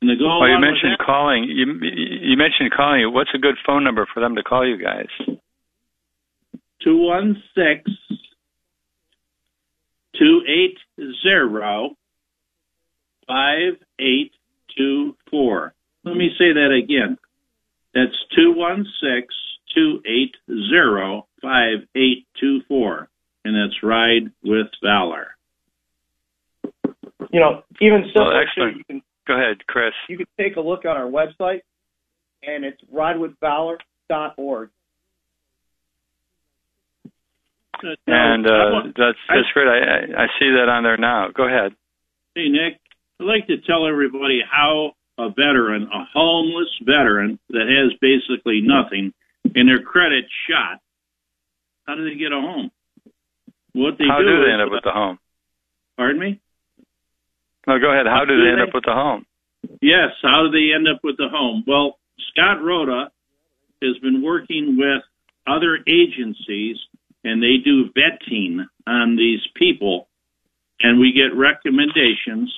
And 0.00 0.10
they 0.10 0.16
go 0.18 0.40
well, 0.40 0.48
you 0.48 0.58
mentioned 0.58 0.98
calling. 0.98 1.44
You 1.44 1.66
you 1.80 2.36
mentioned 2.36 2.72
calling. 2.76 3.12
What's 3.12 3.30
a 3.34 3.38
good 3.38 3.56
phone 3.64 3.84
number 3.84 4.08
for 4.12 4.20
them 4.20 4.34
to 4.34 4.42
call 4.42 4.66
you 4.66 4.82
guys? 4.82 5.08
Two 6.82 6.96
one 6.96 7.40
six 7.54 7.88
280 10.18 10.76
5824. 13.26 15.74
Let 16.04 16.16
me 16.16 16.30
say 16.38 16.52
that 16.52 16.72
again. 16.72 17.18
That's 17.94 18.16
216 18.34 19.28
280 19.74 20.32
5824. 21.40 23.08
And 23.44 23.56
that's 23.56 23.82
Ride 23.82 24.30
with 24.42 24.66
Valor. 24.82 25.36
You 27.32 27.40
know, 27.40 27.62
even 27.80 28.10
so, 28.14 28.24
well, 28.24 28.36
excellent. 28.36 28.76
You 28.78 28.84
can, 28.84 29.02
Go 29.30 29.34
ahead, 29.34 29.64
Chris. 29.68 29.92
You 30.08 30.16
can 30.16 30.26
take 30.38 30.56
a 30.56 30.60
look 30.60 30.84
on 30.84 30.96
our 30.96 31.08
website, 31.08 31.60
and 32.42 32.64
it's 32.64 32.80
ridewithvalor.org. 32.92 34.70
and 38.06 38.46
uh, 38.46 38.92
that's 38.96 39.18
that's 39.28 39.48
great. 39.54 39.68
I, 39.68 40.24
I 40.24 40.26
see 40.38 40.50
that 40.56 40.68
on 40.68 40.82
there 40.82 40.96
now. 40.96 41.28
Go 41.34 41.46
ahead. 41.46 41.72
Hey 42.34 42.48
Nick, 42.48 42.80
I'd 43.20 43.24
like 43.24 43.46
to 43.48 43.58
tell 43.66 43.86
everybody 43.86 44.40
how 44.48 44.92
a 45.18 45.28
veteran, 45.28 45.84
a 45.84 46.04
homeless 46.12 46.70
veteran 46.80 47.38
that 47.50 47.66
has 47.68 47.92
basically 48.00 48.62
nothing, 48.62 49.12
and 49.44 49.68
their 49.68 49.82
credit 49.82 50.24
shot, 50.48 50.80
how 51.86 51.94
do 51.94 52.08
they 52.08 52.16
get 52.16 52.32
a 52.32 52.40
home? 52.40 52.70
What 53.72 53.98
they 53.98 54.04
how 54.08 54.18
do, 54.18 54.26
do 54.26 54.44
they 54.44 54.52
end 54.52 54.62
up 54.62 54.70
with 54.70 54.84
the 54.84 54.92
home? 54.92 55.18
Pardon 55.96 56.20
me? 56.20 56.40
No, 57.66 57.78
go 57.78 57.92
ahead. 57.92 58.06
How, 58.06 58.20
how 58.20 58.24
do, 58.24 58.36
do 58.36 58.44
they 58.44 58.50
end 58.50 58.62
up 58.62 58.74
with 58.74 58.84
the 58.84 58.92
home? 58.92 59.26
Yes, 59.82 60.16
how 60.22 60.48
do 60.48 60.50
they 60.50 60.74
end 60.74 60.88
up 60.88 61.00
with 61.04 61.16
the 61.18 61.28
home? 61.30 61.64
Well, 61.66 61.98
Scott 62.32 62.62
Rhoda 62.62 63.10
has 63.82 63.98
been 63.98 64.22
working 64.22 64.76
with 64.78 65.02
other 65.46 65.78
agencies 65.86 66.76
and 67.24 67.42
they 67.42 67.56
do 67.64 67.90
vetting 67.96 68.64
on 68.86 69.16
these 69.16 69.40
people 69.54 70.08
and 70.80 70.98
we 70.98 71.12
get 71.12 71.36
recommendations. 71.36 72.52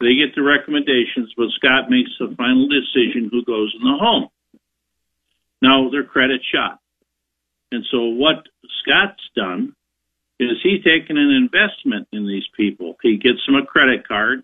They 0.00 0.14
get 0.14 0.34
the 0.34 0.42
recommendations, 0.42 1.32
but 1.36 1.48
Scott 1.56 1.88
makes 1.88 2.10
the 2.18 2.34
final 2.36 2.68
decision 2.68 3.30
who 3.30 3.44
goes 3.44 3.74
in 3.74 3.84
the 3.84 3.96
home. 3.98 4.28
Now 5.62 5.88
they're 5.90 6.04
credit 6.04 6.42
shot. 6.52 6.78
And 7.72 7.84
so 7.90 8.04
what 8.04 8.46
Scott's 8.80 9.22
done 9.34 9.74
is 10.38 10.58
he's 10.62 10.84
taken 10.84 11.16
an 11.16 11.30
investment 11.30 12.08
in 12.12 12.26
these 12.26 12.44
people. 12.56 12.96
He 13.02 13.16
gets 13.16 13.38
them 13.46 13.56
a 13.56 13.64
credit 13.64 14.06
card, 14.06 14.42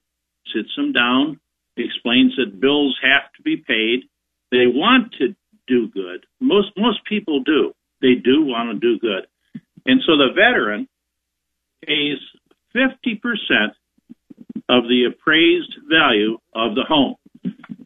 sits 0.55 0.75
them 0.77 0.93
down, 0.93 1.39
explains 1.77 2.35
that 2.37 2.61
bills 2.61 2.97
have 3.03 3.33
to 3.37 3.43
be 3.43 3.57
paid. 3.57 4.05
They 4.51 4.67
want 4.67 5.13
to 5.19 5.35
do 5.67 5.89
good. 5.89 6.27
Most 6.41 6.69
most 6.77 7.05
people 7.05 7.41
do. 7.41 7.73
They 8.01 8.15
do 8.15 8.45
want 8.45 8.71
to 8.71 8.79
do 8.79 8.99
good. 8.99 9.27
And 9.87 10.01
so 10.07 10.17
the 10.17 10.29
veteran 10.35 10.89
pays 11.87 12.19
50% 12.75 13.21
of 14.69 14.85
the 14.85 15.11
appraised 15.13 15.75
value 15.89 16.39
of 16.55 16.75
the 16.75 16.85
home. 16.87 17.17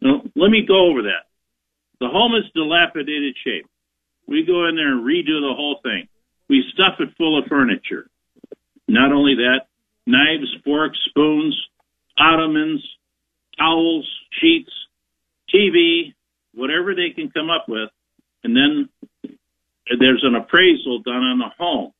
Now, 0.01 0.22
let 0.36 0.51
me 0.51 0.64
go 0.66 0.90
over 0.90 1.03
that. 1.03 1.24
The 2.01 2.09
home 2.09 2.34
is 2.34 2.45
dilapidated 2.55 3.36
shape. 3.45 3.66
We 4.26 4.45
go 4.45 4.68
in 4.68 4.76
there 4.76 4.92
and 4.92 5.07
redo 5.07 5.40
the 5.40 5.55
whole 5.57 5.80
thing. 5.82 6.09
We 6.49 6.64
stuff 6.72 7.01
it 7.01 7.09
full 7.16 7.38
of 7.38 7.47
furniture. 7.49 8.07
Not 8.88 9.12
only 9.12 9.36
that, 9.36 9.61
knives, 10.07 10.55
forks, 10.64 10.99
spoons, 11.09 11.59
ottomans, 12.18 12.82
towels, 13.59 14.09
sheets, 14.40 14.70
TV, 15.55 16.12
whatever 16.55 16.95
they 16.95 17.11
can 17.14 17.30
come 17.30 17.49
up 17.51 17.66
with. 17.68 17.88
And 18.42 18.55
then 18.55 18.88
there's 19.89 20.24
an 20.24 20.35
appraisal 20.35 21.01
done 21.01 21.22
on 21.22 21.39
the 21.39 21.51
home. 21.59 21.93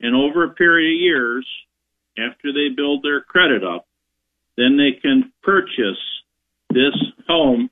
And 0.00 0.14
over 0.14 0.44
a 0.44 0.50
period 0.50 0.94
of 0.94 1.00
years, 1.00 1.46
after 2.18 2.52
they 2.52 2.74
build 2.74 3.02
their 3.02 3.20
credit 3.20 3.64
up, 3.64 3.86
then 4.56 4.76
they 4.76 5.00
can 5.00 5.32
purchase 5.42 6.00
this 6.70 6.94
home 7.26 7.70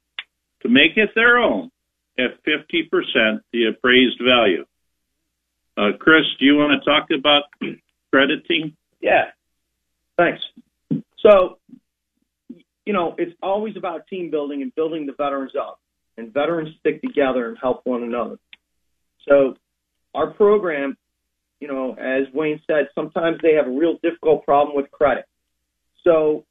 to 0.63 0.69
make 0.69 0.97
it 0.97 1.11
their 1.15 1.39
own 1.39 1.71
at 2.19 2.43
50% 2.45 3.41
the 3.53 3.67
appraised 3.67 4.21
value. 4.25 4.65
Uh, 5.77 5.97
Chris, 5.99 6.25
do 6.39 6.45
you 6.45 6.57
want 6.57 6.83
to 6.83 6.91
talk 6.91 7.09
about 7.17 7.45
crediting? 8.11 8.77
Yeah. 9.01 9.31
Thanks. 10.19 10.41
So, 11.19 11.59
you 12.85 12.93
know, 12.93 13.15
it's 13.17 13.33
always 13.43 13.77
about 13.77 14.07
team 14.09 14.31
building 14.31 14.63
and 14.63 14.75
building 14.75 15.07
the 15.07 15.13
veterans 15.13 15.53
up. 15.59 15.79
And 16.19 16.33
veterans 16.33 16.77
stick 16.81 17.01
together 17.01 17.49
and 17.49 17.57
help 17.61 17.83
one 17.85 18.03
another. 18.03 18.37
So, 19.29 19.57
our 20.15 20.31
program, 20.33 20.97
you 21.61 21.69
know, 21.69 21.95
as 21.95 22.33
Wayne 22.35 22.61
said, 22.67 22.89
sometimes 22.95 23.39
they 23.43 23.55
have 23.55 23.67
a 23.67 23.71
real 23.71 23.99
difficult 24.03 24.45
problem 24.45 24.77
with 24.77 24.91
credit. 24.91 25.25
So, 26.05 26.45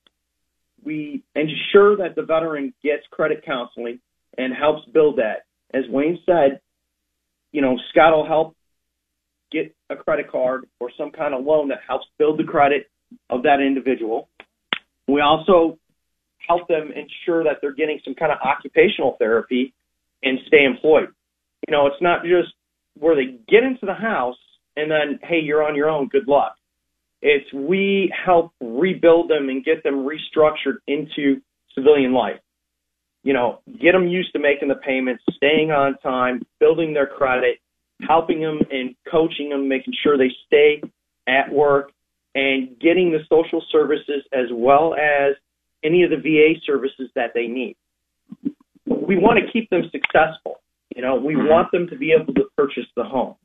we 0.83 1.23
ensure 1.35 1.97
that 1.97 2.15
the 2.15 2.23
veteran 2.23 2.73
gets 2.83 3.03
credit 3.11 3.43
counseling 3.45 3.99
and 4.37 4.53
helps 4.53 4.87
build 4.91 5.17
that. 5.17 5.45
As 5.73 5.83
Wayne 5.89 6.19
said, 6.25 6.59
you 7.51 7.61
know, 7.61 7.77
Scott 7.91 8.15
will 8.15 8.25
help 8.25 8.55
get 9.51 9.75
a 9.89 9.95
credit 9.95 10.31
card 10.31 10.65
or 10.79 10.89
some 10.97 11.11
kind 11.11 11.33
of 11.33 11.43
loan 11.43 11.67
that 11.69 11.79
helps 11.87 12.05
build 12.17 12.39
the 12.39 12.43
credit 12.43 12.89
of 13.29 13.43
that 13.43 13.59
individual. 13.59 14.29
We 15.07 15.21
also 15.21 15.77
help 16.47 16.67
them 16.67 16.91
ensure 16.91 17.43
that 17.43 17.57
they're 17.61 17.73
getting 17.73 17.99
some 18.03 18.15
kind 18.15 18.31
of 18.31 18.39
occupational 18.43 19.15
therapy 19.19 19.73
and 20.23 20.39
stay 20.47 20.63
employed. 20.63 21.09
You 21.67 21.71
know, 21.71 21.87
it's 21.87 22.01
not 22.01 22.23
just 22.23 22.53
where 22.99 23.15
they 23.15 23.37
get 23.49 23.63
into 23.63 23.85
the 23.85 23.93
house 23.93 24.37
and 24.75 24.89
then, 24.89 25.19
hey, 25.23 25.39
you're 25.39 25.63
on 25.63 25.75
your 25.75 25.89
own, 25.89 26.07
good 26.07 26.27
luck. 26.27 26.55
It's 27.21 27.51
we 27.53 28.11
help 28.25 28.51
rebuild 28.59 29.29
them 29.29 29.49
and 29.49 29.63
get 29.63 29.83
them 29.83 30.07
restructured 30.07 30.77
into 30.87 31.41
civilian 31.75 32.13
life. 32.13 32.39
You 33.23 33.33
know, 33.33 33.59
get 33.79 33.91
them 33.91 34.07
used 34.07 34.33
to 34.33 34.39
making 34.39 34.69
the 34.69 34.75
payments, 34.75 35.23
staying 35.35 35.69
on 35.69 35.97
time, 35.99 36.41
building 36.59 36.93
their 36.93 37.05
credit, 37.05 37.59
helping 38.07 38.41
them 38.41 38.59
and 38.71 38.95
coaching 39.09 39.49
them, 39.49 39.67
making 39.67 39.93
sure 40.01 40.17
they 40.17 40.31
stay 40.47 40.81
at 41.27 41.51
work, 41.51 41.91
and 42.33 42.79
getting 42.79 43.11
the 43.11 43.19
social 43.29 43.63
services 43.71 44.23
as 44.33 44.47
well 44.51 44.95
as 44.95 45.35
any 45.83 46.03
of 46.03 46.09
the 46.09 46.17
VA 46.17 46.59
services 46.65 47.09
that 47.15 47.31
they 47.35 47.47
need. 47.47 47.75
We 48.85 49.17
want 49.17 49.39
to 49.45 49.51
keep 49.51 49.69
them 49.69 49.83
successful. 49.91 50.61
You 50.95 51.01
know, 51.01 51.15
we 51.15 51.33
mm-hmm. 51.33 51.47
want 51.47 51.71
them 51.71 51.87
to 51.89 51.97
be 51.97 52.13
able 52.13 52.33
to 52.33 52.43
purchase 52.57 52.87
the 52.95 53.03
home. 53.03 53.35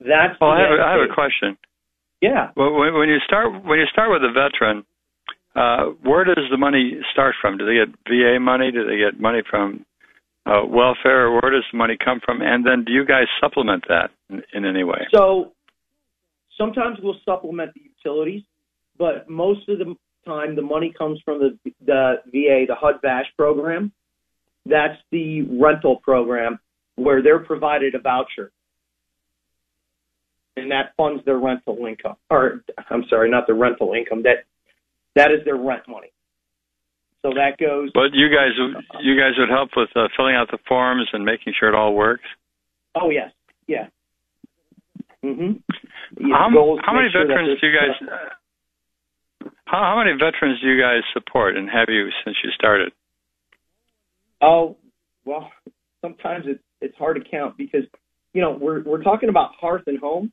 That's 0.00 0.38
well. 0.40 0.50
I 0.50 0.60
have, 0.60 0.70
a, 0.70 0.82
I 0.82 0.92
have 0.92 1.10
a 1.10 1.14
question. 1.14 1.56
Yeah. 2.20 2.50
Well, 2.56 2.72
when, 2.72 2.94
when 2.94 3.08
you 3.08 3.18
start 3.24 3.64
when 3.64 3.78
you 3.78 3.86
start 3.92 4.10
with 4.10 4.22
a 4.22 4.32
veteran, 4.32 4.84
uh, 5.54 5.94
where 6.02 6.24
does 6.24 6.44
the 6.50 6.56
money 6.56 6.98
start 7.12 7.34
from? 7.40 7.58
Do 7.58 7.66
they 7.66 7.74
get 7.74 7.94
VA 8.08 8.40
money? 8.40 8.72
Do 8.72 8.86
they 8.86 8.98
get 8.98 9.20
money 9.20 9.42
from 9.48 9.84
uh, 10.46 10.62
welfare? 10.66 11.30
Where 11.30 11.50
does 11.50 11.64
the 11.70 11.78
money 11.78 11.96
come 12.02 12.20
from? 12.24 12.42
And 12.42 12.66
then 12.66 12.84
do 12.84 12.92
you 12.92 13.04
guys 13.04 13.26
supplement 13.40 13.84
that 13.88 14.10
in, 14.28 14.42
in 14.52 14.64
any 14.64 14.84
way? 14.84 15.06
So 15.12 15.52
sometimes 16.58 16.98
we'll 17.02 17.20
supplement 17.24 17.72
the 17.74 17.82
utilities, 17.82 18.42
but 18.98 19.28
most 19.28 19.68
of 19.68 19.78
the 19.78 19.94
time 20.26 20.56
the 20.56 20.62
money 20.62 20.92
comes 20.96 21.20
from 21.24 21.38
the, 21.38 21.58
the 21.84 22.14
VA, 22.26 22.64
the 22.66 22.74
HUD 22.74 22.96
VASH 23.02 23.26
program. 23.36 23.92
That's 24.66 24.98
the 25.12 25.42
rental 25.42 25.96
program 25.96 26.58
where 26.96 27.22
they're 27.22 27.40
provided 27.40 27.94
a 27.94 27.98
voucher. 28.00 28.50
And 30.56 30.70
that 30.70 30.92
funds 30.96 31.24
their 31.24 31.38
rental 31.38 31.84
income. 31.86 32.16
Or 32.30 32.62
I'm 32.90 33.04
sorry, 33.10 33.30
not 33.30 33.46
the 33.46 33.54
rental 33.54 33.92
income. 33.92 34.22
That 34.22 34.44
that 35.16 35.32
is 35.32 35.44
their 35.44 35.56
rent 35.56 35.82
money. 35.88 36.12
So 37.22 37.30
that 37.34 37.58
goes. 37.58 37.90
But 37.94 38.12
you 38.12 38.28
guys, 38.28 38.52
you 39.02 39.18
guys 39.18 39.32
would 39.38 39.48
help 39.48 39.70
with 39.76 39.88
uh, 39.96 40.08
filling 40.16 40.36
out 40.36 40.48
the 40.50 40.58
forms 40.68 41.08
and 41.12 41.24
making 41.24 41.54
sure 41.58 41.68
it 41.68 41.74
all 41.74 41.94
works. 41.94 42.24
Oh 42.94 43.10
yes, 43.10 43.30
yeah. 43.66 43.86
Mhm. 45.24 45.62
How, 46.20 46.50
how 46.84 46.92
many 46.92 47.08
sure 47.10 47.26
veterans 47.26 47.58
do 47.60 47.66
you 47.66 47.72
guys? 47.72 47.96
Uh, 48.00 49.48
how, 49.64 49.78
how 49.78 49.98
many 49.98 50.12
veterans 50.12 50.60
do 50.60 50.68
you 50.68 50.80
guys 50.80 51.00
support, 51.14 51.56
and 51.56 51.68
have 51.68 51.88
you 51.88 52.10
since 52.24 52.36
you 52.44 52.50
started? 52.50 52.92
Oh 54.42 54.76
well, 55.24 55.50
sometimes 56.02 56.44
it's 56.46 56.62
it's 56.80 56.96
hard 56.96 57.22
to 57.22 57.30
count 57.30 57.56
because 57.56 57.82
you 58.32 58.40
know 58.40 58.56
we're 58.60 58.82
we're 58.82 59.02
talking 59.02 59.28
about 59.28 59.50
hearth 59.60 59.82
and 59.86 59.98
home 59.98 60.32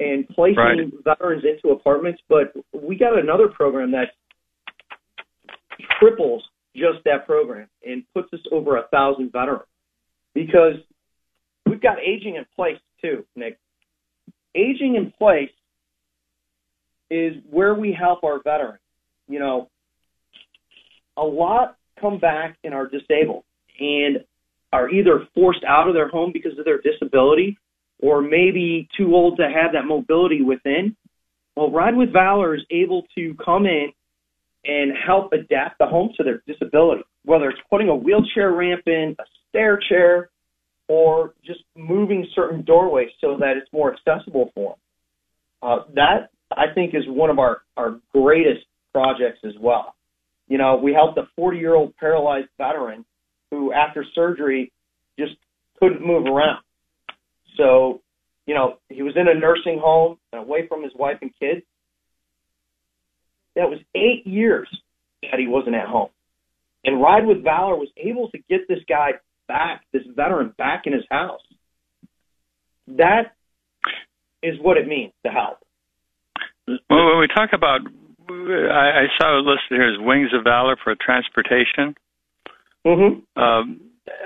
and 0.00 0.28
placing 0.28 0.56
right. 0.56 0.78
veterans 1.04 1.44
into 1.44 1.74
apartments, 1.74 2.20
but 2.28 2.52
we 2.72 2.96
got 2.96 3.18
another 3.18 3.48
program 3.48 3.92
that 3.92 4.08
triples 6.00 6.42
just 6.74 7.04
that 7.04 7.26
program 7.26 7.68
and 7.84 8.02
puts 8.14 8.32
us 8.32 8.40
over 8.50 8.78
a 8.78 8.88
thousand 8.88 9.30
veterans 9.30 9.64
because 10.34 10.74
we've 11.66 11.82
got 11.82 11.98
aging 11.98 12.36
in 12.36 12.46
place 12.56 12.78
too, 13.02 13.24
Nick. 13.36 13.58
Aging 14.54 14.96
in 14.96 15.12
place 15.18 15.50
is 17.10 17.34
where 17.50 17.74
we 17.74 17.92
help 17.98 18.24
our 18.24 18.42
veterans. 18.42 18.78
You 19.28 19.38
know, 19.38 19.68
a 21.16 21.22
lot 21.22 21.76
come 22.00 22.18
back 22.18 22.56
and 22.64 22.74
are 22.74 22.88
disabled 22.88 23.44
and 23.78 24.24
are 24.72 24.88
either 24.88 25.26
forced 25.34 25.64
out 25.68 25.88
of 25.88 25.94
their 25.94 26.08
home 26.08 26.30
because 26.32 26.58
of 26.58 26.64
their 26.64 26.80
disability 26.80 27.58
or 28.00 28.20
maybe 28.20 28.88
too 28.96 29.14
old 29.14 29.36
to 29.36 29.44
have 29.44 29.72
that 29.72 29.84
mobility 29.86 30.42
within. 30.42 30.96
Well, 31.56 31.70
Ride 31.70 31.96
with 31.96 32.12
Valor 32.12 32.54
is 32.54 32.62
able 32.70 33.04
to 33.14 33.34
come 33.44 33.66
in 33.66 33.92
and 34.64 34.92
help 35.06 35.32
adapt 35.32 35.78
the 35.78 35.86
home 35.86 36.10
to 36.16 36.24
their 36.24 36.42
disability, 36.46 37.02
whether 37.24 37.48
it's 37.50 37.60
putting 37.70 37.88
a 37.88 37.94
wheelchair 37.94 38.52
ramp 38.52 38.82
in, 38.86 39.16
a 39.18 39.24
stair 39.48 39.78
chair, 39.88 40.30
or 40.88 41.34
just 41.44 41.60
moving 41.76 42.26
certain 42.34 42.62
doorways 42.64 43.08
so 43.20 43.36
that 43.38 43.56
it's 43.56 43.72
more 43.72 43.94
accessible 43.94 44.50
for 44.54 44.70
them. 44.70 44.78
Uh, 45.62 45.84
that 45.94 46.30
I 46.50 46.74
think 46.74 46.94
is 46.94 47.04
one 47.06 47.30
of 47.30 47.38
our, 47.38 47.62
our 47.76 48.00
greatest 48.12 48.66
projects 48.92 49.40
as 49.44 49.52
well. 49.60 49.94
You 50.48 50.58
know, 50.58 50.76
we 50.76 50.92
helped 50.92 51.18
a 51.18 51.28
40 51.36 51.58
year 51.58 51.74
old 51.74 51.96
paralyzed 51.96 52.48
veteran 52.58 53.04
who, 53.52 53.70
after 53.70 54.02
surgery, 54.14 54.72
just 55.18 55.34
couldn't 55.78 56.04
move 56.04 56.24
around. 56.24 56.62
So, 57.58 58.00
you 58.46 58.54
know, 58.54 58.78
he 58.88 59.02
was 59.02 59.12
in 59.14 59.28
a 59.28 59.38
nursing 59.38 59.78
home 59.78 60.16
and 60.32 60.40
away 60.42 60.66
from 60.66 60.82
his 60.82 60.92
wife 60.94 61.18
and 61.20 61.30
kids. 61.38 61.60
That 63.54 63.68
was 63.68 63.78
eight 63.94 64.26
years 64.26 64.68
that 65.20 65.38
he 65.38 65.46
wasn't 65.46 65.76
at 65.76 65.86
home. 65.86 66.08
And 66.82 67.00
Ride 67.00 67.26
with 67.26 67.44
Valor 67.44 67.76
was 67.76 67.90
able 67.98 68.30
to 68.30 68.38
get 68.48 68.66
this 68.68 68.78
guy 68.88 69.12
back, 69.48 69.82
this 69.92 70.02
veteran 70.16 70.54
back 70.56 70.84
in 70.86 70.94
his 70.94 71.04
house. 71.10 71.42
That 72.88 73.34
is 74.42 74.54
what 74.62 74.78
it 74.78 74.88
means 74.88 75.12
to 75.26 75.30
help. 75.30 75.58
Well, 76.66 77.06
when 77.10 77.18
we 77.20 77.28
talk 77.28 77.50
about, 77.52 77.80
I, 78.30 79.04
I 79.04 79.06
saw 79.20 79.38
listed 79.44 79.76
here 79.76 79.92
as 79.92 79.98
Wings 80.00 80.30
of 80.32 80.44
Valor 80.44 80.76
for 80.82 80.94
transportation. 80.98 81.94
Mm-hmm. 82.86 83.40
Um, 83.40 83.80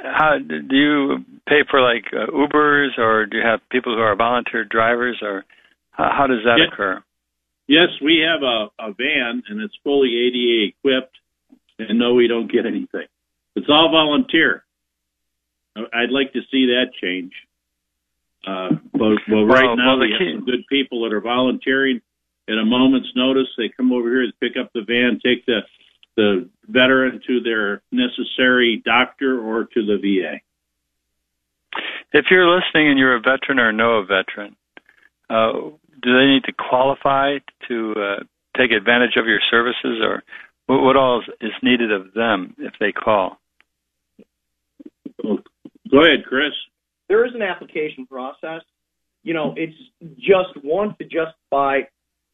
how 0.04 0.38
do 0.38 0.76
you 0.76 1.18
pay 1.48 1.60
for 1.70 1.80
like 1.80 2.04
uh, 2.12 2.30
Ubers, 2.32 2.98
or 2.98 3.26
do 3.26 3.36
you 3.36 3.42
have 3.44 3.60
people 3.70 3.94
who 3.94 4.00
are 4.00 4.16
volunteer 4.16 4.64
drivers, 4.64 5.18
or 5.22 5.44
how, 5.90 6.10
how 6.16 6.26
does 6.26 6.42
that 6.44 6.58
Yeah. 6.58 6.72
occur? 6.72 7.02
Yes, 7.68 7.88
we 8.02 8.18
have 8.24 8.42
a, 8.42 8.68
a 8.78 8.92
van 8.94 9.42
and 9.48 9.60
it's 9.60 9.74
fully 9.82 10.08
ADA 10.14 10.68
equipped, 10.70 11.16
and 11.78 11.98
no, 11.98 12.14
we 12.14 12.28
don't 12.28 12.50
get 12.50 12.64
anything. 12.64 13.06
It's 13.56 13.66
all 13.68 13.90
volunteer. 13.90 14.64
I- 15.76 16.02
I'd 16.02 16.10
like 16.10 16.32
to 16.34 16.40
see 16.50 16.66
that 16.66 16.92
change. 17.02 17.32
Uh, 18.46 18.70
but, 18.92 19.18
but 19.28 19.44
right 19.46 19.64
Well, 19.66 19.76
now 19.76 19.96
well, 19.96 19.98
the 19.98 20.06
we 20.06 20.18
key- 20.18 20.24
have 20.26 20.36
some 20.36 20.44
good 20.46 20.64
people 20.68 21.02
that 21.02 21.12
are 21.12 21.20
volunteering 21.20 22.00
at 22.48 22.56
a 22.58 22.64
moment's 22.64 23.10
notice. 23.16 23.48
They 23.58 23.68
come 23.76 23.90
over 23.92 24.08
here 24.08 24.26
to 24.26 24.32
pick 24.40 24.56
up 24.56 24.70
the 24.72 24.82
van, 24.86 25.18
take 25.24 25.44
the 25.46 25.60
the 26.16 26.48
veteran 26.66 27.20
to 27.26 27.40
their 27.40 27.82
necessary 27.92 28.82
doctor 28.84 29.40
or 29.40 29.64
to 29.64 29.86
the 29.86 29.98
VA. 30.00 30.40
If 32.12 32.26
you're 32.30 32.48
listening 32.48 32.88
and 32.88 32.98
you're 32.98 33.16
a 33.16 33.20
veteran 33.20 33.58
or 33.58 33.72
know 33.72 33.98
a 33.98 34.04
veteran, 34.04 34.56
uh, 35.28 35.52
do 36.02 36.18
they 36.18 36.26
need 36.26 36.44
to 36.44 36.52
qualify 36.52 37.38
to 37.68 37.94
uh, 37.96 38.24
take 38.56 38.70
advantage 38.70 39.16
of 39.16 39.26
your 39.26 39.40
services, 39.50 40.00
or 40.02 40.22
what, 40.66 40.82
what 40.82 40.96
all 40.96 41.20
is, 41.20 41.28
is 41.40 41.52
needed 41.62 41.92
of 41.92 42.14
them 42.14 42.54
if 42.58 42.72
they 42.80 42.92
call? 42.92 43.38
Go 45.22 46.02
ahead, 46.02 46.24
Chris. 46.26 46.52
there 47.08 47.26
is 47.26 47.34
an 47.34 47.42
application 47.42 48.06
process. 48.06 48.62
You 49.22 49.34
know, 49.34 49.54
it's 49.56 49.76
just 50.16 50.64
one 50.64 50.94
to 50.98 51.04
justify 51.04 51.80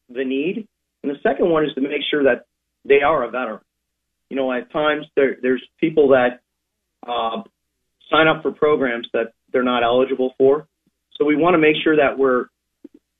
the 0.09 0.23
need, 0.23 0.67
and 1.01 1.11
the 1.11 1.19
second 1.23 1.49
one 1.49 1.65
is 1.65 1.73
to 1.73 1.81
make 1.81 2.01
sure 2.09 2.23
that 2.23 2.45
they 2.85 3.01
are 3.01 3.23
a 3.23 3.31
veteran. 3.31 3.61
You 4.33 4.39
know, 4.39 4.51
at 4.51 4.71
times 4.71 5.05
there, 5.15 5.37
there's 5.43 5.61
people 5.79 6.07
that 6.07 6.41
uh, 7.07 7.43
sign 8.09 8.27
up 8.27 8.41
for 8.41 8.51
programs 8.51 9.07
that 9.13 9.33
they're 9.51 9.61
not 9.61 9.83
eligible 9.83 10.33
for, 10.39 10.67
so 11.15 11.23
we 11.23 11.35
want 11.35 11.53
to 11.53 11.59
make 11.59 11.75
sure 11.83 11.95
that 11.97 12.17
we're 12.17 12.45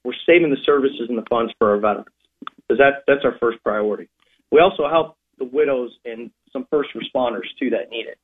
we're 0.03 0.15
saving 0.25 0.49
the 0.49 0.57
services 0.65 1.05
and 1.09 1.15
the 1.15 1.25
funds 1.29 1.53
for 1.59 1.69
our 1.69 1.77
veterans 1.77 2.07
because 2.41 2.79
that 2.79 3.03
that's 3.05 3.23
our 3.23 3.37
first 3.39 3.63
priority. 3.63 4.09
We 4.51 4.59
also 4.59 4.89
help 4.89 5.15
the 5.37 5.45
widows 5.45 5.91
and 6.03 6.31
some 6.51 6.65
first 6.71 6.89
responders 6.95 7.45
too 7.59 7.69
that 7.69 7.91
need 7.91 8.07
it. 8.07 8.17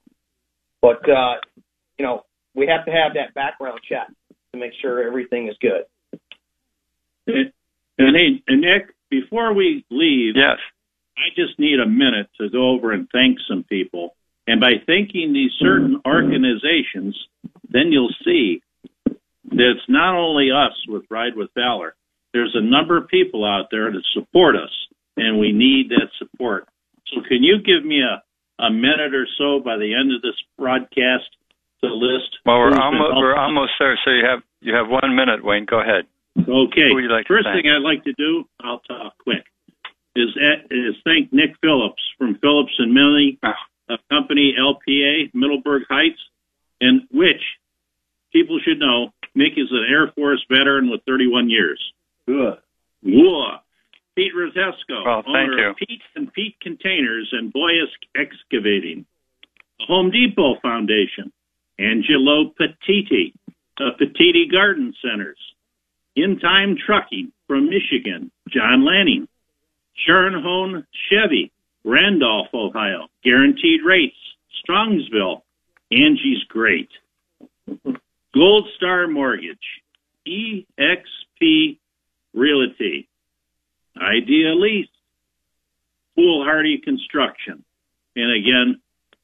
But 0.82 1.08
uh, 1.08 1.36
you 2.00 2.06
know, 2.08 2.24
we 2.56 2.66
have 2.66 2.86
to 2.86 2.92
have 2.92 3.14
that 3.14 3.36
background 3.36 3.82
check 3.88 4.08
to 4.52 4.60
make 4.60 4.72
sure 4.82 5.06
everything 5.06 5.48
is 5.48 5.56
good. 5.62 5.84
And, 7.28 7.52
and 8.00 8.18
hey, 8.18 8.42
and 8.48 8.62
Nick, 8.62 8.96
before 9.12 9.54
we 9.54 9.86
leave, 9.92 10.34
Yes. 10.36 10.58
I 11.20 11.30
just 11.36 11.60
need 11.60 11.80
a 11.80 11.90
minute 11.90 12.30
to 12.40 12.50
go 12.50 12.70
over 12.70 12.92
and 12.92 13.08
thank 13.12 13.40
some 13.48 13.64
people. 13.64 14.16
And 14.48 14.60
by 14.60 14.82
thanking 14.88 15.34
these 15.34 15.52
certain 15.60 16.02
organizations, 16.08 17.16
then 17.70 17.92
you'll 17.92 18.16
see 18.26 18.62
that 19.06 19.76
it's 19.76 19.90
not 19.90 20.16
only 20.16 20.50
us 20.52 20.74
with 20.88 21.04
Ride 21.10 21.36
with 21.36 21.50
Valor. 21.56 21.96
There's 22.34 22.56
a 22.56 22.64
number 22.64 22.98
of 22.98 23.08
people 23.08 23.46
out 23.46 23.68
there 23.72 23.92
that 23.92 24.04
support 24.14 24.56
us, 24.56 24.72
and 25.18 25.40
we 25.40 25.52
need 25.52 25.90
that 25.90 26.10
support. 26.18 26.68
So, 27.14 27.22
can 27.28 27.44
you 27.44 27.58
give 27.58 27.86
me 27.86 28.02
a, 28.02 28.24
a 28.64 28.72
minute 28.72 29.14
or 29.14 29.28
so 29.38 29.60
by 29.60 29.78
the 29.78 29.94
end 29.94 30.14
of 30.14 30.22
this 30.22 30.38
broadcast 30.58 31.30
to 31.84 31.88
list? 31.94 32.38
Well, 32.46 32.60
we're 32.60 32.80
almost 32.80 33.18
we're 33.18 33.36
almost 33.36 33.72
there. 33.80 34.00
So 34.06 34.12
you 34.12 34.26
have 34.26 34.42
you 34.62 34.76
have 34.76 34.90
one 34.90 35.16
minute, 35.16 35.44
Wayne. 35.44 35.66
Go 35.66 35.82
ahead. 35.82 36.06
Okay. 36.38 36.90
Who 36.90 36.96
would 36.96 37.04
you 37.04 37.12
like 37.12 37.28
First 37.28 37.48
thing 37.52 37.70
I'd 37.70 37.84
like 37.84 38.04
to 38.06 38.14
do, 38.14 38.46
I'll 38.62 38.80
talk 38.80 39.18
quick, 39.24 39.44
is 40.16 40.30
is 40.72 40.96
thank 41.04 41.32
Nick 41.32 41.52
Phillips 41.62 42.02
from 42.18 42.36
Phillips 42.42 42.74
and 42.80 42.94
Millie, 42.94 43.40
a 43.44 43.98
company 44.12 44.54
LPA, 44.60 45.32
Middleburg 45.34 45.84
Heights, 45.90 46.20
and 46.82 47.02
which 47.12 47.42
people 48.34 48.60
should 48.64 48.80
know. 48.80 49.10
Nick 49.36 49.54
is 49.58 49.68
an 49.72 49.86
Air 49.90 50.12
Force 50.16 50.44
veteran 50.50 50.90
with 50.90 51.02
31 51.08 51.50
years. 51.50 51.80
Good. 52.28 52.58
Whoa. 53.04 53.58
Pete 54.16 54.34
Rosesco, 54.36 55.06
Well, 55.06 55.22
thank 55.24 55.52
owner 55.52 55.60
you. 55.60 55.70
of 55.70 55.76
Pete 55.78 56.02
and 56.16 56.34
Pete 56.34 56.56
Containers 56.62 57.30
and 57.32 57.54
Boyus 57.54 57.88
Excavating. 58.18 59.06
The 59.80 59.86
Home 59.86 60.12
Depot 60.12 60.56
Foundation. 60.62 61.32
Angelo 61.80 62.52
Petitti, 62.60 63.34
of 63.80 63.94
Petitti 63.98 64.52
Garden 64.52 64.94
Centers. 65.02 65.38
In 66.18 66.38
Time 66.40 66.76
Trucking 66.86 67.32
from 67.48 67.70
Michigan, 67.70 68.30
John 68.50 68.84
Lanning. 68.86 69.29
Sharon 70.06 70.42
Hone 70.42 70.86
Chevy, 71.10 71.52
Randolph, 71.84 72.48
Ohio. 72.54 73.08
Guaranteed 73.24 73.82
Rates, 73.86 74.16
Strongsville. 74.64 75.42
Angie's 75.92 76.44
Great. 76.48 76.90
Gold 78.34 78.68
Star 78.78 79.08
Mortgage, 79.08 79.58
EXP 80.28 81.78
Realty, 82.34 83.10
Idea 84.00 84.54
Lease, 84.54 84.88
Foolhardy 86.16 86.80
Construction. 86.84 87.64
And 88.16 88.32
again, 88.32 88.82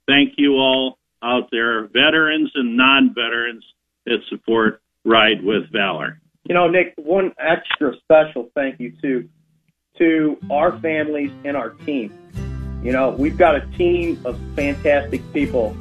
thank 0.07 0.33
you 0.37 0.53
all 0.53 0.97
out 1.21 1.49
there, 1.51 1.87
veterans 1.87 2.51
and 2.55 2.75
non 2.75 3.13
veterans 3.13 3.63
that 4.05 4.19
support 4.29 4.81
Ride 5.03 5.43
with 5.43 5.71
Valor. 5.71 6.19
You 6.45 6.55
know, 6.55 6.67
Nick, 6.67 6.93
one 6.97 7.31
extra 7.39 7.93
special 8.03 8.49
thank 8.55 8.79
you 8.79 8.93
to 9.01 9.29
to 9.97 10.37
our 10.51 10.77
families 10.79 11.31
and 11.43 11.55
our 11.55 11.71
team. 11.85 12.13
You 12.83 12.91
know, 12.91 13.09
we've 13.09 13.37
got 13.37 13.55
a 13.55 13.65
team 13.77 14.21
of 14.25 14.39
fantastic 14.55 15.21
people 15.33 15.75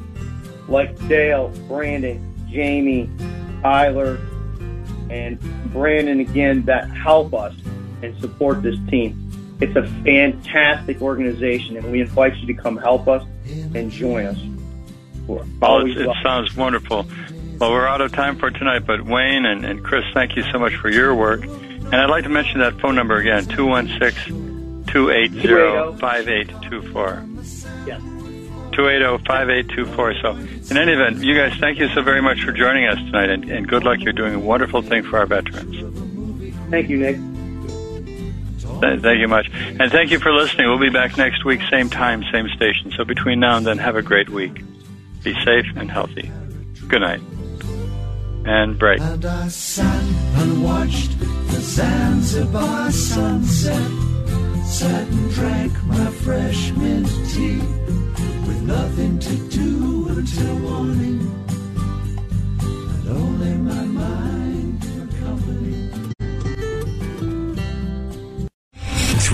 like 0.67 0.95
Dale, 1.07 1.49
Brandon, 1.67 2.33
Jamie, 2.49 3.09
Tyler, 3.61 4.17
and 5.09 5.39
Brandon 5.71 6.19
again 6.19 6.63
that 6.65 6.89
help 6.89 7.33
us 7.33 7.53
and 8.01 8.19
support 8.19 8.63
this 8.63 8.77
team. 8.89 9.21
It's 9.61 9.75
a 9.75 9.87
fantastic 10.03 11.01
organization, 11.01 11.77
and 11.77 11.91
we 11.91 12.01
invite 12.01 12.35
you 12.37 12.47
to 12.47 12.53
come 12.53 12.77
help 12.77 13.07
us 13.07 13.23
and 13.73 13.91
join 13.91 14.25
us. 14.25 14.37
Well, 15.27 15.85
it, 15.85 15.97
it 15.97 16.09
sounds 16.23 16.55
wonderful. 16.55 17.05
Well, 17.59 17.71
we're 17.71 17.87
out 17.87 18.01
of 18.01 18.11
time 18.11 18.37
for 18.37 18.51
tonight, 18.51 18.85
but 18.85 19.05
Wayne 19.05 19.45
and, 19.45 19.65
and 19.65 19.83
Chris, 19.83 20.03
thank 20.13 20.35
you 20.35 20.43
so 20.51 20.59
much 20.59 20.75
for 20.75 20.89
your 20.89 21.15
work. 21.15 21.45
And 21.85 21.95
I'd 21.95 22.09
like 22.09 22.23
to 22.23 22.29
mention 22.29 22.59
that 22.59 22.79
phone 22.79 22.95
number 22.95 23.17
again, 23.17 23.45
216 23.45 24.85
280 24.87 25.99
5824. 25.99 27.23
Yes. 27.87 28.01
280-5824. 28.71 30.21
So 30.21 30.31
in 30.71 30.77
any 30.77 30.91
event, 30.91 31.23
you 31.23 31.33
guys, 31.35 31.57
thank 31.59 31.79
you 31.79 31.87
so 31.89 32.01
very 32.01 32.21
much 32.21 32.41
for 32.43 32.51
joining 32.51 32.85
us 32.87 32.97
tonight, 32.97 33.29
and, 33.29 33.49
and 33.49 33.67
good 33.67 33.83
luck. 33.85 33.99
You're 34.01 34.11
doing 34.13 34.33
a 34.35 34.39
wonderful 34.39 34.81
thing 34.81 35.03
for 35.03 35.17
our 35.19 35.25
veterans. 35.25 35.75
Thank 36.69 36.89
you, 36.89 36.97
Nick. 36.97 37.15
Th- 38.81 38.99
Thank 39.01 39.19
you 39.19 39.27
much. 39.29 39.49
And 39.53 39.89
thank 39.91 40.11
you 40.11 40.19
for 40.19 40.33
listening. 40.33 40.67
We'll 40.67 40.79
be 40.79 40.89
back 40.89 41.15
next 41.17 41.45
week, 41.45 41.61
same 41.69 41.89
time, 41.89 42.23
same 42.33 42.49
station. 42.49 42.91
So 42.97 43.05
between 43.05 43.39
now 43.39 43.55
and 43.55 43.65
then, 43.65 43.77
have 43.77 43.95
a 43.95 44.01
great 44.01 44.27
week. 44.29 44.61
Be 45.23 45.33
safe 45.45 45.65
and 45.77 45.89
healthy. 45.89 46.29
Good 46.89 46.99
night. 46.99 47.21
And 48.45 48.77
break. 48.77 49.01
And 49.01 49.25
I 49.25 49.47
sat 49.47 50.03
and 50.35 50.63
watched 50.63 51.19
the 51.19 51.59
Zanzibar 51.59 52.91
sunset. 52.91 53.91
Sat 54.65 55.07
and 55.07 55.31
drank 55.31 55.83
my 55.85 56.05
fresh 56.23 56.71
mint 56.73 57.07
tea 57.33 57.57
with 58.45 58.61
nothing 58.61 59.17
to 59.17 59.35
do 59.49 60.07
until 60.09 60.59
morning. 60.59 61.19
And 62.61 63.09
only 63.09 63.53
my 63.55 63.83
mind 63.85 64.14